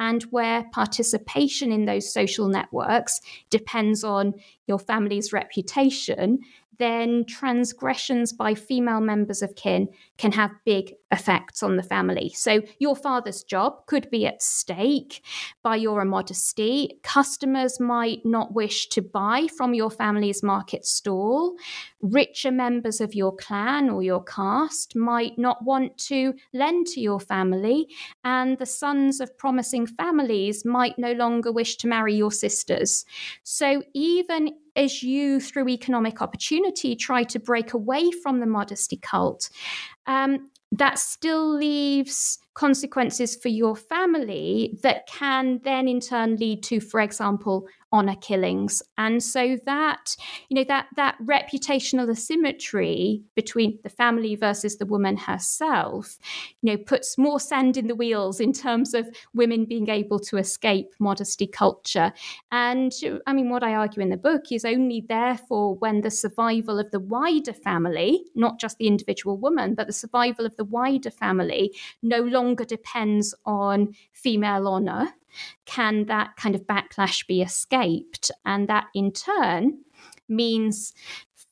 and 0.00 0.22
where 0.24 0.64
participation 0.72 1.70
in 1.70 1.84
those 1.84 2.12
social 2.12 2.48
networks 2.48 3.20
depends 3.50 4.02
on 4.02 4.32
your 4.66 4.78
family's 4.78 5.32
reputation, 5.32 6.38
then 6.80 7.24
transgressions 7.26 8.32
by 8.32 8.54
female 8.54 9.00
members 9.00 9.42
of 9.42 9.54
kin 9.54 9.88
can 10.18 10.32
have 10.32 10.50
big 10.64 10.94
effects 11.12 11.62
on 11.62 11.76
the 11.76 11.82
family. 11.82 12.32
So, 12.34 12.62
your 12.78 12.94
father's 12.94 13.42
job 13.42 13.86
could 13.86 14.10
be 14.10 14.26
at 14.26 14.42
stake 14.42 15.24
by 15.62 15.76
your 15.76 16.00
immodesty. 16.00 16.98
Customers 17.02 17.80
might 17.80 18.24
not 18.24 18.54
wish 18.54 18.88
to 18.90 19.02
buy 19.02 19.48
from 19.56 19.74
your 19.74 19.90
family's 19.90 20.42
market 20.42 20.86
stall. 20.86 21.56
Richer 22.00 22.52
members 22.52 23.00
of 23.00 23.14
your 23.14 23.34
clan 23.34 23.90
or 23.90 24.02
your 24.02 24.22
caste 24.22 24.94
might 24.94 25.36
not 25.38 25.64
want 25.64 25.98
to 25.98 26.34
lend 26.52 26.86
to 26.88 27.00
your 27.00 27.20
family. 27.20 27.88
And 28.24 28.58
the 28.58 28.66
sons 28.66 29.20
of 29.20 29.36
promising 29.36 29.86
families 29.86 30.64
might 30.64 30.98
no 30.98 31.12
longer 31.12 31.52
wish 31.52 31.76
to 31.78 31.88
marry 31.88 32.14
your 32.14 32.32
sisters. 32.32 33.04
So, 33.42 33.82
even 33.94 34.54
as 34.76 35.02
you, 35.02 35.40
through 35.40 35.68
economic 35.68 36.22
opportunity, 36.22 36.96
try 36.96 37.22
to 37.24 37.38
break 37.38 37.72
away 37.72 38.10
from 38.22 38.40
the 38.40 38.46
modesty 38.46 38.96
cult, 38.96 39.50
um, 40.06 40.50
that 40.72 40.98
still 40.98 41.52
leaves 41.52 42.38
consequences 42.54 43.36
for 43.36 43.48
your 43.48 43.74
family 43.74 44.78
that 44.82 45.06
can 45.06 45.60
then 45.64 45.88
in 45.88 46.00
turn 46.00 46.36
lead 46.36 46.62
to, 46.62 46.80
for 46.80 47.00
example, 47.00 47.66
honor 47.92 48.16
killings. 48.16 48.82
And 48.98 49.22
so 49.22 49.58
that, 49.66 50.16
you 50.48 50.54
know, 50.54 50.64
that 50.64 50.86
that 50.96 51.16
reputational 51.24 52.08
asymmetry 52.08 53.22
between 53.34 53.78
the 53.82 53.88
family 53.88 54.36
versus 54.36 54.76
the 54.76 54.86
woman 54.86 55.16
herself, 55.16 56.18
you 56.62 56.70
know, 56.70 56.76
puts 56.76 57.18
more 57.18 57.40
sand 57.40 57.76
in 57.76 57.88
the 57.88 57.94
wheels 57.94 58.40
in 58.40 58.52
terms 58.52 58.94
of 58.94 59.08
women 59.34 59.64
being 59.64 59.88
able 59.88 60.20
to 60.20 60.36
escape 60.36 60.94
modesty 60.98 61.46
culture. 61.46 62.12
And 62.52 62.92
I 63.26 63.32
mean, 63.32 63.50
what 63.50 63.64
I 63.64 63.74
argue 63.74 64.02
in 64.02 64.10
the 64.10 64.16
book 64.16 64.52
is 64.52 64.64
only 64.64 65.04
therefore 65.08 65.74
when 65.76 66.02
the 66.02 66.10
survival 66.10 66.78
of 66.78 66.90
the 66.90 67.00
wider 67.00 67.52
family, 67.52 68.24
not 68.34 68.60
just 68.60 68.78
the 68.78 68.86
individual 68.86 69.36
woman, 69.36 69.74
but 69.74 69.86
the 69.86 69.92
survival 69.92 70.46
of 70.46 70.56
the 70.56 70.64
wider 70.64 71.10
family 71.10 71.76
no 72.02 72.20
longer 72.20 72.64
depends 72.64 73.34
on 73.44 73.94
female 74.12 74.68
honor 74.68 75.08
can 75.66 76.06
that 76.06 76.36
kind 76.36 76.54
of 76.54 76.66
backlash 76.66 77.26
be 77.26 77.42
escaped? 77.42 78.30
And 78.44 78.68
that 78.68 78.86
in 78.94 79.12
turn 79.12 79.80
means 80.28 80.92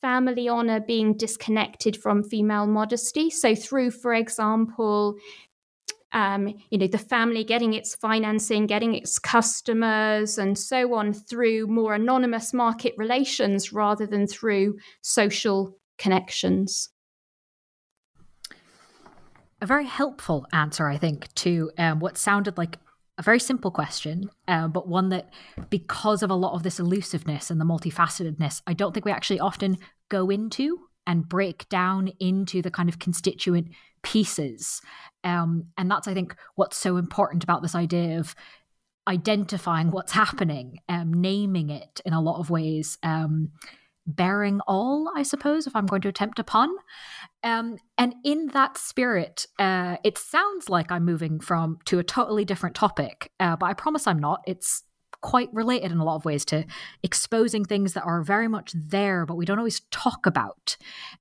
family 0.01 0.47
honor 0.47 0.79
being 0.79 1.15
disconnected 1.15 1.97
from 1.97 2.23
female 2.23 2.67
modesty. 2.67 3.29
So, 3.29 3.55
through, 3.55 3.91
for 3.91 4.13
example, 4.13 5.17
um, 6.11 6.55
you 6.69 6.77
know, 6.77 6.87
the 6.87 6.97
family 6.97 7.43
getting 7.43 7.73
its 7.73 7.95
financing, 7.95 8.65
getting 8.65 8.95
its 8.95 9.19
customers, 9.19 10.37
and 10.37 10.57
so 10.57 10.93
on 10.95 11.13
through 11.13 11.67
more 11.67 11.93
anonymous 11.93 12.53
market 12.53 12.93
relations 12.97 13.71
rather 13.71 14.07
than 14.07 14.25
through 14.25 14.77
social 15.01 15.77
connections. 15.97 16.89
A 19.61 19.65
very 19.65 19.85
helpful 19.85 20.45
answer, 20.53 20.87
I 20.87 20.97
think, 20.97 21.33
to 21.35 21.69
um, 21.77 21.99
what 21.99 22.17
sounded 22.17 22.57
like 22.57 22.77
a 23.19 23.21
very 23.21 23.39
simple 23.39 23.69
question, 23.69 24.29
uh, 24.47 24.69
but 24.69 24.87
one 24.87 25.09
that, 25.09 25.29
because 25.69 26.23
of 26.23 26.31
a 26.31 26.35
lot 26.35 26.53
of 26.53 26.63
this 26.63 26.79
elusiveness 26.79 27.51
and 27.51 27.59
the 27.59 27.65
multifacetedness, 27.65 28.61
I 28.65 28.73
don't 28.73 28.93
think 28.93 29.05
we 29.05 29.11
actually 29.11 29.41
often 29.41 29.77
go 30.07 30.29
into 30.29 30.79
and 31.05 31.27
break 31.27 31.67
down 31.67 32.07
into 32.19 32.61
the 32.61 32.71
kind 32.71 32.87
of 32.87 32.97
constituent 32.97 33.67
pieces. 34.03 34.81
Um, 35.25 35.65
and 35.77 35.91
that's, 35.91 36.07
I 36.07 36.13
think, 36.13 36.33
what's 36.55 36.77
so 36.77 36.95
important 36.95 37.43
about 37.43 37.61
this 37.61 37.75
idea 37.75 38.19
of 38.19 38.35
identifying 39.05 39.91
what's 39.91 40.13
happening, 40.13 40.79
um, 40.87 41.13
naming 41.13 41.71
it 41.71 41.99
in 42.05 42.13
a 42.13 42.21
lot 42.21 42.39
of 42.39 42.49
ways. 42.49 42.97
Um, 43.03 43.49
bearing 44.09 44.59
all, 44.67 45.11
I 45.15 45.23
suppose, 45.23 45.67
if 45.67 45.75
I'm 45.75 45.85
going 45.85 46.01
to 46.01 46.09
attempt 46.09 46.39
a 46.39 46.43
pun. 46.43 46.69
Um, 47.43 47.77
and 47.97 48.15
in 48.23 48.47
that 48.47 48.77
spirit, 48.77 49.45
uh, 49.59 49.97
it 50.03 50.17
sounds 50.17 50.69
like 50.69 50.91
I'm 50.91 51.05
moving 51.05 51.39
from 51.39 51.79
to 51.85 51.99
a 51.99 52.03
totally 52.03 52.43
different 52.43 52.75
topic, 52.75 53.31
uh, 53.39 53.55
but 53.55 53.67
I 53.67 53.73
promise 53.73 54.07
I'm 54.07 54.19
not. 54.19 54.41
It's 54.45 54.83
quite 55.21 55.49
related 55.53 55.91
in 55.91 55.97
a 55.99 56.03
lot 56.03 56.15
of 56.15 56.25
ways 56.25 56.45
to 56.45 56.65
exposing 57.03 57.65
things 57.65 57.93
that 57.93 58.03
are 58.03 58.23
very 58.23 58.47
much 58.47 58.73
there, 58.73 59.25
but 59.25 59.35
we 59.35 59.45
don't 59.45 59.59
always 59.59 59.81
talk 59.91 60.25
about. 60.25 60.77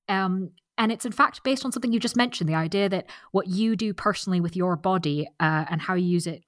Um, 0.08 0.50
and 0.76 0.92
it's 0.92 1.04
in 1.04 1.12
fact 1.12 1.42
based 1.42 1.64
on 1.64 1.72
something 1.72 1.92
you 1.92 1.98
just 1.98 2.16
mentioned 2.16 2.48
the 2.48 2.54
idea 2.54 2.88
that 2.88 3.06
what 3.32 3.48
you 3.48 3.74
do 3.74 3.92
personally 3.92 4.40
with 4.40 4.54
your 4.54 4.76
body 4.76 5.26
uh, 5.40 5.64
and 5.68 5.80
how 5.80 5.94
you 5.94 6.06
use 6.06 6.26
it 6.28 6.44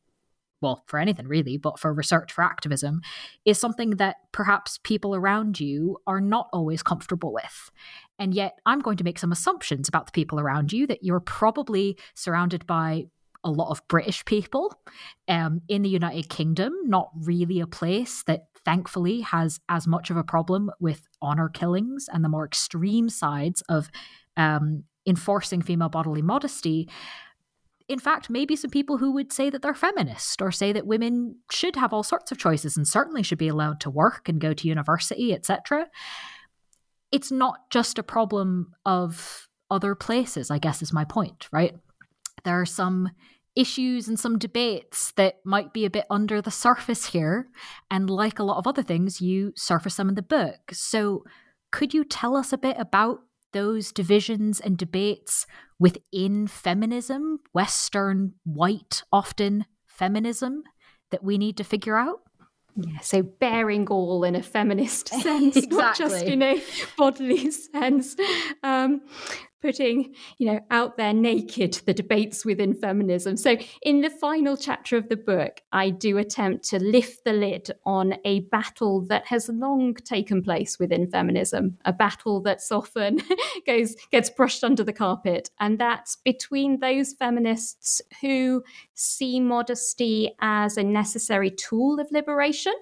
well, 0.61 0.83
for 0.87 0.99
anything 0.99 1.27
really, 1.27 1.57
but 1.57 1.79
for 1.79 1.93
research, 1.93 2.33
for 2.33 2.43
activism, 2.43 3.01
is 3.45 3.59
something 3.59 3.91
that 3.93 4.17
perhaps 4.33 4.79
people 4.83 5.15
around 5.15 5.59
you 5.59 5.99
are 6.07 6.21
not 6.21 6.49
always 6.53 6.83
comfortable 6.83 7.33
with. 7.33 7.71
And 8.19 8.35
yet, 8.35 8.59
I'm 8.67 8.81
going 8.81 8.99
to 8.99 9.05
make 9.05 9.19
some 9.19 9.33
assumptions 9.33 9.89
about 9.89 10.07
the 10.07 10.13
people 10.13 10.39
around 10.39 10.73
you 10.73 10.87
that 10.87 11.03
you're 11.03 11.21
probably 11.21 11.97
surrounded 12.15 12.67
by 12.67 13.07
a 13.43 13.51
lot 13.51 13.71
of 13.71 13.87
British 13.89 14.25
people. 14.27 14.79
Um, 15.29 15.63
in 15.69 15.83
the 15.83 15.89
United 15.89 16.29
Kingdom, 16.29 16.75
not 16.85 17.11
really 17.15 17.61
a 17.61 17.67
place 17.67 18.23
that 18.25 18.45
thankfully 18.65 19.23
has 19.23 19.61
as 19.69 19.87
much 19.87 20.11
of 20.11 20.17
a 20.17 20.25
problem 20.25 20.71
with 20.81 21.07
honor 21.23 21.49
killings 21.49 22.07
and 22.13 22.23
the 22.23 22.29
more 22.29 22.45
extreme 22.45 23.09
sides 23.09 23.63
of 23.69 23.91
um, 24.37 24.85
enforcing 25.07 25.63
female 25.63 25.89
bodily 25.89 26.23
modesty. 26.23 26.89
In 27.91 27.99
fact, 27.99 28.31
maybe 28.31 28.55
some 28.55 28.71
people 28.71 28.99
who 28.99 29.11
would 29.11 29.33
say 29.33 29.51
that 29.51 29.63
they're 29.63 29.75
feminist 29.75 30.41
or 30.41 30.53
say 30.53 30.73
that 30.73 30.87
women 30.87 31.35
should 31.51 31.75
have 31.75 31.93
all 31.93 32.05
sorts 32.05 32.31
of 32.31 32.39
choices 32.39 32.77
and 32.77 32.87
certainly 32.87 33.25
should 33.25 33.37
be 33.37 33.49
allowed 33.49 33.81
to 33.81 33.91
work 33.91 34.29
and 34.29 34.41
go 34.41 34.55
to 34.55 34.69
university, 34.69 35.35
etc. 35.35 35.89
It's 37.11 37.33
not 37.33 37.69
just 37.69 37.99
a 37.99 38.05
problem 38.05 38.75
of 38.87 39.49
other 39.73 39.97
places, 39.97 40.53
I 40.53 40.59
guess 40.59 40.83
is 40.83 40.93
my 40.93 41.05
point, 41.05 41.49
right? 41.51 41.75
There 42.45 42.61
are 42.61 42.65
some 42.65 43.11
issues 43.57 44.07
and 44.07 44.21
some 44.21 44.39
debates 44.39 45.11
that 45.17 45.41
might 45.45 45.73
be 45.73 45.85
a 45.85 45.91
bit 45.91 46.07
under 46.09 46.41
the 46.41 46.53
surface 46.53 47.07
here. 47.07 47.49
And 47.91 48.09
like 48.09 48.39
a 48.39 48.45
lot 48.45 48.59
of 48.59 48.69
other 48.69 48.85
things, 48.85 49.21
you 49.21 49.53
surface 49.57 49.97
them 49.97 50.09
in 50.09 50.15
the 50.15 50.23
book. 50.23 50.61
So, 50.71 51.25
could 51.73 51.93
you 51.93 52.05
tell 52.05 52.37
us 52.37 52.53
a 52.53 52.59
bit 52.59 52.77
about 52.79 53.19
those 53.53 53.93
divisions 53.93 54.61
and 54.61 54.77
debates 54.77 55.47
within 55.79 56.47
feminism, 56.47 57.41
Western, 57.53 58.35
white, 58.45 59.03
often 59.13 59.65
feminism, 59.87 60.63
that 61.11 61.25
we 61.25 61.39
need 61.39 61.57
to 61.57 61.65
figure 61.65 61.97
out? 61.97 62.21
Yeah, 62.77 63.01
so 63.01 63.23
bearing 63.23 63.89
all 63.89 64.25
in 64.25 64.37
a 64.37 64.43
feminist 64.43 65.09
sense, 65.23 65.57
exactly. 65.57 65.77
not 65.77 65.97
just 65.97 66.25
in 66.25 66.43
a 66.43 66.63
bodily 66.97 67.51
sense. 67.51 68.17
Um, 68.63 69.03
putting 69.61 70.15
you 70.39 70.47
know 70.47 70.61
out 70.71 70.97
there 70.97 71.13
naked 71.13 71.75
the 71.87 71.95
debates 71.95 72.45
within 72.45 72.75
feminism. 72.75 73.37
So 73.37 73.57
in 73.83 74.01
the 74.01 74.11
final 74.11 74.57
chapter 74.57 74.97
of 74.97 75.09
the 75.09 75.17
book 75.17 75.61
i 75.73 75.91
do 75.91 76.19
attempt 76.19 76.69
to 76.69 76.79
lift 76.79 77.25
the 77.25 77.33
lid 77.33 77.71
on 77.85 78.15
a 78.25 78.41
battle 78.41 79.01
that 79.07 79.27
has 79.27 79.49
long 79.49 79.95
taken 79.95 80.43
place 80.43 80.79
within 80.79 81.11
feminism 81.11 81.79
a 81.85 81.93
battle 81.93 82.41
that's 82.41 82.71
often 82.71 83.21
goes 83.67 83.97
gets 84.11 84.31
brushed 84.31 84.65
under 84.65 84.85
the 84.85 84.93
carpet 84.93 85.51
and 85.59 85.79
that's 85.79 86.17
between 86.17 86.81
those 86.81 87.13
feminists 87.15 88.03
who 88.21 88.63
see 88.95 89.41
modesty 89.41 90.35
as 90.41 90.77
a 90.77 90.83
necessary 90.83 91.51
tool 91.51 91.99
of 92.01 92.11
liberation 92.11 92.75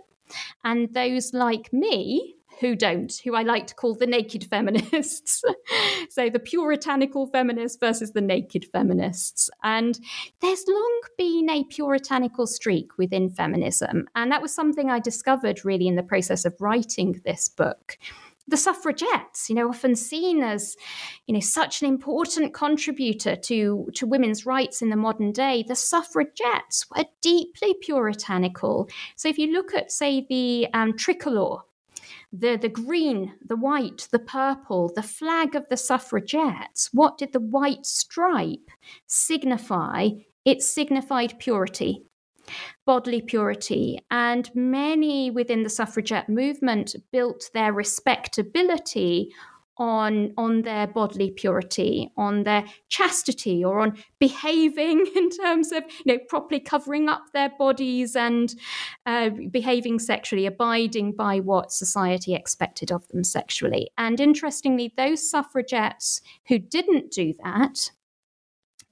and 0.64 0.92
those 0.94 1.32
like 1.32 1.72
me 1.72 2.34
who 2.60 2.74
don't, 2.74 3.12
who 3.24 3.34
I 3.34 3.42
like 3.42 3.66
to 3.68 3.74
call 3.74 3.94
the 3.94 4.06
naked 4.06 4.44
feminists. 4.44 5.42
so 6.10 6.28
the 6.28 6.38
puritanical 6.38 7.26
feminists 7.26 7.78
versus 7.78 8.12
the 8.12 8.20
naked 8.20 8.66
feminists. 8.72 9.50
And 9.62 9.98
there's 10.40 10.64
long 10.68 11.00
been 11.16 11.48
a 11.50 11.64
puritanical 11.64 12.46
streak 12.46 12.98
within 12.98 13.30
feminism. 13.30 14.08
And 14.14 14.32
that 14.32 14.42
was 14.42 14.54
something 14.54 14.90
I 14.90 15.00
discovered 15.00 15.64
really 15.64 15.86
in 15.86 15.96
the 15.96 16.02
process 16.02 16.44
of 16.44 16.54
writing 16.60 17.20
this 17.24 17.48
book 17.48 17.98
the 18.48 18.56
suffragettes, 18.56 19.50
you 19.50 19.54
know, 19.54 19.68
often 19.68 19.94
seen 19.94 20.42
as, 20.42 20.74
you 21.26 21.34
know, 21.34 21.40
such 21.40 21.82
an 21.82 21.88
important 21.88 22.54
contributor 22.54 23.36
to, 23.36 23.88
to 23.94 24.06
women's 24.06 24.46
rights 24.46 24.80
in 24.80 24.88
the 24.88 24.96
modern 24.96 25.32
day, 25.32 25.62
the 25.68 25.76
suffragettes 25.76 26.86
were 26.90 27.04
deeply 27.20 27.74
puritanical. 27.82 28.88
So 29.16 29.28
if 29.28 29.38
you 29.38 29.52
look 29.52 29.74
at, 29.74 29.92
say, 29.92 30.26
the 30.28 30.66
um, 30.72 30.96
tricolour 30.96 31.58
the, 32.32 32.56
the 32.56 32.68
green, 32.68 33.34
the 33.44 33.56
white, 33.56 34.08
the 34.10 34.18
purple, 34.18 34.92
the 34.94 35.02
flag 35.02 35.54
of 35.54 35.68
the 35.68 35.76
suffragettes, 35.76 36.90
what 36.92 37.18
did 37.18 37.32
the 37.32 37.40
white 37.40 37.86
stripe 37.86 38.70
signify? 39.06 40.10
It 40.44 40.62
signified 40.62 41.38
purity, 41.38 42.04
bodily 42.86 43.20
purity. 43.20 43.98
And 44.10 44.50
many 44.54 45.30
within 45.30 45.62
the 45.62 45.70
suffragette 45.70 46.28
movement 46.28 46.96
built 47.12 47.50
their 47.52 47.72
respectability 47.72 49.32
on 49.78 50.32
on 50.36 50.62
their 50.62 50.86
bodily 50.86 51.30
purity, 51.30 52.10
on 52.16 52.44
their 52.44 52.64
chastity, 52.88 53.64
or 53.64 53.80
on 53.80 53.96
behaving 54.18 55.06
in 55.16 55.30
terms 55.30 55.72
of 55.72 55.84
you 56.04 56.14
know 56.14 56.18
properly 56.28 56.60
covering 56.60 57.08
up 57.08 57.22
their 57.32 57.50
bodies 57.58 58.16
and 58.16 58.54
uh, 59.06 59.30
behaving 59.50 59.98
sexually, 59.98 60.46
abiding 60.46 61.12
by 61.12 61.40
what 61.40 61.72
society 61.72 62.34
expected 62.34 62.90
of 62.92 63.06
them 63.08 63.24
sexually. 63.24 63.90
And 63.96 64.20
interestingly, 64.20 64.92
those 64.96 65.28
suffragettes 65.28 66.20
who 66.48 66.58
didn't 66.58 67.10
do 67.10 67.34
that. 67.44 67.90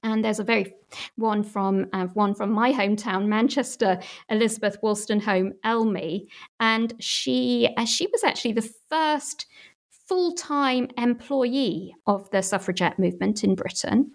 And 0.03 0.23
there's 0.23 0.39
a 0.39 0.43
very 0.43 0.73
one 1.15 1.43
from 1.43 1.87
uh, 1.91 2.05
one 2.13 2.33
from 2.35 2.51
my 2.51 2.71
hometown, 2.71 3.27
Manchester, 3.27 3.99
Elizabeth 4.29 4.77
Wolstenholme 4.81 5.53
Elmy, 5.63 6.27
and 6.59 6.93
she 6.99 7.69
uh, 7.77 7.85
she 7.85 8.07
was 8.07 8.23
actually 8.23 8.53
the 8.53 8.69
first 8.89 9.47
full 10.07 10.33
time 10.33 10.87
employee 10.97 11.95
of 12.05 12.29
the 12.31 12.41
suffragette 12.41 12.97
movement 12.97 13.43
in 13.43 13.55
Britain. 13.55 14.11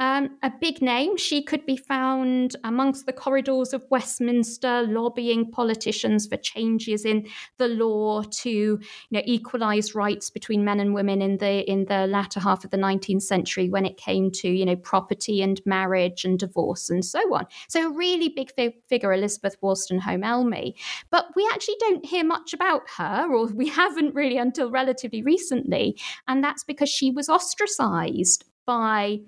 Um, 0.00 0.38
a 0.42 0.50
big 0.60 0.82
name, 0.82 1.16
she 1.16 1.40
could 1.40 1.64
be 1.66 1.76
found 1.76 2.56
amongst 2.64 3.06
the 3.06 3.12
corridors 3.12 3.72
of 3.72 3.84
Westminster, 3.90 4.82
lobbying 4.82 5.52
politicians 5.52 6.26
for 6.26 6.36
changes 6.36 7.04
in 7.04 7.28
the 7.58 7.68
law 7.68 8.22
to 8.22 8.50
you 8.50 8.80
know, 9.12 9.22
equalise 9.24 9.94
rights 9.94 10.30
between 10.30 10.64
men 10.64 10.80
and 10.80 10.94
women 10.94 11.22
in 11.22 11.38
the 11.38 11.70
in 11.70 11.84
the 11.84 12.08
latter 12.08 12.40
half 12.40 12.64
of 12.64 12.72
the 12.72 12.76
19th 12.76 13.22
century 13.22 13.68
when 13.68 13.86
it 13.86 13.96
came 13.96 14.32
to 14.32 14.48
you 14.48 14.64
know 14.64 14.74
property 14.74 15.40
and 15.40 15.60
marriage 15.64 16.24
and 16.24 16.40
divorce 16.40 16.90
and 16.90 17.04
so 17.04 17.20
on. 17.32 17.46
So 17.68 17.88
a 17.88 17.94
really 17.94 18.30
big 18.30 18.52
fi- 18.56 18.74
figure, 18.88 19.12
Elizabeth 19.12 19.56
Wolstenholme 19.62 20.24
Elmy. 20.24 20.74
But 21.10 21.26
we 21.36 21.48
actually 21.52 21.76
don't 21.78 22.04
hear 22.04 22.24
much 22.24 22.52
about 22.52 22.82
her, 22.96 23.32
or 23.32 23.46
we 23.46 23.68
haven't 23.68 24.14
really 24.14 24.38
until 24.38 24.72
relatively 24.72 25.22
recently, 25.22 25.96
and 26.26 26.42
that's 26.42 26.64
because 26.64 26.88
she 26.88 27.12
was 27.12 27.28
ostracised 27.28 28.44
by 28.66 29.20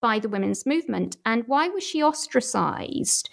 by 0.00 0.18
the 0.18 0.28
women's 0.28 0.66
movement. 0.66 1.16
And 1.24 1.44
why 1.46 1.68
was 1.68 1.84
she 1.84 2.02
ostracized? 2.02 3.28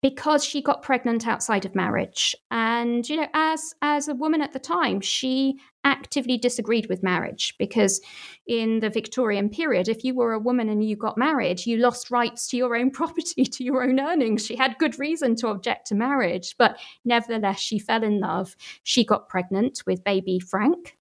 Because 0.00 0.44
she 0.44 0.60
got 0.60 0.82
pregnant 0.82 1.28
outside 1.28 1.64
of 1.64 1.76
marriage. 1.76 2.34
And, 2.50 3.08
you 3.08 3.16
know, 3.16 3.28
as 3.34 3.74
as 3.82 4.08
a 4.08 4.14
woman 4.14 4.42
at 4.42 4.52
the 4.52 4.58
time, 4.58 5.00
she 5.00 5.58
actively 5.84 6.38
disagreed 6.38 6.88
with 6.88 7.02
marriage 7.02 7.54
because 7.58 8.00
in 8.46 8.80
the 8.80 8.90
Victorian 8.90 9.48
period, 9.48 9.88
if 9.88 10.04
you 10.04 10.14
were 10.14 10.32
a 10.32 10.38
woman 10.38 10.68
and 10.68 10.84
you 10.84 10.96
got 10.96 11.18
married, 11.18 11.66
you 11.66 11.76
lost 11.76 12.10
rights 12.10 12.48
to 12.48 12.56
your 12.56 12.76
own 12.76 12.90
property, 12.98 13.44
to 13.44 13.64
your 13.64 13.82
own 13.82 14.00
earnings. 14.00 14.46
She 14.46 14.56
had 14.56 14.78
good 14.78 14.98
reason 14.98 15.36
to 15.36 15.48
object 15.48 15.86
to 15.88 15.94
marriage, 15.94 16.56
but 16.58 16.78
nevertheless, 17.04 17.60
she 17.60 17.78
fell 17.78 18.02
in 18.02 18.20
love. 18.20 18.56
She 18.82 19.04
got 19.04 19.28
pregnant 19.28 19.82
with 19.86 20.04
baby 20.04 20.38
Frank, 20.38 20.96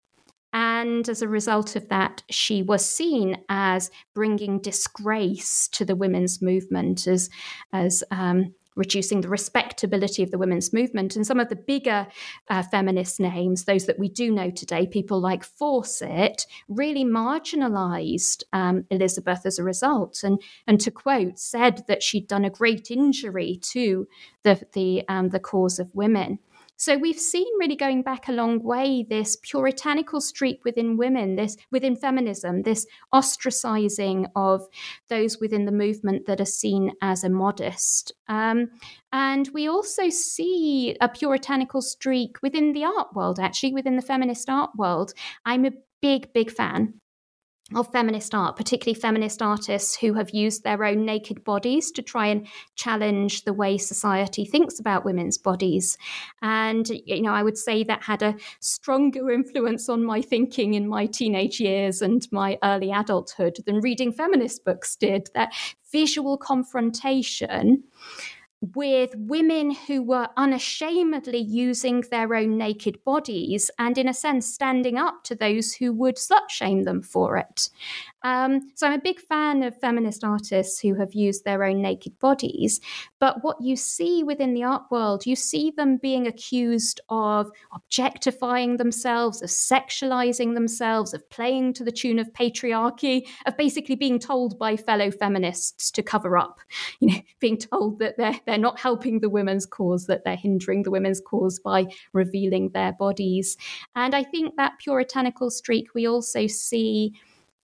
and 0.53 1.07
as 1.07 1.21
a 1.21 1.27
result 1.27 1.75
of 1.75 1.87
that, 1.89 2.23
she 2.29 2.61
was 2.61 2.85
seen 2.85 3.37
as 3.49 3.89
bringing 4.13 4.59
disgrace 4.59 5.67
to 5.69 5.85
the 5.85 5.95
women's 5.95 6.41
movement, 6.41 7.07
as, 7.07 7.29
as 7.71 8.03
um, 8.11 8.53
reducing 8.75 9.21
the 9.21 9.29
respectability 9.29 10.23
of 10.23 10.31
the 10.31 10.37
women's 10.37 10.73
movement. 10.73 11.15
And 11.15 11.25
some 11.25 11.39
of 11.39 11.49
the 11.49 11.55
bigger 11.55 12.07
uh, 12.49 12.63
feminist 12.63 13.19
names, 13.19 13.65
those 13.65 13.85
that 13.85 13.99
we 13.99 14.09
do 14.09 14.31
know 14.31 14.49
today, 14.49 14.87
people 14.87 15.19
like 15.19 15.43
Fawcett, 15.43 16.45
really 16.67 17.03
marginalized 17.03 18.43
um, 18.53 18.85
Elizabeth 18.89 19.45
as 19.45 19.59
a 19.59 19.63
result. 19.63 20.23
And, 20.23 20.41
and 20.67 20.79
to 20.81 20.91
quote, 20.91 21.39
said 21.39 21.83
that 21.87 22.03
she'd 22.03 22.27
done 22.27 22.45
a 22.45 22.49
great 22.49 22.91
injury 22.91 23.59
to 23.71 24.07
the, 24.43 24.61
the, 24.73 25.03
um, 25.07 25.29
the 25.29 25.39
cause 25.39 25.79
of 25.79 25.93
women. 25.93 26.39
So 26.77 26.97
we've 26.97 27.19
seen 27.19 27.45
really 27.59 27.75
going 27.75 28.01
back 28.01 28.27
a 28.27 28.31
long 28.31 28.63
way 28.63 29.05
this 29.07 29.35
puritanical 29.35 30.19
streak 30.19 30.65
within 30.65 30.97
women, 30.97 31.35
this 31.35 31.55
within 31.71 31.95
feminism, 31.95 32.63
this 32.63 32.87
ostracizing 33.13 34.25
of 34.35 34.65
those 35.07 35.39
within 35.39 35.65
the 35.65 35.71
movement 35.71 36.25
that 36.25 36.41
are 36.41 36.45
seen 36.45 36.93
as 37.01 37.23
immodest. 37.23 38.13
Um, 38.27 38.69
and 39.13 39.47
we 39.53 39.67
also 39.67 40.09
see 40.09 40.97
a 41.01 41.07
puritanical 41.07 41.81
streak 41.81 42.37
within 42.41 42.73
the 42.73 42.85
art 42.85 43.13
world, 43.13 43.39
actually, 43.39 43.73
within 43.73 43.95
the 43.95 44.01
feminist 44.01 44.49
art 44.49 44.71
world. 44.75 45.13
I'm 45.45 45.65
a 45.65 45.73
big, 46.01 46.33
big 46.33 46.49
fan 46.49 46.95
of 47.75 47.91
feminist 47.91 48.35
art, 48.35 48.55
particularly 48.55 48.99
feminist 48.99 49.41
artists 49.41 49.95
who 49.95 50.13
have 50.13 50.31
used 50.31 50.63
their 50.63 50.83
own 50.83 51.05
naked 51.05 51.43
bodies 51.43 51.91
to 51.91 52.01
try 52.01 52.27
and 52.27 52.47
challenge 52.75 53.43
the 53.43 53.53
way 53.53 53.77
society 53.77 54.45
thinks 54.45 54.79
about 54.79 55.05
women's 55.05 55.37
bodies. 55.37 55.97
And, 56.41 56.87
you 56.89 57.21
know, 57.21 57.33
I 57.33 57.43
would 57.43 57.57
say 57.57 57.83
that 57.83 58.03
had 58.03 58.21
a 58.21 58.35
stronger 58.59 59.31
influence 59.31 59.89
on 59.89 60.03
my 60.03 60.21
thinking 60.21 60.73
in 60.73 60.87
my 60.87 61.05
teenage 61.05 61.59
years 61.59 62.01
and 62.01 62.27
my 62.31 62.57
early 62.63 62.91
adulthood 62.91 63.57
than 63.65 63.81
reading 63.81 64.11
feminist 64.11 64.65
books 64.65 64.95
did. 64.95 65.29
That 65.33 65.53
visual 65.91 66.37
confrontation 66.37 67.83
with 68.61 69.11
women 69.15 69.71
who 69.71 70.03
were 70.03 70.29
unashamedly 70.37 71.39
using 71.39 72.01
their 72.11 72.33
own 72.35 72.57
naked 72.57 73.03
bodies 73.03 73.71
and, 73.79 73.97
in 73.97 74.07
a 74.07 74.13
sense, 74.13 74.45
standing 74.47 74.97
up 74.97 75.23
to 75.23 75.35
those 75.35 75.73
who 75.73 75.91
would 75.93 76.15
slut 76.15 76.49
shame 76.49 76.83
them 76.83 77.01
for 77.01 77.37
it. 77.37 77.69
Um, 78.23 78.71
so 78.75 78.87
I'm 78.87 78.93
a 78.93 79.01
big 79.01 79.19
fan 79.19 79.63
of 79.63 79.79
feminist 79.79 80.23
artists 80.23 80.79
who 80.79 80.95
have 80.95 81.13
used 81.13 81.43
their 81.43 81.63
own 81.63 81.81
naked 81.81 82.19
bodies. 82.19 82.79
But 83.19 83.43
what 83.43 83.57
you 83.61 83.75
see 83.75 84.23
within 84.23 84.53
the 84.53 84.63
art 84.63 84.83
world, 84.91 85.25
you 85.25 85.35
see 85.35 85.71
them 85.71 85.97
being 85.97 86.27
accused 86.27 87.01
of 87.09 87.49
objectifying 87.73 88.77
themselves, 88.77 89.41
of 89.41 89.49
sexualizing 89.49 90.53
themselves, 90.53 91.13
of 91.13 91.27
playing 91.29 91.73
to 91.73 91.83
the 91.83 91.91
tune 91.91 92.19
of 92.19 92.31
patriarchy, 92.33 93.27
of 93.45 93.57
basically 93.57 93.95
being 93.95 94.19
told 94.19 94.57
by 94.59 94.75
fellow 94.75 95.11
feminists 95.11 95.91
to 95.91 96.03
cover 96.03 96.37
up, 96.37 96.59
you 96.99 97.09
know, 97.09 97.21
being 97.39 97.57
told 97.57 97.99
that 97.99 98.17
they're, 98.17 98.39
they're 98.45 98.57
not 98.57 98.79
helping 98.79 99.19
the 99.19 99.29
women's 99.29 99.65
cause, 99.65 100.05
that 100.05 100.23
they're 100.23 100.35
hindering 100.35 100.83
the 100.83 100.91
women's 100.91 101.21
cause 101.21 101.59
by 101.59 101.85
revealing 102.13 102.69
their 102.69 102.93
bodies. 102.93 103.57
And 103.95 104.13
I 104.13 104.23
think 104.23 104.55
that 104.57 104.79
puritanical 104.79 105.49
streak 105.49 105.93
we 105.93 106.07
also 106.07 106.47
see 106.47 107.13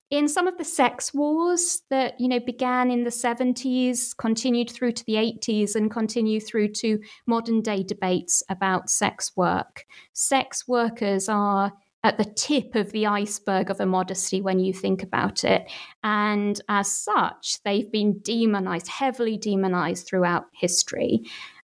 in 0.10 0.28
some 0.28 0.48
of 0.48 0.58
the 0.58 0.64
sex 0.64 1.14
wars 1.14 1.82
that 1.90 2.20
you 2.20 2.28
know 2.28 2.40
began 2.40 2.90
in 2.90 3.04
the 3.04 3.10
70s 3.10 4.16
continued 4.18 4.70
through 4.70 4.94
to 4.94 5.06
the 5.06 5.16
80s 5.16 5.76
and 5.76 5.92
continue 5.92 6.40
through 6.40 6.70
to 6.70 7.00
modern 7.26 7.62
day 7.62 7.84
debates 7.84 8.42
about 8.50 8.90
sex 8.90 9.32
work. 9.36 9.86
Sex 10.14 10.68
workers 10.68 11.28
are 11.28 11.74
at 12.04 12.18
the 12.18 12.26
tip 12.26 12.76
of 12.76 12.92
the 12.92 13.06
iceberg 13.06 13.70
of 13.70 13.82
immodesty 13.82 14.40
when 14.40 14.60
you 14.60 14.72
think 14.72 15.04
about 15.04 15.44
it. 15.44 15.70
And 16.04 16.60
as 16.70 16.92
such 16.92 17.62
they've 17.64 17.92
been 17.92 18.20
demonized 18.20 18.88
heavily 18.88 19.38
demonized 19.38 20.08
throughout 20.08 20.46
history. 20.54 21.24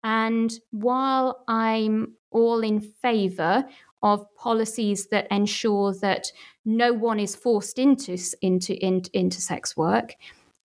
And 0.05 0.53
while 0.70 1.43
i'm 1.49 2.14
all 2.30 2.61
in 2.61 2.80
favor 2.80 3.64
of 4.03 4.32
policies 4.36 5.09
that 5.09 5.26
ensure 5.30 5.95
that 6.01 6.30
no 6.69 6.93
one 6.93 7.19
is 7.19 7.35
forced 7.35 7.79
into, 7.79 8.19
into, 8.43 8.85
into, 8.85 9.11
into 9.19 9.41
sex 9.41 9.75
work. 9.75 10.14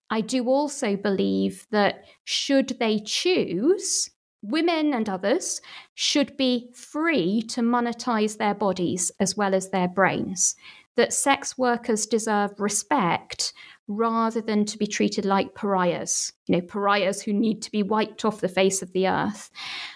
I 0.10 0.20
do 0.20 0.50
also 0.50 0.98
believe 0.98 1.66
that 1.72 2.04
should 2.26 2.78
they 2.78 3.00
choose, 3.00 4.10
women 4.42 4.94
and 4.94 5.08
others 5.08 5.62
should 5.96 6.36
be 6.36 6.70
free 6.76 7.42
to 7.44 7.62
monetize 7.62 8.38
their 8.38 8.54
bodies 8.54 9.14
as 9.22 9.38
well 9.38 9.56
as 9.56 9.70
their 9.70 9.88
brains. 9.88 10.58
That 10.98 11.14
sex 11.14 11.58
workers 11.58 12.06
deserve 12.06 12.60
respect 12.60 13.54
rather 13.88 14.42
than 14.42 14.66
to 14.66 14.78
be 14.78 14.86
treated 14.86 15.24
like 15.24 15.56
pariahs, 15.56 16.34
you 16.48 16.56
know, 16.56 16.62
pariahs 16.62 17.22
who 17.22 17.32
need 17.32 17.62
to 17.62 17.72
be 17.72 17.82
wiped 17.82 18.26
off 18.26 18.42
the 18.42 18.50
face 18.50 18.82
of 18.82 18.92
the 18.92 19.08
earth. 19.08 19.50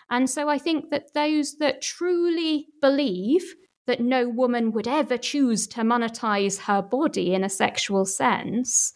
And 0.09 0.29
so 0.29 0.47
I 0.47 0.57
think 0.57 0.89
that 0.89 1.13
those 1.13 1.57
that 1.57 1.81
truly 1.81 2.67
believe 2.81 3.55
that 3.87 3.99
no 3.99 4.29
woman 4.29 4.71
would 4.71 4.87
ever 4.87 5.17
choose 5.17 5.65
to 5.67 5.81
monetize 5.81 6.59
her 6.59 6.81
body 6.81 7.33
in 7.33 7.43
a 7.43 7.49
sexual 7.49 8.05
sense, 8.05 8.93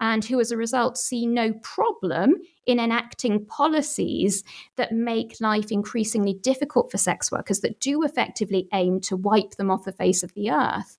and 0.00 0.24
who 0.24 0.40
as 0.40 0.50
a 0.50 0.56
result 0.56 0.98
see 0.98 1.26
no 1.26 1.52
problem 1.62 2.34
in 2.66 2.78
enacting 2.78 3.44
policies 3.46 4.42
that 4.76 4.92
make 4.92 5.40
life 5.40 5.70
increasingly 5.70 6.34
difficult 6.34 6.90
for 6.90 6.98
sex 6.98 7.30
workers 7.30 7.60
that 7.60 7.80
do 7.80 8.02
effectively 8.02 8.68
aim 8.72 9.00
to 9.00 9.16
wipe 9.16 9.52
them 9.52 9.70
off 9.70 9.84
the 9.84 9.92
face 9.92 10.22
of 10.22 10.34
the 10.34 10.50
earth, 10.50 10.96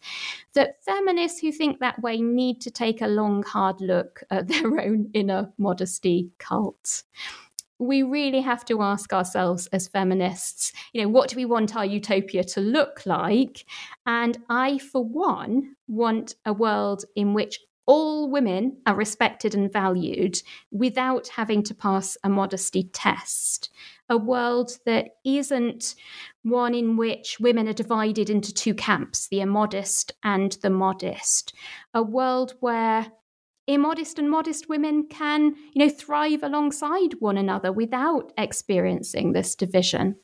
that 0.54 0.84
feminists 0.84 1.40
who 1.40 1.52
think 1.52 1.80
that 1.80 2.02
way 2.02 2.22
need 2.22 2.60
to 2.62 2.72
take 2.72 3.02
a 3.02 3.08
long, 3.08 3.44
hard 3.44 3.80
look 3.82 4.24
at 4.30 4.48
their 4.50 4.80
own 4.80 5.10
inner 5.14 5.52
modesty 5.58 6.32
cult 6.38 7.04
we 7.84 8.04
really 8.04 8.42
have 8.42 8.66
to 8.66 8.82
ask 8.82 9.14
ourselves 9.14 9.68
as 9.68 9.88
feminists, 9.88 10.72
you 10.94 11.02
know, 11.02 11.10
what 11.10 11.30
do 11.30 11.36
we 11.36 11.46
want 11.46 11.76
our 11.76 11.86
utopia 11.86 12.44
to 12.44 12.62
look 12.62 13.06
like? 13.06 13.66
And 14.06 14.38
I, 14.50 14.78
for 14.78 15.04
one, 15.04 15.76
want 15.88 16.36
a 16.46 16.54
world 16.54 17.06
in 17.16 17.34
which 17.34 17.60
all 17.86 18.30
women 18.30 18.78
are 18.86 18.96
respected 18.96 19.54
and 19.56 19.72
valued 19.72 20.42
without 20.72 21.28
having 21.28 21.64
to 21.64 21.76
pass 21.76 22.18
a 22.24 22.30
modesty 22.30 22.84
test. 22.84 23.70
A 24.10 24.18
world 24.18 24.78
that 24.86 25.18
isn't 25.26 25.96
one 26.44 26.74
in 26.74 26.96
which 26.98 27.38
women 27.40 27.68
are 27.68 27.74
divided 27.74 28.30
into 28.30 28.54
two 28.54 28.74
camps, 28.74 29.28
the 29.28 29.42
immodest 29.42 30.14
and 30.24 30.54
the 30.62 30.70
modest. 30.70 31.54
A 31.94 32.02
world 32.02 32.54
where 32.60 33.12
immodest 33.68 34.20
and 34.20 34.30
modest 34.30 34.70
women 34.70 35.08
can, 35.10 35.56
you 35.74 35.86
know, 35.86 35.90
thrive 35.90 36.44
alongside 36.44 37.16
one 37.20 37.38
another 37.38 37.72
without 37.72 38.32
experiencing 38.38 39.34
this 39.34 39.56
division. 39.56 40.16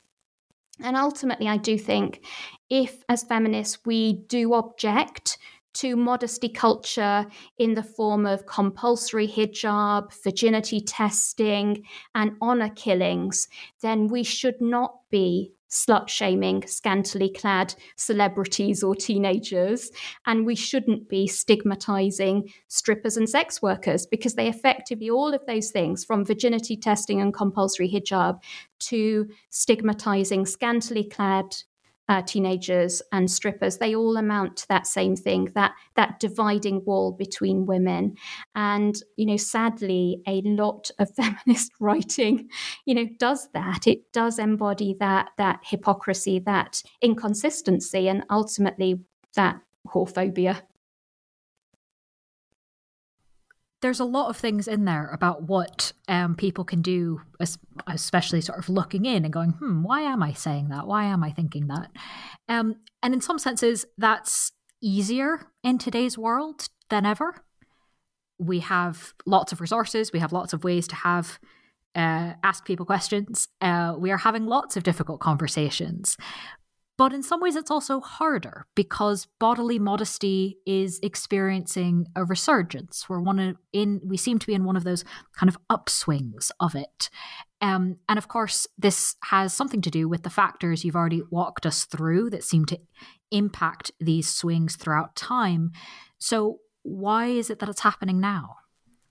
And 0.82 0.96
ultimately, 0.96 1.48
I 1.48 1.58
do 1.58 1.76
think 1.76 2.24
if, 2.68 3.04
as 3.08 3.22
feminists, 3.24 3.78
we 3.84 4.24
do 4.28 4.54
object 4.54 5.38
to 5.72 5.96
modesty 5.96 6.48
culture 6.48 7.26
in 7.58 7.74
the 7.74 7.82
form 7.82 8.26
of 8.26 8.46
compulsory 8.46 9.28
hijab, 9.28 10.12
virginity 10.24 10.80
testing, 10.80 11.84
and 12.14 12.32
honor 12.40 12.70
killings, 12.70 13.48
then 13.80 14.08
we 14.08 14.22
should 14.22 14.60
not 14.60 14.96
be 15.10 15.52
slut 15.70 16.08
shaming 16.08 16.66
scantily 16.66 17.30
clad 17.30 17.74
celebrities 17.96 18.82
or 18.82 18.94
teenagers. 18.94 19.90
And 20.26 20.44
we 20.44 20.54
shouldn't 20.54 21.08
be 21.08 21.26
stigmatizing 21.26 22.52
strippers 22.68 23.16
and 23.16 23.28
sex 23.28 23.62
workers 23.62 24.06
because 24.06 24.34
they 24.34 24.48
effectively, 24.48 25.10
all 25.10 25.32
of 25.32 25.46
those 25.46 25.70
things, 25.70 26.04
from 26.04 26.24
virginity 26.24 26.76
testing 26.76 27.20
and 27.20 27.32
compulsory 27.32 27.90
hijab 27.90 28.40
to 28.80 29.28
stigmatizing 29.50 30.46
scantily 30.46 31.04
clad 31.04 31.54
uh, 32.10 32.20
teenagers 32.22 33.00
and 33.12 33.30
strippers, 33.30 33.78
they 33.78 33.94
all 33.94 34.16
amount 34.16 34.56
to 34.56 34.68
that 34.68 34.84
same 34.84 35.14
thing 35.14 35.48
that 35.54 35.72
that 35.94 36.18
dividing 36.18 36.84
wall 36.84 37.12
between 37.12 37.66
women. 37.66 38.16
And 38.56 39.00
you 39.16 39.26
know, 39.26 39.36
sadly, 39.36 40.20
a 40.26 40.42
lot 40.44 40.90
of 40.98 41.08
feminist 41.14 41.70
writing, 41.78 42.48
you 42.84 42.96
know, 42.96 43.06
does 43.20 43.48
that. 43.54 43.86
It 43.86 44.12
does 44.12 44.40
embody 44.40 44.96
that 44.98 45.30
that 45.38 45.60
hypocrisy, 45.62 46.40
that 46.40 46.82
inconsistency, 47.00 48.08
and 48.08 48.24
ultimately 48.28 48.98
that 49.36 49.60
whorephobia 49.86 50.62
there's 53.82 54.00
a 54.00 54.04
lot 54.04 54.28
of 54.28 54.36
things 54.36 54.68
in 54.68 54.84
there 54.84 55.08
about 55.12 55.44
what 55.44 55.92
um, 56.06 56.34
people 56.34 56.64
can 56.64 56.82
do, 56.82 57.22
especially 57.86 58.40
sort 58.40 58.58
of 58.58 58.68
looking 58.68 59.06
in 59.06 59.24
and 59.24 59.32
going, 59.32 59.50
hmm, 59.52 59.82
why 59.82 60.02
am 60.02 60.22
I 60.22 60.32
saying 60.32 60.68
that? 60.68 60.86
Why 60.86 61.04
am 61.04 61.24
I 61.24 61.30
thinking 61.30 61.68
that? 61.68 61.90
Um, 62.48 62.76
and 63.02 63.14
in 63.14 63.20
some 63.20 63.38
senses, 63.38 63.86
that's 63.96 64.52
easier 64.82 65.46
in 65.62 65.78
today's 65.78 66.18
world 66.18 66.68
than 66.90 67.06
ever. 67.06 67.42
We 68.38 68.60
have 68.60 69.14
lots 69.26 69.52
of 69.52 69.60
resources, 69.60 70.12
we 70.12 70.18
have 70.18 70.32
lots 70.32 70.52
of 70.52 70.64
ways 70.64 70.86
to 70.88 70.96
have 70.96 71.38
uh, 71.94 72.34
ask 72.44 72.64
people 72.64 72.86
questions. 72.86 73.48
Uh, 73.60 73.94
we 73.98 74.10
are 74.10 74.18
having 74.18 74.46
lots 74.46 74.76
of 74.76 74.82
difficult 74.82 75.20
conversations. 75.20 76.16
But 77.00 77.14
in 77.14 77.22
some 77.22 77.40
ways, 77.40 77.56
it's 77.56 77.70
also 77.70 78.00
harder 78.00 78.66
because 78.74 79.26
bodily 79.38 79.78
modesty 79.78 80.58
is 80.66 81.00
experiencing 81.02 82.08
a 82.14 82.26
resurgence. 82.26 83.08
We're 83.08 83.22
one 83.22 83.56
in 83.72 84.02
we 84.04 84.18
seem 84.18 84.38
to 84.38 84.46
be 84.46 84.52
in 84.52 84.64
one 84.64 84.76
of 84.76 84.84
those 84.84 85.02
kind 85.34 85.48
of 85.48 85.56
upswings 85.70 86.50
of 86.60 86.74
it. 86.74 87.08
Um, 87.62 87.96
and 88.06 88.18
of 88.18 88.28
course, 88.28 88.66
this 88.76 89.16
has 89.24 89.54
something 89.54 89.80
to 89.80 89.90
do 89.90 90.10
with 90.10 90.24
the 90.24 90.28
factors 90.28 90.84
you've 90.84 90.94
already 90.94 91.22
walked 91.30 91.64
us 91.64 91.86
through 91.86 92.28
that 92.30 92.44
seem 92.44 92.66
to 92.66 92.78
impact 93.30 93.92
these 93.98 94.28
swings 94.28 94.76
throughout 94.76 95.16
time. 95.16 95.72
So, 96.18 96.58
why 96.82 97.28
is 97.28 97.48
it 97.48 97.60
that 97.60 97.70
it's 97.70 97.80
happening 97.80 98.20
now? 98.20 98.56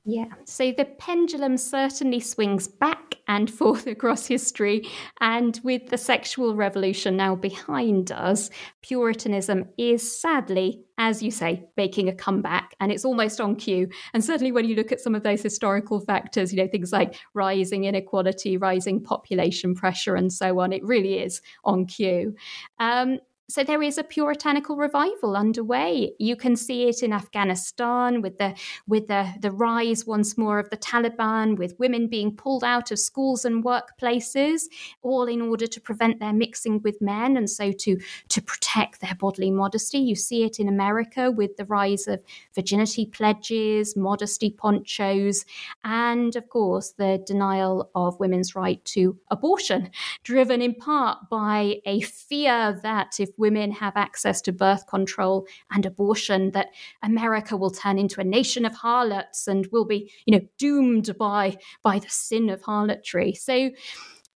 Yeah, 0.05 0.25
so 0.45 0.71
the 0.71 0.85
pendulum 0.85 1.57
certainly 1.57 2.19
swings 2.19 2.67
back 2.67 3.15
and 3.27 3.49
forth 3.59 3.85
across 3.85 4.25
history. 4.25 4.87
And 5.21 5.59
with 5.63 5.89
the 5.89 5.97
sexual 5.97 6.55
revolution 6.55 7.15
now 7.17 7.35
behind 7.35 8.11
us, 8.11 8.49
Puritanism 8.81 9.65
is 9.77 10.19
sadly, 10.19 10.83
as 10.97 11.21
you 11.21 11.31
say, 11.31 11.65
making 11.77 12.09
a 12.09 12.15
comeback. 12.15 12.75
And 12.79 12.91
it's 12.91 13.05
almost 13.05 13.39
on 13.39 13.55
cue. 13.55 13.89
And 14.13 14.23
certainly 14.23 14.51
when 14.51 14.65
you 14.65 14.75
look 14.75 14.91
at 14.91 15.01
some 15.01 15.15
of 15.15 15.23
those 15.23 15.43
historical 15.43 15.99
factors, 15.99 16.51
you 16.51 16.61
know, 16.61 16.67
things 16.67 16.91
like 16.91 17.15
rising 17.33 17.83
inequality, 17.83 18.57
rising 18.57 19.03
population 19.03 19.75
pressure, 19.75 20.15
and 20.15 20.31
so 20.33 20.59
on, 20.59 20.73
it 20.73 20.83
really 20.83 21.19
is 21.19 21.41
on 21.65 21.85
cue. 21.85 22.35
Um, 22.79 23.19
so 23.49 23.63
there 23.63 23.81
is 23.81 23.97
a 23.97 24.03
puritanical 24.03 24.77
revival 24.77 25.35
underway. 25.35 26.13
You 26.19 26.35
can 26.35 26.55
see 26.55 26.87
it 26.87 27.01
in 27.01 27.11
Afghanistan 27.11 28.21
with 28.21 28.37
the 28.37 28.55
with 28.87 29.07
the, 29.07 29.33
the 29.41 29.49
rise 29.49 30.05
once 30.05 30.37
more 30.37 30.59
of 30.59 30.69
the 30.69 30.77
Taliban, 30.77 31.57
with 31.57 31.79
women 31.79 32.07
being 32.07 32.35
pulled 32.35 32.63
out 32.63 32.91
of 32.91 32.99
schools 32.99 33.45
and 33.45 33.63
workplaces, 33.63 34.65
all 35.01 35.25
in 35.25 35.41
order 35.41 35.65
to 35.65 35.81
prevent 35.81 36.19
their 36.19 36.31
mixing 36.31 36.79
with 36.83 37.01
men 37.01 37.35
and 37.35 37.49
so 37.49 37.71
to 37.71 37.97
to 38.27 38.41
protect 38.41 39.01
their 39.01 39.15
bodily 39.15 39.49
modesty. 39.49 39.97
You 39.97 40.15
see 40.15 40.43
it 40.43 40.59
in 40.59 40.67
America 40.67 41.31
with 41.31 41.57
the 41.57 41.65
rise 41.65 42.07
of 42.07 42.21
virginity 42.53 43.07
pledges, 43.07 43.97
modesty 43.97 44.51
ponchos, 44.51 45.43
and 45.83 46.35
of 46.35 46.49
course 46.49 46.91
the 46.99 47.23
denial 47.25 47.89
of 47.95 48.19
women's 48.19 48.53
right 48.53 48.83
to 48.85 49.17
abortion, 49.31 49.89
driven 50.23 50.61
in 50.61 50.75
part 50.75 51.29
by 51.31 51.77
a 51.85 52.01
fear 52.01 52.79
that 52.83 53.19
if 53.19 53.29
women 53.39 53.71
have 53.71 53.95
access 53.95 54.41
to 54.41 54.51
birth 54.51 54.85
control 54.87 55.47
and 55.71 55.85
abortion, 55.85 56.51
that 56.51 56.67
America 57.01 57.57
will 57.57 57.71
turn 57.71 57.97
into 57.97 58.21
a 58.21 58.23
nation 58.25 58.65
of 58.65 58.73
harlots 58.73 59.47
and 59.47 59.67
will 59.71 59.85
be, 59.85 60.11
you 60.25 60.37
know, 60.37 60.45
doomed 60.57 61.17
by 61.17 61.57
by 61.81 61.99
the 61.99 62.09
sin 62.09 62.49
of 62.49 62.61
harlotry. 62.61 63.33
So 63.33 63.71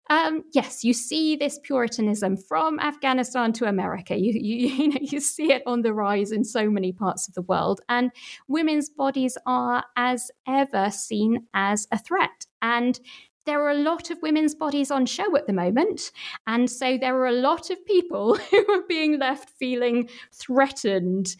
um, 0.09 0.43
yes, 0.53 0.83
you 0.83 0.93
see 0.93 1.35
this 1.35 1.59
Puritanism 1.63 2.37
from 2.37 2.79
Afghanistan 2.79 3.53
to 3.53 3.65
America. 3.65 4.17
You, 4.17 4.33
you, 4.33 4.67
you, 4.67 4.87
know, 4.89 4.99
you 5.01 5.19
see 5.19 5.51
it 5.51 5.63
on 5.65 5.81
the 5.81 5.93
rise 5.93 6.31
in 6.31 6.43
so 6.43 6.69
many 6.69 6.91
parts 6.91 7.27
of 7.27 7.33
the 7.33 7.41
world. 7.41 7.81
And 7.89 8.11
women's 8.47 8.89
bodies 8.89 9.37
are, 9.45 9.83
as 9.95 10.29
ever, 10.47 10.91
seen 10.91 11.47
as 11.53 11.87
a 11.91 11.97
threat. 11.97 12.45
And 12.61 12.99
there 13.45 13.61
are 13.61 13.71
a 13.71 13.75
lot 13.75 14.09
of 14.09 14.21
women's 14.21 14.55
bodies 14.55 14.91
on 14.91 15.05
show 15.05 15.35
at 15.35 15.47
the 15.47 15.53
moment. 15.53 16.11
And 16.47 16.69
so 16.69 16.97
there 16.97 17.17
are 17.17 17.27
a 17.27 17.31
lot 17.31 17.69
of 17.69 17.85
people 17.85 18.35
who 18.51 18.71
are 18.71 18.83
being 18.87 19.19
left 19.19 19.49
feeling 19.49 20.09
threatened 20.31 21.35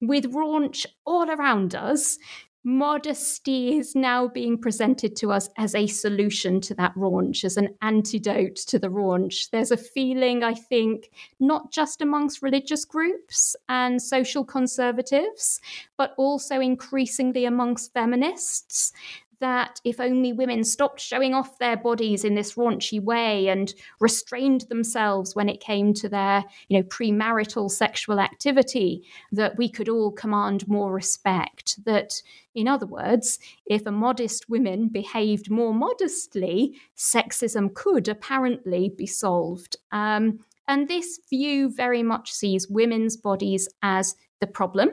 with 0.00 0.32
raunch 0.32 0.86
all 1.04 1.30
around 1.30 1.74
us. 1.74 2.18
Modesty 2.64 3.78
is 3.78 3.94
now 3.94 4.28
being 4.28 4.58
presented 4.58 5.16
to 5.16 5.32
us 5.32 5.48
as 5.56 5.74
a 5.74 5.86
solution 5.86 6.60
to 6.62 6.74
that 6.74 6.94
raunch, 6.96 7.44
as 7.44 7.56
an 7.56 7.74
antidote 7.80 8.56
to 8.56 8.78
the 8.78 8.88
raunch. 8.88 9.48
There's 9.50 9.70
a 9.70 9.76
feeling, 9.76 10.42
I 10.42 10.54
think, 10.54 11.08
not 11.40 11.72
just 11.72 12.02
amongst 12.02 12.42
religious 12.42 12.84
groups 12.84 13.56
and 13.68 14.02
social 14.02 14.44
conservatives, 14.44 15.60
but 15.96 16.14
also 16.18 16.60
increasingly 16.60 17.46
amongst 17.46 17.94
feminists, 17.94 18.92
that 19.40 19.80
if 19.84 20.00
only 20.00 20.32
women 20.32 20.64
stopped 20.64 21.00
showing 21.00 21.34
off 21.34 21.58
their 21.58 21.76
bodies 21.76 22.24
in 22.24 22.34
this 22.34 22.54
raunchy 22.54 23.02
way 23.02 23.48
and 23.48 23.74
restrained 24.00 24.62
themselves 24.62 25.34
when 25.34 25.48
it 25.48 25.60
came 25.60 25.94
to 25.94 26.08
their, 26.08 26.44
you 26.68 26.78
know, 26.78 26.82
premarital 26.84 27.70
sexual 27.70 28.20
activity, 28.20 29.04
that 29.32 29.56
we 29.56 29.68
could 29.68 29.88
all 29.88 30.10
command 30.10 30.66
more 30.68 30.92
respect. 30.92 31.84
That, 31.84 32.22
in 32.54 32.68
other 32.68 32.86
words, 32.86 33.38
if 33.66 33.86
a 33.86 33.92
modest 33.92 34.48
woman 34.48 34.88
behaved 34.88 35.50
more 35.50 35.74
modestly, 35.74 36.74
sexism 36.96 37.74
could 37.74 38.08
apparently 38.08 38.88
be 38.88 39.06
solved. 39.06 39.76
Um, 39.92 40.40
and 40.66 40.86
this 40.86 41.18
view 41.30 41.70
very 41.70 42.02
much 42.02 42.30
sees 42.30 42.68
women's 42.68 43.16
bodies 43.16 43.68
as 43.82 44.14
the 44.40 44.46
problem 44.46 44.90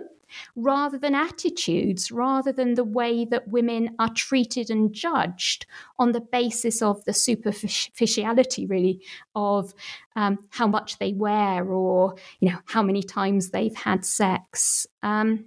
rather 0.55 0.97
than 0.97 1.15
attitudes, 1.15 2.11
rather 2.11 2.51
than 2.51 2.73
the 2.73 2.83
way 2.83 3.25
that 3.25 3.47
women 3.47 3.95
are 3.99 4.13
treated 4.13 4.69
and 4.69 4.93
judged 4.93 5.65
on 5.99 6.11
the 6.11 6.21
basis 6.21 6.81
of 6.81 7.03
the 7.05 7.13
superficiality, 7.13 8.65
really, 8.65 9.01
of 9.35 9.73
um, 10.15 10.39
how 10.49 10.67
much 10.67 10.97
they 10.97 11.13
wear 11.13 11.65
or 11.65 12.15
you 12.39 12.49
know 12.49 12.59
how 12.65 12.81
many 12.81 13.03
times 13.03 13.49
they've 13.49 13.75
had 13.75 14.05
sex. 14.05 14.87
Um, 15.03 15.45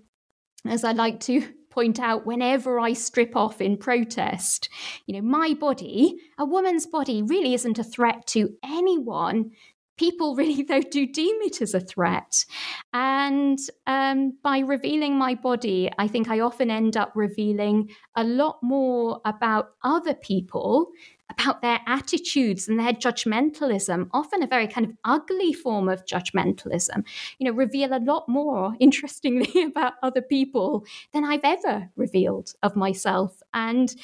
as 0.66 0.84
I 0.84 0.93
like 0.93 1.20
to 1.20 1.43
point 1.70 2.01
out 2.01 2.26
whenever 2.26 2.80
I 2.80 2.93
strip 2.93 3.36
off 3.36 3.61
in 3.61 3.76
protest. 3.76 4.68
You 5.07 5.14
know, 5.14 5.22
my 5.22 5.55
body, 5.55 6.16
a 6.36 6.45
woman's 6.45 6.86
body, 6.86 7.22
really 7.22 7.55
isn't 7.55 7.78
a 7.78 7.84
threat 7.84 8.26
to 8.28 8.57
anyone 8.64 9.53
people 9.99 10.34
really, 10.34 10.62
though, 10.68 10.80
do 10.80 11.07
deem 11.07 11.36
it 11.42 11.61
as 11.61 11.74
a 11.74 11.80
threat. 11.80 12.44
And 12.92 13.59
um, 13.86 14.38
by 14.42 14.61
revealing 14.61 15.18
my 15.18 15.34
body, 15.34 15.90
I 15.99 16.09
think 16.09 16.28
I 16.28 16.40
often 16.40 16.70
end 16.70 16.96
up 16.96 17.12
revealing 17.14 17.90
a 18.16 18.24
lot 18.24 18.59
more 18.62 19.20
about 19.24 19.70
other 19.82 20.14
people 20.14 20.90
about 21.39 21.62
their 21.62 21.80
attitudes 21.86 22.68
and 22.68 22.78
their 22.78 22.93
judgmentalism, 22.93 24.09
often 24.12 24.43
a 24.43 24.47
very 24.47 24.66
kind 24.66 24.86
of 24.86 24.93
ugly 25.05 25.53
form 25.53 25.89
of 25.89 26.05
judgmentalism, 26.05 27.05
you 27.39 27.47
know, 27.47 27.57
reveal 27.57 27.95
a 27.95 28.01
lot 28.01 28.28
more, 28.28 28.74
interestingly, 28.80 29.62
about 29.66 29.95
other 30.03 30.22
people 30.22 30.84
than 31.12 31.24
I've 31.24 31.45
ever 31.45 31.89
revealed 31.97 32.53
of 32.62 32.76
myself. 32.76 33.41
And, 33.55 33.95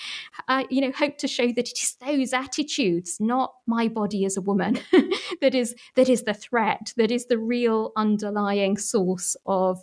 uh, 0.48 0.64
you 0.70 0.80
know, 0.80 0.92
hope 0.92 1.18
to 1.18 1.28
show 1.28 1.48
that 1.48 1.68
it 1.68 1.78
is 1.78 1.96
those 2.06 2.32
attitudes, 2.32 3.16
not 3.20 3.54
my 3.66 3.88
body 3.88 4.24
as 4.24 4.36
a 4.36 4.42
woman, 4.42 4.78
that 5.40 5.54
is 5.54 5.74
that 5.96 6.08
is 6.08 6.22
the 6.22 6.34
threat, 6.34 6.92
that 6.96 7.10
is 7.10 7.26
the 7.26 7.38
real 7.38 7.92
underlying 7.96 8.76
source 8.76 9.36
of 9.46 9.82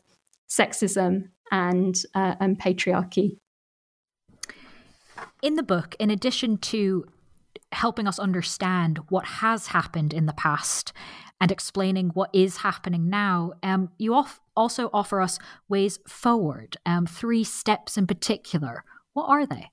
sexism 0.50 1.30
and 1.52 2.04
uh, 2.16 2.36
and 2.40 2.60
patriarchy. 2.60 3.38
In 5.42 5.56
the 5.56 5.64
book, 5.64 5.96
in 6.00 6.10
addition 6.10 6.58
to 6.58 7.06
helping 7.72 8.08
us 8.08 8.20
understand 8.20 9.00
what 9.10 9.26
has 9.26 9.68
happened 9.68 10.14
in 10.14 10.26
the 10.26 10.34
past 10.34 10.94
and 11.40 11.52
explaining 11.52 12.10
what 12.10 12.30
is 12.34 12.58
happening 12.58 13.10
now, 13.10 13.54
um, 13.64 13.90
you 13.98 14.14
off- 14.14 14.40
also 14.56 14.90
offer 14.94 15.22
us 15.22 15.40
ways 15.68 16.00
forward, 16.08 16.78
um, 16.86 17.06
three 17.06 17.44
steps 17.44 17.98
in 17.98 18.06
particular. 18.06 18.84
What 19.14 19.26
are 19.26 19.46
they? 19.46 19.72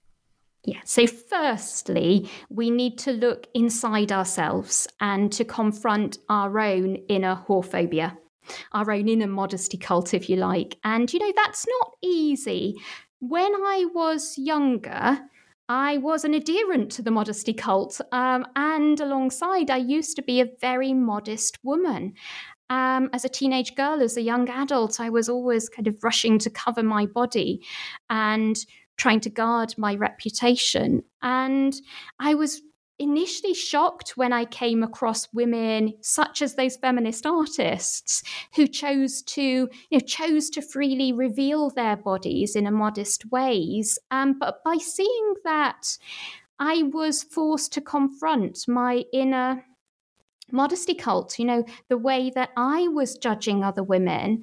Yeah, 0.65 0.81
so 0.85 1.07
firstly, 1.07 2.29
we 2.51 2.71
need 2.71 2.99
to 2.99 3.13
look 3.13 3.47
inside 3.55 4.13
ourselves 4.13 4.87
and 5.01 5.33
to 5.33 5.45
confront 5.45 6.19
our 6.29 6.59
own 6.59 6.97
inner 7.09 7.45
whorephobia, 7.47 8.17
our 8.73 8.91
own 8.91 9.09
inner 9.09 9.27
modesty 9.27 9.79
cult, 9.79 10.15
if 10.15 10.29
you 10.29 10.37
like. 10.37 10.77
And, 10.85 11.13
you 11.13 11.21
know, 11.21 11.33
that's 11.37 11.67
not 11.67 11.93
easy. 12.03 12.77
When 13.21 13.53
I 13.55 13.87
was 13.95 14.37
younger, 14.37 15.21
I 15.69 15.99
was 15.99 16.25
an 16.25 16.35
adherent 16.35 16.91
to 16.93 17.03
the 17.03 17.11
modesty 17.11 17.53
cult. 17.53 18.01
Um, 18.13 18.47
and 18.57 18.99
alongside, 19.01 19.71
I 19.71 19.77
used 19.77 20.17
to 20.17 20.23
be 20.23 20.41
a 20.41 20.49
very 20.61 20.95
modest 20.95 21.59
woman. 21.63 22.15
Um, 22.71 23.11
as 23.13 23.25
a 23.25 23.29
teenage 23.29 23.75
girl, 23.75 24.03
as 24.03 24.17
a 24.17 24.23
young 24.23 24.49
adult, 24.49 25.01
I 25.01 25.11
was 25.11 25.29
always 25.29 25.69
kind 25.69 25.87
of 25.87 26.03
rushing 26.03 26.39
to 26.41 26.51
cover 26.51 26.83
my 26.83 27.07
body 27.07 27.63
and 28.11 28.59
trying 28.97 29.21
to 29.21 29.31
guard 29.31 29.75
my 29.79 29.95
reputation. 29.95 31.03
And 31.23 31.75
I 32.19 32.35
was 32.35 32.63
initially 32.99 33.55
shocked 33.55 34.17
when 34.17 34.33
I 34.33 34.45
came 34.45 34.83
across 34.83 35.33
women 35.33 35.95
such 36.01 36.43
as 36.43 36.55
those 36.55 36.77
feminist 36.77 37.27
artists 37.27 38.23
who 38.55 38.67
chose 38.67 39.23
to, 39.23 39.43
you 39.43 39.69
know, 39.93 40.01
chose 40.01 40.51
to 40.51 40.63
freely 40.63 41.13
reveal 41.13 41.71
their 41.71 41.97
bodies 41.97 42.57
in 42.57 42.67
a 42.67 42.71
modest 42.71 43.31
ways. 43.31 43.99
Um, 44.11 44.39
but 44.39 44.63
by 44.65 44.77
seeing 44.79 45.35
that, 45.45 45.99
I 46.59 46.83
was 46.83 47.23
forced 47.23 47.73
to 47.75 47.81
confront 47.81 48.67
my 48.67 49.05
inner 49.13 49.65
modesty 50.51 50.95
cult, 50.95 51.39
you 51.39 51.45
know, 51.45 51.65
the 51.89 51.99
way 51.99 52.31
that 52.35 52.51
I 52.57 52.89
was 52.89 53.19
judging 53.19 53.63
other 53.63 53.83
women, 53.83 54.43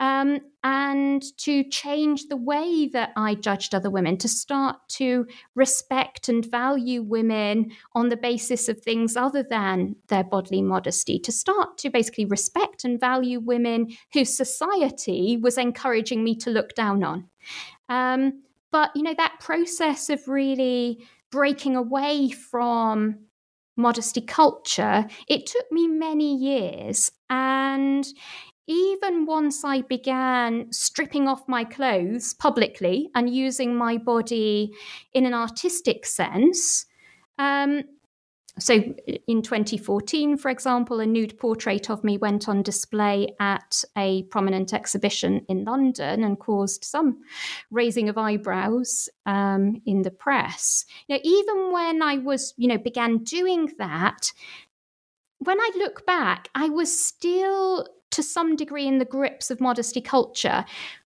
um, 0.00 0.40
and 0.62 1.22
to 1.38 1.64
change 1.64 2.28
the 2.28 2.36
way 2.36 2.88
that 2.92 3.10
I 3.16 3.34
judged 3.34 3.74
other 3.74 3.90
women, 3.90 4.16
to 4.18 4.28
start 4.28 4.76
to 4.90 5.26
respect 5.54 6.28
and 6.28 6.44
value 6.44 7.02
women 7.02 7.70
on 7.94 8.08
the 8.08 8.16
basis 8.16 8.68
of 8.68 8.80
things 8.80 9.16
other 9.16 9.42
than 9.42 9.96
their 10.08 10.24
bodily 10.24 10.62
modesty, 10.62 11.18
to 11.20 11.32
start 11.32 11.78
to 11.78 11.90
basically 11.90 12.24
respect 12.24 12.84
and 12.84 13.00
value 13.00 13.40
women 13.40 13.88
whose 14.12 14.36
society 14.36 15.36
was 15.36 15.58
encouraging 15.58 16.22
me 16.24 16.34
to 16.36 16.50
look 16.50 16.74
down 16.74 17.02
on. 17.02 17.28
Um, 17.88 18.42
but, 18.70 18.90
you 18.94 19.02
know, 19.02 19.14
that 19.16 19.40
process 19.40 20.10
of 20.10 20.28
really 20.28 21.06
breaking 21.30 21.76
away 21.76 22.30
from 22.30 23.18
modesty 23.80 24.20
culture, 24.20 25.06
it 25.28 25.46
took 25.46 25.70
me 25.72 25.88
many 25.88 26.36
years. 26.36 27.10
And 27.28 28.06
even 28.66 29.26
once 29.26 29.64
I 29.64 29.80
began 29.82 30.70
stripping 30.72 31.26
off 31.26 31.48
my 31.48 31.64
clothes 31.64 32.34
publicly 32.34 33.10
and 33.14 33.34
using 33.34 33.74
my 33.74 33.96
body 33.96 34.72
in 35.12 35.26
an 35.26 35.34
artistic 35.34 36.06
sense, 36.06 36.86
um, 37.38 37.82
so 38.58 38.74
in 39.26 39.42
2014, 39.42 40.36
for 40.36 40.50
example, 40.50 41.00
a 41.00 41.06
nude 41.06 41.38
portrait 41.38 41.88
of 41.88 42.02
me 42.02 42.18
went 42.18 42.48
on 42.48 42.62
display 42.62 43.34
at 43.38 43.84
a 43.96 44.24
prominent 44.24 44.74
exhibition 44.74 45.44
in 45.48 45.64
London 45.64 46.24
and 46.24 46.38
caused 46.38 46.84
some 46.84 47.22
raising 47.70 48.08
of 48.08 48.18
eyebrows 48.18 49.08
um, 49.24 49.80
in 49.86 50.02
the 50.02 50.10
press. 50.10 50.84
Know, 51.08 51.18
even 51.22 51.72
when 51.72 52.02
I 52.02 52.18
was, 52.18 52.54
you 52.56 52.68
know, 52.68 52.78
began 52.78 53.18
doing 53.18 53.72
that, 53.78 54.32
when 55.38 55.60
I 55.60 55.70
look 55.76 56.04
back, 56.04 56.48
I 56.54 56.68
was 56.68 56.98
still 56.98 57.86
to 58.10 58.22
some 58.22 58.56
degree 58.56 58.86
in 58.86 58.98
the 58.98 59.04
grips 59.04 59.50
of 59.50 59.60
modesty 59.60 60.00
culture. 60.00 60.64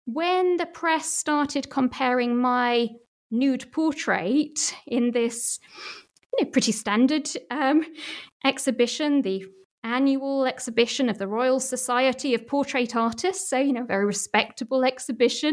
When 0.06 0.56
the 0.56 0.66
press 0.66 1.10
started 1.10 1.68
comparing 1.68 2.36
my 2.36 2.90
nude 3.30 3.70
portrait 3.72 4.74
in 4.86 5.10
this 5.10 5.58
you 6.38 6.44
know, 6.44 6.50
pretty 6.50 6.72
standard 6.72 7.28
um, 7.50 7.84
exhibition, 8.44 9.22
the 9.22 9.46
annual 9.84 10.46
exhibition 10.46 11.10
of 11.10 11.18
the 11.18 11.28
Royal 11.28 11.60
Society 11.60 12.34
of 12.34 12.46
Portrait 12.46 12.96
Artists, 12.96 13.50
so 13.50 13.58
you 13.58 13.72
know, 13.72 13.84
very 13.84 14.06
respectable 14.06 14.82
exhibition. 14.82 15.52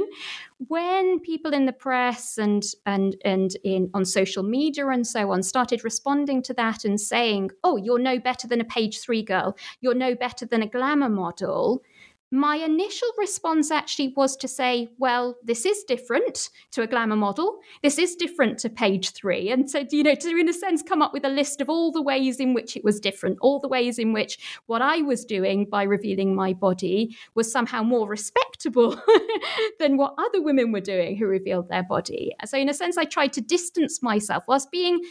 When 0.67 1.19
people 1.19 1.53
in 1.53 1.65
the 1.65 1.73
press 1.73 2.37
and 2.37 2.63
and 2.85 3.15
and 3.25 3.55
in 3.63 3.89
on 3.93 4.05
social 4.05 4.43
media 4.43 4.87
and 4.87 5.05
so 5.05 5.31
on 5.31 5.43
started 5.43 5.83
responding 5.83 6.41
to 6.43 6.53
that 6.55 6.85
and 6.85 6.99
saying, 6.99 7.51
"Oh, 7.63 7.75
you're 7.75 7.99
no 7.99 8.19
better 8.19 8.47
than 8.47 8.61
a 8.61 8.65
page 8.65 9.01
three 9.01 9.21
girl. 9.21 9.57
You're 9.81 9.93
no 9.93 10.15
better 10.15 10.45
than 10.45 10.63
a 10.63 10.67
glamour 10.67 11.09
model," 11.09 11.83
my 12.31 12.55
initial 12.55 13.09
response 13.17 13.71
actually 13.71 14.13
was 14.15 14.37
to 14.37 14.47
say, 14.47 14.89
well, 14.97 15.35
this 15.43 15.65
is 15.65 15.83
different 15.83 16.49
to 16.71 16.81
a 16.81 16.87
glamour 16.87 17.17
model. 17.17 17.59
This 17.83 17.97
is 17.97 18.15
different 18.15 18.57
to 18.59 18.69
page 18.69 19.11
three. 19.11 19.51
And 19.51 19.69
so, 19.69 19.85
you 19.91 20.01
know, 20.01 20.15
to 20.15 20.29
in 20.29 20.47
a 20.47 20.53
sense 20.53 20.81
come 20.81 21.01
up 21.01 21.11
with 21.11 21.25
a 21.25 21.29
list 21.29 21.59
of 21.59 21.69
all 21.69 21.91
the 21.91 22.01
ways 22.01 22.39
in 22.39 22.53
which 22.53 22.77
it 22.77 22.85
was 22.85 23.01
different, 23.01 23.37
all 23.41 23.59
the 23.59 23.67
ways 23.67 23.99
in 23.99 24.13
which 24.13 24.39
what 24.67 24.81
I 24.81 25.01
was 25.01 25.25
doing 25.25 25.65
by 25.65 25.83
revealing 25.83 26.33
my 26.33 26.53
body 26.53 27.17
was 27.35 27.51
somehow 27.51 27.83
more 27.83 28.07
respectable 28.07 28.99
than 29.79 29.97
what 29.97 30.15
other 30.17 30.41
women 30.41 30.71
were 30.71 30.79
doing 30.79 31.17
who 31.17 31.27
revealed 31.27 31.67
their 31.67 31.83
body. 31.83 32.31
So, 32.45 32.57
in 32.57 32.69
a 32.69 32.73
sense, 32.73 32.97
I 32.97 33.03
tried 33.03 33.33
to 33.33 33.41
distance 33.41 34.01
myself 34.01 34.45
whilst 34.47 34.71
being 34.71 35.01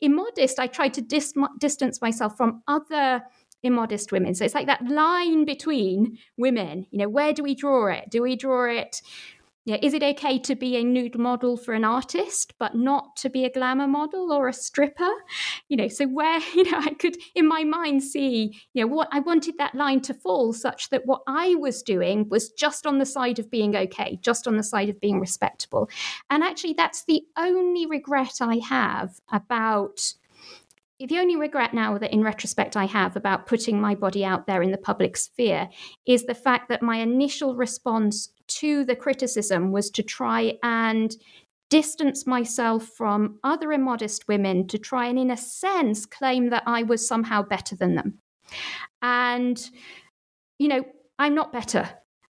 immodest. 0.00 0.58
I 0.58 0.66
tried 0.66 0.94
to 0.94 1.00
dis- 1.00 1.34
distance 1.58 2.02
myself 2.02 2.36
from 2.36 2.62
other 2.68 3.22
immodest 3.66 4.12
women. 4.12 4.34
So 4.34 4.44
it's 4.44 4.54
like 4.54 4.66
that 4.66 4.86
line 4.86 5.44
between 5.44 6.18
women. 6.36 6.86
You 6.90 6.98
know, 7.00 7.08
where 7.08 7.32
do 7.32 7.42
we 7.42 7.54
draw 7.54 7.88
it? 7.88 8.10
Do 8.10 8.22
we 8.22 8.36
draw 8.36 8.64
it? 8.64 9.02
Yeah, 9.66 9.78
is 9.82 9.94
it 9.94 10.02
okay 10.04 10.38
to 10.38 10.54
be 10.54 10.76
a 10.76 10.84
nude 10.84 11.18
model 11.18 11.56
for 11.56 11.74
an 11.74 11.82
artist, 11.82 12.54
but 12.56 12.76
not 12.76 13.16
to 13.16 13.28
be 13.28 13.44
a 13.44 13.50
glamour 13.50 13.88
model 13.88 14.32
or 14.32 14.46
a 14.46 14.52
stripper? 14.52 15.10
You 15.68 15.76
know, 15.76 15.88
so 15.88 16.06
where 16.06 16.38
you 16.54 16.70
know 16.70 16.78
I 16.78 16.94
could, 16.94 17.16
in 17.34 17.48
my 17.48 17.64
mind, 17.64 18.04
see 18.04 18.56
you 18.74 18.84
know 18.84 18.86
what 18.86 19.08
I 19.10 19.18
wanted 19.18 19.58
that 19.58 19.74
line 19.74 20.02
to 20.02 20.14
fall, 20.14 20.52
such 20.52 20.90
that 20.90 21.04
what 21.04 21.22
I 21.26 21.56
was 21.56 21.82
doing 21.82 22.28
was 22.28 22.50
just 22.50 22.86
on 22.86 22.98
the 22.98 23.04
side 23.04 23.40
of 23.40 23.50
being 23.50 23.74
okay, 23.74 24.20
just 24.22 24.46
on 24.46 24.56
the 24.56 24.62
side 24.62 24.88
of 24.88 25.00
being 25.00 25.18
respectable, 25.18 25.90
and 26.30 26.44
actually, 26.44 26.74
that's 26.74 27.04
the 27.04 27.22
only 27.36 27.86
regret 27.86 28.34
I 28.40 28.60
have 28.68 29.18
about 29.32 30.14
the 30.98 31.18
only 31.18 31.36
regret 31.36 31.74
now 31.74 31.98
that 31.98 32.12
in 32.12 32.22
retrospect 32.22 32.76
I 32.76 32.86
have 32.86 33.16
about 33.16 33.46
putting 33.46 33.80
my 33.80 33.94
body 33.94 34.24
out 34.24 34.46
there 34.46 34.62
in 34.62 34.70
the 34.70 34.78
public 34.78 35.16
sphere 35.16 35.68
is 36.06 36.24
the 36.24 36.34
fact 36.34 36.68
that 36.68 36.82
my 36.82 36.96
initial 36.96 37.54
response 37.54 38.30
to 38.48 38.84
the 38.84 38.96
criticism 38.96 39.72
was 39.72 39.90
to 39.90 40.02
try 40.02 40.54
and 40.62 41.14
distance 41.68 42.26
myself 42.26 42.86
from 42.96 43.38
other 43.44 43.72
immodest 43.72 44.28
women 44.28 44.66
to 44.68 44.78
try 44.78 45.06
and, 45.06 45.18
in 45.18 45.30
a 45.30 45.36
sense, 45.36 46.06
claim 46.06 46.50
that 46.50 46.62
I 46.66 46.82
was 46.84 47.06
somehow 47.06 47.42
better 47.42 47.76
than 47.76 47.96
them. 47.96 48.18
And, 49.02 49.62
you 50.58 50.68
know, 50.68 50.84
I'm 51.18 51.34
not 51.34 51.52
better. 51.52 51.88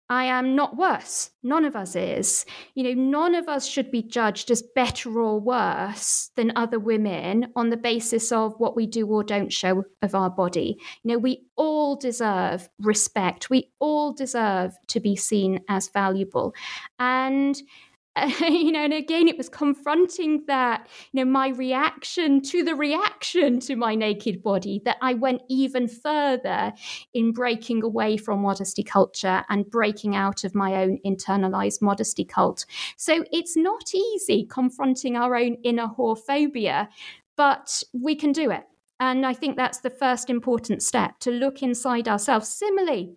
I 0.08 0.24
am 0.24 0.54
not 0.54 0.76
worse. 0.76 1.30
None 1.42 1.64
of 1.64 1.74
us 1.74 1.96
is. 1.96 2.46
You 2.74 2.84
know, 2.84 3.02
none 3.02 3.34
of 3.34 3.48
us 3.48 3.66
should 3.66 3.90
be 3.90 4.02
judged 4.02 4.50
as 4.52 4.62
better 4.62 5.20
or 5.20 5.40
worse 5.40 6.30
than 6.36 6.52
other 6.54 6.78
women 6.78 7.52
on 7.56 7.70
the 7.70 7.76
basis 7.76 8.30
of 8.30 8.54
what 8.58 8.76
we 8.76 8.86
do 8.86 9.06
or 9.06 9.24
don't 9.24 9.52
show 9.52 9.84
of 10.02 10.14
our 10.14 10.30
body. 10.30 10.78
You 11.02 11.12
know, 11.12 11.18
we 11.18 11.46
all 11.56 11.96
deserve 11.96 12.68
respect. 12.80 13.50
We 13.50 13.72
all 13.80 14.12
deserve 14.12 14.74
to 14.88 15.00
be 15.00 15.16
seen 15.16 15.60
as 15.68 15.88
valuable. 15.88 16.54
And 17.00 17.60
you 18.40 18.72
know, 18.72 18.84
and 18.84 18.94
again, 18.94 19.28
it 19.28 19.36
was 19.36 19.48
confronting 19.48 20.44
that, 20.46 20.88
you 21.12 21.22
know, 21.22 21.30
my 21.30 21.48
reaction 21.48 22.40
to 22.42 22.62
the 22.62 22.74
reaction 22.74 23.60
to 23.60 23.76
my 23.76 23.94
naked 23.94 24.42
body 24.42 24.80
that 24.84 24.96
I 25.02 25.14
went 25.14 25.42
even 25.50 25.86
further 25.86 26.72
in 27.12 27.32
breaking 27.32 27.82
away 27.82 28.16
from 28.16 28.40
modesty 28.40 28.82
culture 28.82 29.44
and 29.48 29.70
breaking 29.70 30.16
out 30.16 30.44
of 30.44 30.54
my 30.54 30.76
own 30.76 30.98
internalized 31.04 31.82
modesty 31.82 32.24
cult. 32.24 32.64
So 32.96 33.24
it's 33.32 33.56
not 33.56 33.94
easy 33.94 34.46
confronting 34.50 35.16
our 35.16 35.36
own 35.36 35.56
inner 35.62 35.88
whorephobia, 35.88 36.88
but 37.36 37.82
we 37.92 38.14
can 38.14 38.32
do 38.32 38.50
it. 38.50 38.64
And 38.98 39.26
I 39.26 39.34
think 39.34 39.56
that's 39.56 39.80
the 39.80 39.90
first 39.90 40.30
important 40.30 40.82
step 40.82 41.18
to 41.20 41.30
look 41.30 41.62
inside 41.62 42.08
ourselves. 42.08 42.48
Similarly, 42.48 43.16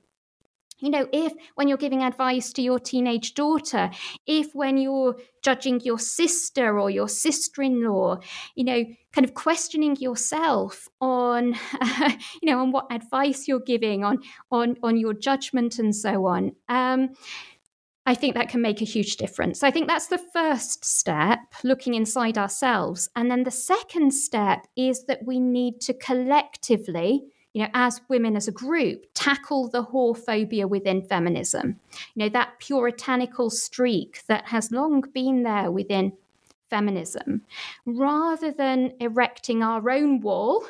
you 0.79 0.89
know, 0.89 1.07
if 1.11 1.33
when 1.55 1.67
you're 1.67 1.77
giving 1.77 2.03
advice 2.03 2.53
to 2.53 2.61
your 2.61 2.79
teenage 2.79 3.33
daughter, 3.33 3.89
if 4.25 4.53
when 4.53 4.77
you're 4.77 5.17
judging 5.41 5.79
your 5.81 5.99
sister 5.99 6.79
or 6.79 6.89
your 6.89 7.07
sister 7.07 7.61
in 7.61 7.83
law, 7.83 8.19
you 8.55 8.63
know, 8.63 8.85
kind 9.13 9.25
of 9.25 9.33
questioning 9.33 9.95
yourself 9.97 10.87
on, 11.01 11.55
uh, 11.81 12.11
you 12.41 12.49
know, 12.49 12.59
on 12.59 12.71
what 12.71 12.87
advice 12.91 13.47
you're 13.47 13.59
giving, 13.59 14.03
on, 14.03 14.19
on, 14.51 14.75
on 14.83 14.97
your 14.97 15.13
judgment 15.13 15.79
and 15.79 15.95
so 15.95 16.25
on. 16.25 16.53
Um, 16.67 17.09
I 18.05 18.15
think 18.15 18.33
that 18.33 18.49
can 18.49 18.61
make 18.61 18.81
a 18.81 18.85
huge 18.85 19.17
difference. 19.17 19.61
I 19.61 19.69
think 19.69 19.87
that's 19.87 20.07
the 20.07 20.17
first 20.33 20.83
step, 20.83 21.39
looking 21.63 21.93
inside 21.93 22.39
ourselves. 22.39 23.07
And 23.15 23.29
then 23.29 23.43
the 23.43 23.51
second 23.51 24.13
step 24.13 24.65
is 24.75 25.05
that 25.05 25.25
we 25.25 25.39
need 25.39 25.79
to 25.81 25.93
collectively 25.93 27.25
you 27.53 27.63
know, 27.63 27.69
as 27.73 28.01
women 28.09 28.35
as 28.35 28.47
a 28.47 28.51
group, 28.51 29.05
tackle 29.13 29.69
the 29.69 29.83
whorephobia 29.83 30.69
within 30.69 31.01
feminism. 31.01 31.79
You 32.13 32.25
know, 32.25 32.29
that 32.29 32.59
puritanical 32.59 33.49
streak 33.49 34.23
that 34.27 34.47
has 34.47 34.71
long 34.71 35.01
been 35.13 35.43
there 35.43 35.71
within 35.71 36.13
feminism, 36.69 37.41
rather 37.85 38.51
than 38.51 38.93
erecting 38.99 39.63
our 39.63 39.89
own 39.89 40.21
wall 40.21 40.63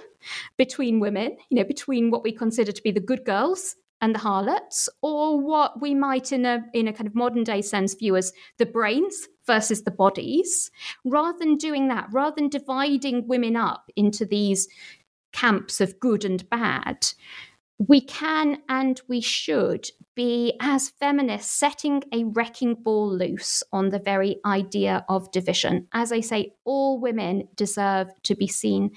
between 0.58 1.02
women, 1.02 1.36
you 1.50 1.58
know, 1.58 1.66
between 1.66 2.10
what 2.12 2.24
we 2.24 2.32
consider 2.32 2.72
to 2.72 2.82
be 2.82 2.92
the 2.92 3.02
good 3.02 3.26
girls 3.26 3.76
and 4.02 4.16
the 4.16 4.20
harlots, 4.20 4.88
or 5.02 5.38
what 5.38 5.82
we 5.82 5.94
might 5.94 6.32
in 6.32 6.46
a 6.46 6.64
in 6.74 6.88
a 6.88 6.94
kind 6.94 7.06
of 7.08 7.16
modern 7.16 7.44
day 7.44 7.62
sense 7.62 7.94
view 7.96 8.16
as 8.16 8.32
the 8.58 8.66
brains 8.66 9.28
versus 9.46 9.84
the 9.84 9.92
bodies, 9.92 10.72
rather 11.04 11.38
than 11.38 11.58
doing 11.58 11.90
that, 11.90 12.08
rather 12.14 12.36
than 12.38 12.48
dividing 12.48 13.28
women 13.28 13.58
up 13.58 13.92
into 13.98 14.26
these 14.26 14.70
camps 15.32 15.82
of 15.82 16.00
good 16.00 16.26
and 16.26 16.50
bad, 16.50 17.08
we 17.80 18.02
can 18.02 18.58
and 18.68 19.02
we 19.08 19.22
should 19.22 19.90
be, 20.16 20.54
as 20.60 20.90
feminists, 20.90 21.50
setting 21.50 22.04
a 22.14 22.26
wrecking 22.26 22.76
ball 22.76 23.10
loose 23.10 23.64
on 23.72 23.90
the 23.90 24.00
very 24.00 24.38
idea 24.46 25.06
of 25.08 25.32
division. 25.32 25.88
As 25.94 26.12
I 26.12 26.20
say, 26.20 26.52
all 26.66 27.00
women 27.00 27.48
deserve 27.56 28.10
to 28.24 28.36
be 28.36 28.48
seen 28.48 28.92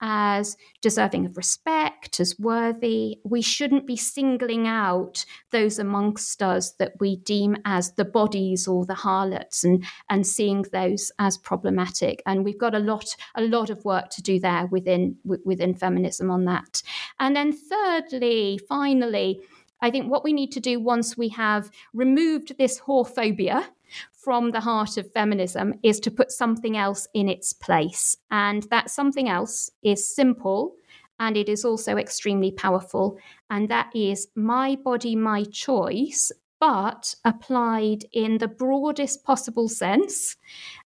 as 0.00 0.56
deserving 0.82 1.26
of 1.26 1.36
respect, 1.36 2.20
as 2.20 2.38
worthy. 2.38 3.18
We 3.24 3.42
shouldn't 3.42 3.86
be 3.86 3.96
singling 3.96 4.66
out 4.66 5.24
those 5.50 5.78
amongst 5.78 6.42
us 6.42 6.72
that 6.72 6.92
we 7.00 7.16
deem 7.16 7.56
as 7.64 7.92
the 7.92 8.04
bodies 8.04 8.68
or 8.68 8.84
the 8.84 8.94
harlots 8.94 9.64
and, 9.64 9.84
and 10.10 10.26
seeing 10.26 10.64
those 10.72 11.10
as 11.18 11.38
problematic. 11.38 12.22
And 12.26 12.44
we've 12.44 12.58
got 12.58 12.74
a 12.74 12.78
lot, 12.78 13.16
a 13.34 13.42
lot 13.42 13.70
of 13.70 13.84
work 13.84 14.10
to 14.10 14.22
do 14.22 14.38
there 14.40 14.66
within 14.66 15.16
within 15.24 15.74
feminism 15.74 16.30
on 16.30 16.44
that. 16.44 16.82
And 17.18 17.34
then 17.34 17.52
thirdly, 17.52 18.58
finally, 18.68 19.40
I 19.80 19.90
think 19.90 20.10
what 20.10 20.24
we 20.24 20.32
need 20.32 20.52
to 20.52 20.60
do 20.60 20.80
once 20.80 21.16
we 21.16 21.28
have 21.30 21.70
removed 21.92 22.56
this 22.58 22.80
whorephobia 22.80 23.64
from 24.12 24.50
the 24.50 24.60
heart 24.60 24.96
of 24.96 25.12
feminism 25.12 25.74
is 25.82 26.00
to 26.00 26.10
put 26.10 26.32
something 26.32 26.76
else 26.76 27.06
in 27.14 27.28
its 27.28 27.52
place. 27.52 28.16
And 28.30 28.64
that 28.64 28.90
something 28.90 29.28
else 29.28 29.70
is 29.82 30.14
simple 30.14 30.74
and 31.18 31.36
it 31.36 31.48
is 31.48 31.64
also 31.64 31.96
extremely 31.96 32.50
powerful. 32.50 33.18
And 33.50 33.68
that 33.68 33.90
is 33.94 34.28
my 34.34 34.76
body, 34.76 35.16
my 35.16 35.44
choice, 35.44 36.32
but 36.60 37.14
applied 37.24 38.04
in 38.12 38.38
the 38.38 38.48
broadest 38.48 39.24
possible 39.24 39.68
sense 39.68 40.36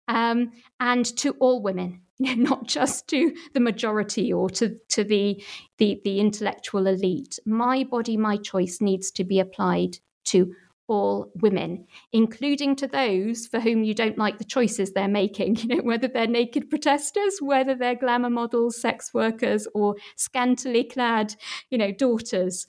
um, 0.07 0.51
and 0.79 1.05
to 1.17 1.31
all 1.39 1.61
women. 1.61 2.01
not 2.20 2.68
just 2.68 3.07
to 3.09 3.34
the 3.53 3.59
majority 3.59 4.32
or 4.34 4.49
to, 4.49 4.78
to 4.89 5.03
the, 5.03 5.43
the, 5.78 6.01
the 6.03 6.20
intellectual 6.20 6.88
elite. 6.88 7.39
My 7.45 7.84
body, 7.84 8.18
my 8.18 8.38
choice 8.38 8.80
needs 8.82 9.11
to 9.11 9.24
be 9.24 9.39
applied 9.39 9.97
to 10.26 10.53
all 10.88 11.30
women, 11.41 11.86
including 12.13 12.76
to 12.78 12.88
those 12.88 13.45
for 13.45 13.59
whom 13.59 13.84
you 13.84 13.93
don't 13.93 14.18
like 14.18 14.38
the 14.38 14.45
choices 14.45 14.93
they're 14.93 15.07
making, 15.07 15.55
you 15.57 15.68
know, 15.68 15.82
whether 15.84 16.07
they're 16.07 16.28
naked 16.28 16.70
protesters, 16.70 17.39
whether 17.41 17.76
they're 17.76 17.95
glamour 17.95 18.30
models, 18.30 18.80
sex 18.80 19.13
workers, 19.13 19.68
or 19.74 19.95
scantily 20.15 20.84
clad, 20.84 21.36
you 21.70 21.78
know, 21.78 21.91
daughters 21.91 22.65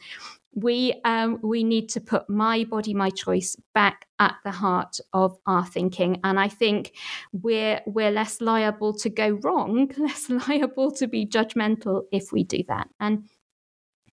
we 0.55 1.01
um, 1.05 1.39
we 1.43 1.63
need 1.63 1.89
to 1.91 2.01
put 2.01 2.29
my 2.29 2.65
body, 2.65 2.95
my 2.95 3.11
choice 3.11 3.57
back 3.75 4.07
at 4.19 4.37
the 4.45 4.51
heart 4.51 4.99
of 5.13 5.39
our 5.47 5.65
thinking, 5.65 6.21
and 6.25 6.39
I 6.39 6.49
think 6.49 6.93
we're 7.33 7.81
we're 7.87 8.11
less 8.11 8.41
liable 8.41 8.95
to 8.95 9.11
go 9.11 9.31
wrong, 9.43 9.91
less 9.99 10.29
liable 10.31 10.91
to 10.93 11.07
be 11.07 11.27
judgmental 11.27 12.03
if 12.13 12.33
we 12.33 12.45
do 12.45 12.63
that. 12.69 12.89
And 13.01 13.29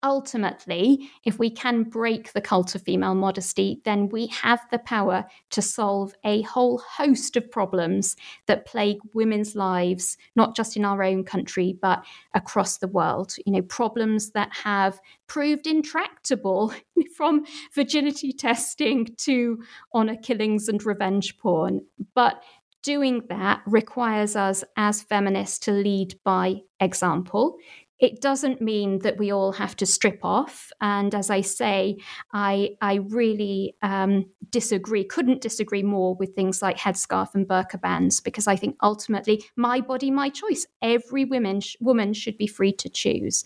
ultimately, 0.03 1.09
if 1.23 1.39
we 1.39 1.49
can 1.49 1.83
break 1.83 2.33
the 2.33 2.41
cult 2.41 2.75
of 2.75 2.83
female 2.83 3.15
modesty, 3.15 3.81
then 3.85 4.09
we 4.09 4.27
have 4.27 4.61
the 4.71 4.79
power 4.79 5.25
to 5.51 5.61
solve 5.61 6.13
a 6.23 6.41
whole 6.43 6.79
host 6.79 7.35
of 7.35 7.51
problems 7.51 8.15
that 8.47 8.65
plague 8.65 8.99
women's 9.13 9.55
lives, 9.55 10.17
not 10.35 10.55
just 10.55 10.77
in 10.77 10.85
our 10.85 11.03
own 11.03 11.23
country, 11.23 11.77
but 11.81 12.03
across 12.33 12.77
the 12.77 12.87
world. 12.87 13.35
You 13.45 13.53
know, 13.53 13.61
problems 13.61 14.31
that 14.31 14.53
have 14.63 14.99
proved 15.27 15.67
intractable 15.67 16.73
from 17.15 17.45
virginity 17.73 18.31
testing 18.31 19.07
to 19.17 19.61
honor 19.93 20.15
killings 20.15 20.69
and 20.69 20.83
revenge 20.85 21.37
porn. 21.37 21.81
But 22.15 22.41
doing 22.81 23.23
that 23.29 23.61
requires 23.65 24.35
us 24.35 24.63
as 24.77 25.01
feminists 25.01 25.59
to 25.59 25.71
lead 25.71 26.15
by 26.23 26.61
example. 26.79 27.57
It 27.99 28.21
doesn't 28.21 28.61
mean 28.61 28.99
that 28.99 29.17
we 29.17 29.31
all 29.31 29.51
have 29.51 29.75
to 29.75 29.85
strip 29.85 30.19
off. 30.23 30.71
And 30.79 31.13
as 31.13 31.29
I 31.29 31.41
say, 31.41 31.97
I, 32.31 32.77
I 32.81 32.95
really 32.95 33.75
um, 33.81 34.25
disagree, 34.49 35.03
couldn't 35.03 35.41
disagree 35.41 35.83
more 35.83 36.15
with 36.15 36.33
things 36.33 36.61
like 36.61 36.77
headscarf 36.77 37.35
and 37.35 37.47
burqa 37.47 37.81
bans, 37.81 38.21
because 38.21 38.47
I 38.47 38.55
think 38.55 38.77
ultimately, 38.81 39.43
my 39.55 39.81
body, 39.81 40.11
my 40.11 40.29
choice. 40.29 40.65
Every 40.81 41.25
woman, 41.25 41.59
sh- 41.59 41.75
woman 41.81 42.13
should 42.13 42.37
be 42.37 42.47
free 42.47 42.71
to 42.73 42.89
choose. 42.89 43.43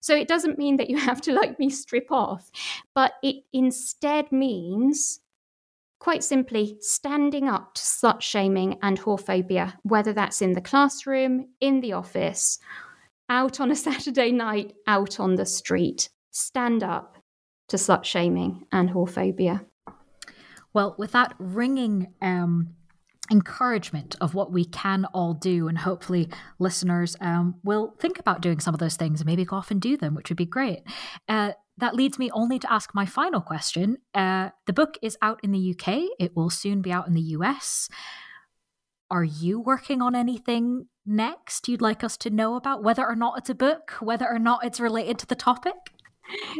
So 0.00 0.14
it 0.14 0.28
doesn't 0.28 0.58
mean 0.58 0.76
that 0.76 0.88
you 0.88 0.98
have 0.98 1.20
to, 1.22 1.32
like 1.32 1.58
me, 1.58 1.68
strip 1.68 2.12
off, 2.12 2.50
but 2.94 3.14
it 3.22 3.42
instead 3.52 4.30
means 4.30 5.20
quite 5.98 6.22
simply 6.22 6.76
standing 6.80 7.48
up 7.48 7.74
to 7.74 7.82
slut 7.82 8.20
shaming 8.20 8.78
and 8.82 9.00
whorephobia, 9.00 9.72
whether 9.82 10.12
that's 10.12 10.42
in 10.42 10.52
the 10.52 10.60
classroom, 10.60 11.48
in 11.60 11.80
the 11.80 11.92
office, 11.92 12.58
out 13.28 13.60
on 13.60 13.70
a 13.70 13.76
Saturday 13.76 14.32
night, 14.32 14.74
out 14.86 15.20
on 15.20 15.34
the 15.34 15.46
street. 15.46 16.08
Stand 16.30 16.82
up 16.82 17.16
to 17.68 17.76
slut 17.76 18.04
shaming 18.04 18.64
and 18.72 18.90
whorephobia. 18.90 19.64
Well, 20.72 20.94
with 20.98 21.12
that 21.12 21.34
ringing 21.38 22.12
um, 22.20 22.74
encouragement 23.30 24.14
of 24.20 24.34
what 24.34 24.52
we 24.52 24.64
can 24.64 25.06
all 25.06 25.34
do, 25.34 25.68
and 25.68 25.78
hopefully 25.78 26.28
listeners 26.58 27.16
um, 27.20 27.56
will 27.64 27.94
think 27.98 28.18
about 28.18 28.42
doing 28.42 28.60
some 28.60 28.74
of 28.74 28.80
those 28.80 28.96
things 28.96 29.20
and 29.20 29.26
maybe 29.26 29.44
go 29.44 29.56
off 29.56 29.70
and 29.70 29.80
do 29.80 29.96
them, 29.96 30.14
which 30.14 30.28
would 30.28 30.36
be 30.36 30.46
great. 30.46 30.82
Uh, 31.28 31.52
that 31.78 31.94
leads 31.94 32.18
me 32.18 32.30
only 32.32 32.58
to 32.58 32.72
ask 32.72 32.94
my 32.94 33.06
final 33.06 33.40
question. 33.40 33.98
Uh, 34.14 34.50
the 34.66 34.72
book 34.72 34.98
is 35.02 35.18
out 35.22 35.40
in 35.42 35.52
the 35.52 35.74
UK, 35.74 36.04
it 36.18 36.36
will 36.36 36.50
soon 36.50 36.82
be 36.82 36.92
out 36.92 37.06
in 37.06 37.14
the 37.14 37.20
US. 37.20 37.88
Are 39.10 39.24
you 39.24 39.60
working 39.60 40.02
on 40.02 40.14
anything 40.14 40.88
next 41.06 41.68
you'd 41.68 41.80
like 41.80 42.04
us 42.04 42.16
to 42.18 42.30
know 42.30 42.56
about, 42.56 42.82
whether 42.82 43.06
or 43.06 43.16
not 43.16 43.38
it's 43.38 43.50
a 43.50 43.54
book, 43.54 43.92
whether 44.00 44.26
or 44.28 44.38
not 44.38 44.64
it's 44.64 44.80
related 44.80 45.18
to 45.20 45.26
the 45.26 45.34
topic? 45.34 45.92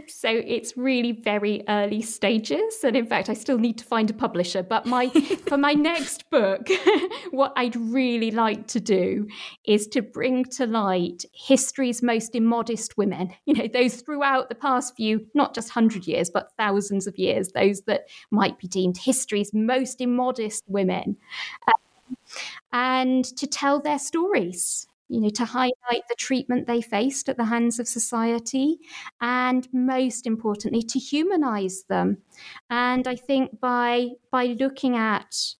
So 0.06 0.28
it's 0.28 0.76
really 0.76 1.12
very 1.12 1.64
early 1.68 2.00
stages, 2.02 2.84
and 2.84 2.96
in 2.96 3.06
fact, 3.06 3.28
I 3.28 3.34
still 3.34 3.58
need 3.58 3.78
to 3.78 3.84
find 3.84 4.08
a 4.08 4.12
publisher. 4.12 4.62
But 4.62 4.86
my 4.86 5.08
for 5.46 5.58
my 5.58 5.72
next 5.72 6.28
book, 6.30 6.68
what 7.30 7.52
I'd 7.56 7.76
really 7.76 8.30
like 8.30 8.68
to 8.68 8.80
do 8.80 9.26
is 9.64 9.88
to 9.88 10.02
bring 10.02 10.44
to 10.56 10.66
light 10.66 11.24
history's 11.32 12.02
most 12.02 12.34
immodest 12.34 12.96
women. 12.96 13.34
You 13.44 13.54
know, 13.54 13.68
those 13.72 13.96
throughout 14.02 14.48
the 14.48 14.54
past 14.54 14.94
few, 14.96 15.26
not 15.34 15.54
just 15.54 15.70
hundred 15.70 16.06
years, 16.06 16.30
but 16.30 16.52
thousands 16.56 17.06
of 17.06 17.18
years. 17.18 17.50
Those 17.52 17.82
that 17.82 18.08
might 18.30 18.58
be 18.58 18.68
deemed 18.68 18.98
history's 18.98 19.52
most 19.52 20.00
immodest 20.00 20.64
women. 20.68 21.16
Uh, 21.66 21.72
and 22.72 23.24
to 23.24 23.46
tell 23.46 23.80
their 23.80 23.98
stories 23.98 24.86
you 25.08 25.20
know 25.20 25.30
to 25.30 25.44
highlight 25.44 26.02
the 26.08 26.16
treatment 26.18 26.66
they 26.66 26.80
faced 26.80 27.28
at 27.28 27.36
the 27.36 27.44
hands 27.44 27.78
of 27.78 27.86
society 27.86 28.78
and 29.20 29.68
most 29.72 30.26
importantly 30.26 30.82
to 30.82 30.98
humanize 30.98 31.84
them. 31.88 32.18
And 32.70 33.06
i 33.06 33.14
think 33.16 33.60
by 33.60 34.10
by 34.32 34.46
looking 34.46 34.96
at 34.96 35.54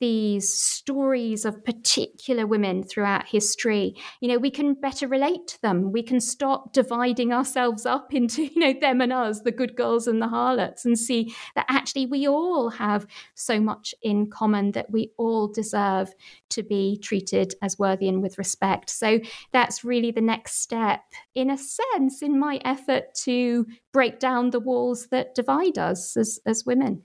these 0.00 0.52
stories 0.52 1.44
of 1.44 1.64
particular 1.64 2.46
women 2.46 2.82
throughout 2.82 3.26
history. 3.26 3.94
You 4.20 4.28
know 4.28 4.38
we 4.38 4.50
can 4.50 4.74
better 4.74 5.08
relate 5.08 5.46
to 5.48 5.62
them. 5.62 5.92
We 5.92 6.02
can 6.02 6.20
stop 6.20 6.72
dividing 6.72 7.32
ourselves 7.32 7.86
up 7.86 8.12
into 8.12 8.44
you 8.54 8.60
know 8.60 8.74
them 8.78 9.00
and 9.00 9.12
us 9.12 9.40
the 9.40 9.52
good 9.52 9.76
girls 9.76 10.06
and 10.06 10.20
the 10.20 10.28
harlots 10.28 10.84
and 10.84 10.98
see 10.98 11.34
that 11.54 11.66
actually 11.68 12.06
we 12.06 12.28
all 12.28 12.70
have 12.70 13.06
so 13.34 13.60
much 13.60 13.94
in 14.02 14.28
common 14.28 14.72
that 14.72 14.90
we 14.90 15.12
all 15.16 15.48
deserve 15.48 16.12
to 16.50 16.62
be 16.62 16.98
treated 16.98 17.54
as 17.62 17.78
worthy 17.78 18.08
and 18.08 18.22
with 18.22 18.38
respect. 18.38 18.90
So 18.90 19.20
that's 19.52 19.84
really 19.84 20.10
the 20.10 20.20
next 20.20 20.60
step 20.60 21.00
in 21.34 21.50
a 21.50 21.58
sense 21.58 22.22
in 22.22 22.38
my 22.38 22.60
effort 22.64 23.14
to 23.24 23.66
break 23.92 24.18
down 24.18 24.50
the 24.50 24.60
walls 24.60 25.08
that 25.10 25.34
divide 25.34 25.78
us 25.78 26.16
as 26.16 26.38
as 26.44 26.64
women. 26.66 27.02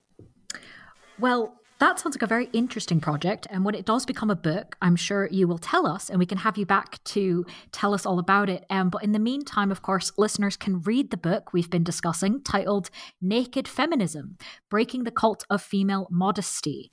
Well 1.20 1.61
that 1.82 2.00
sounds 2.00 2.16
like 2.16 2.22
a 2.22 2.28
very 2.28 2.48
interesting 2.54 3.00
project. 3.00 3.48
And 3.50 3.66
when 3.66 3.74
it 3.74 3.86
does 3.88 4.06
become 4.06 4.30
a 4.30 4.36
book, 4.36 4.78
I'm 4.84 4.96
sure 4.96 5.28
you 5.32 5.48
will 5.48 5.58
tell 5.58 5.88
us 5.88 6.12
and 6.12 6.20
we 6.20 6.28
can 6.28 6.38
have 6.38 6.56
you 6.56 6.66
back 6.66 7.04
to 7.06 7.44
tell 7.72 7.96
us 7.96 8.06
all 8.06 8.20
about 8.20 8.50
it. 8.50 8.66
Um, 8.70 8.90
but 8.90 9.04
in 9.04 9.14
the 9.14 9.20
meantime, 9.20 9.72
of 9.72 9.82
course, 9.82 10.12
listeners 10.16 10.56
can 10.56 10.82
read 10.82 11.10
the 11.10 11.18
book 11.18 11.54
we've 11.54 11.72
been 11.72 11.84
discussing 11.84 12.44
titled 12.44 12.92
Naked 13.20 13.68
Feminism 13.68 14.38
Breaking 14.70 15.06
the 15.06 15.12
Cult 15.12 15.44
of 15.50 15.60
Female 15.60 16.08
Modesty. 16.12 16.92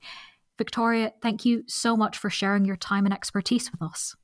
Victoria, 0.57 1.13
thank 1.21 1.45
you 1.45 1.63
so 1.67 1.95
much 1.95 2.17
for 2.17 2.31
sharing 2.31 2.65
your 2.65 2.75
time 2.75 3.05
and 3.05 3.13
expertise 3.13 3.71
with 3.71 3.83
us. 3.83 4.15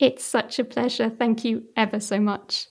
It's 0.00 0.24
such 0.24 0.58
a 0.58 0.64
pleasure. 0.64 1.10
Thank 1.10 1.44
you 1.44 1.62
ever 1.76 2.00
so 2.00 2.18
much. 2.18 2.66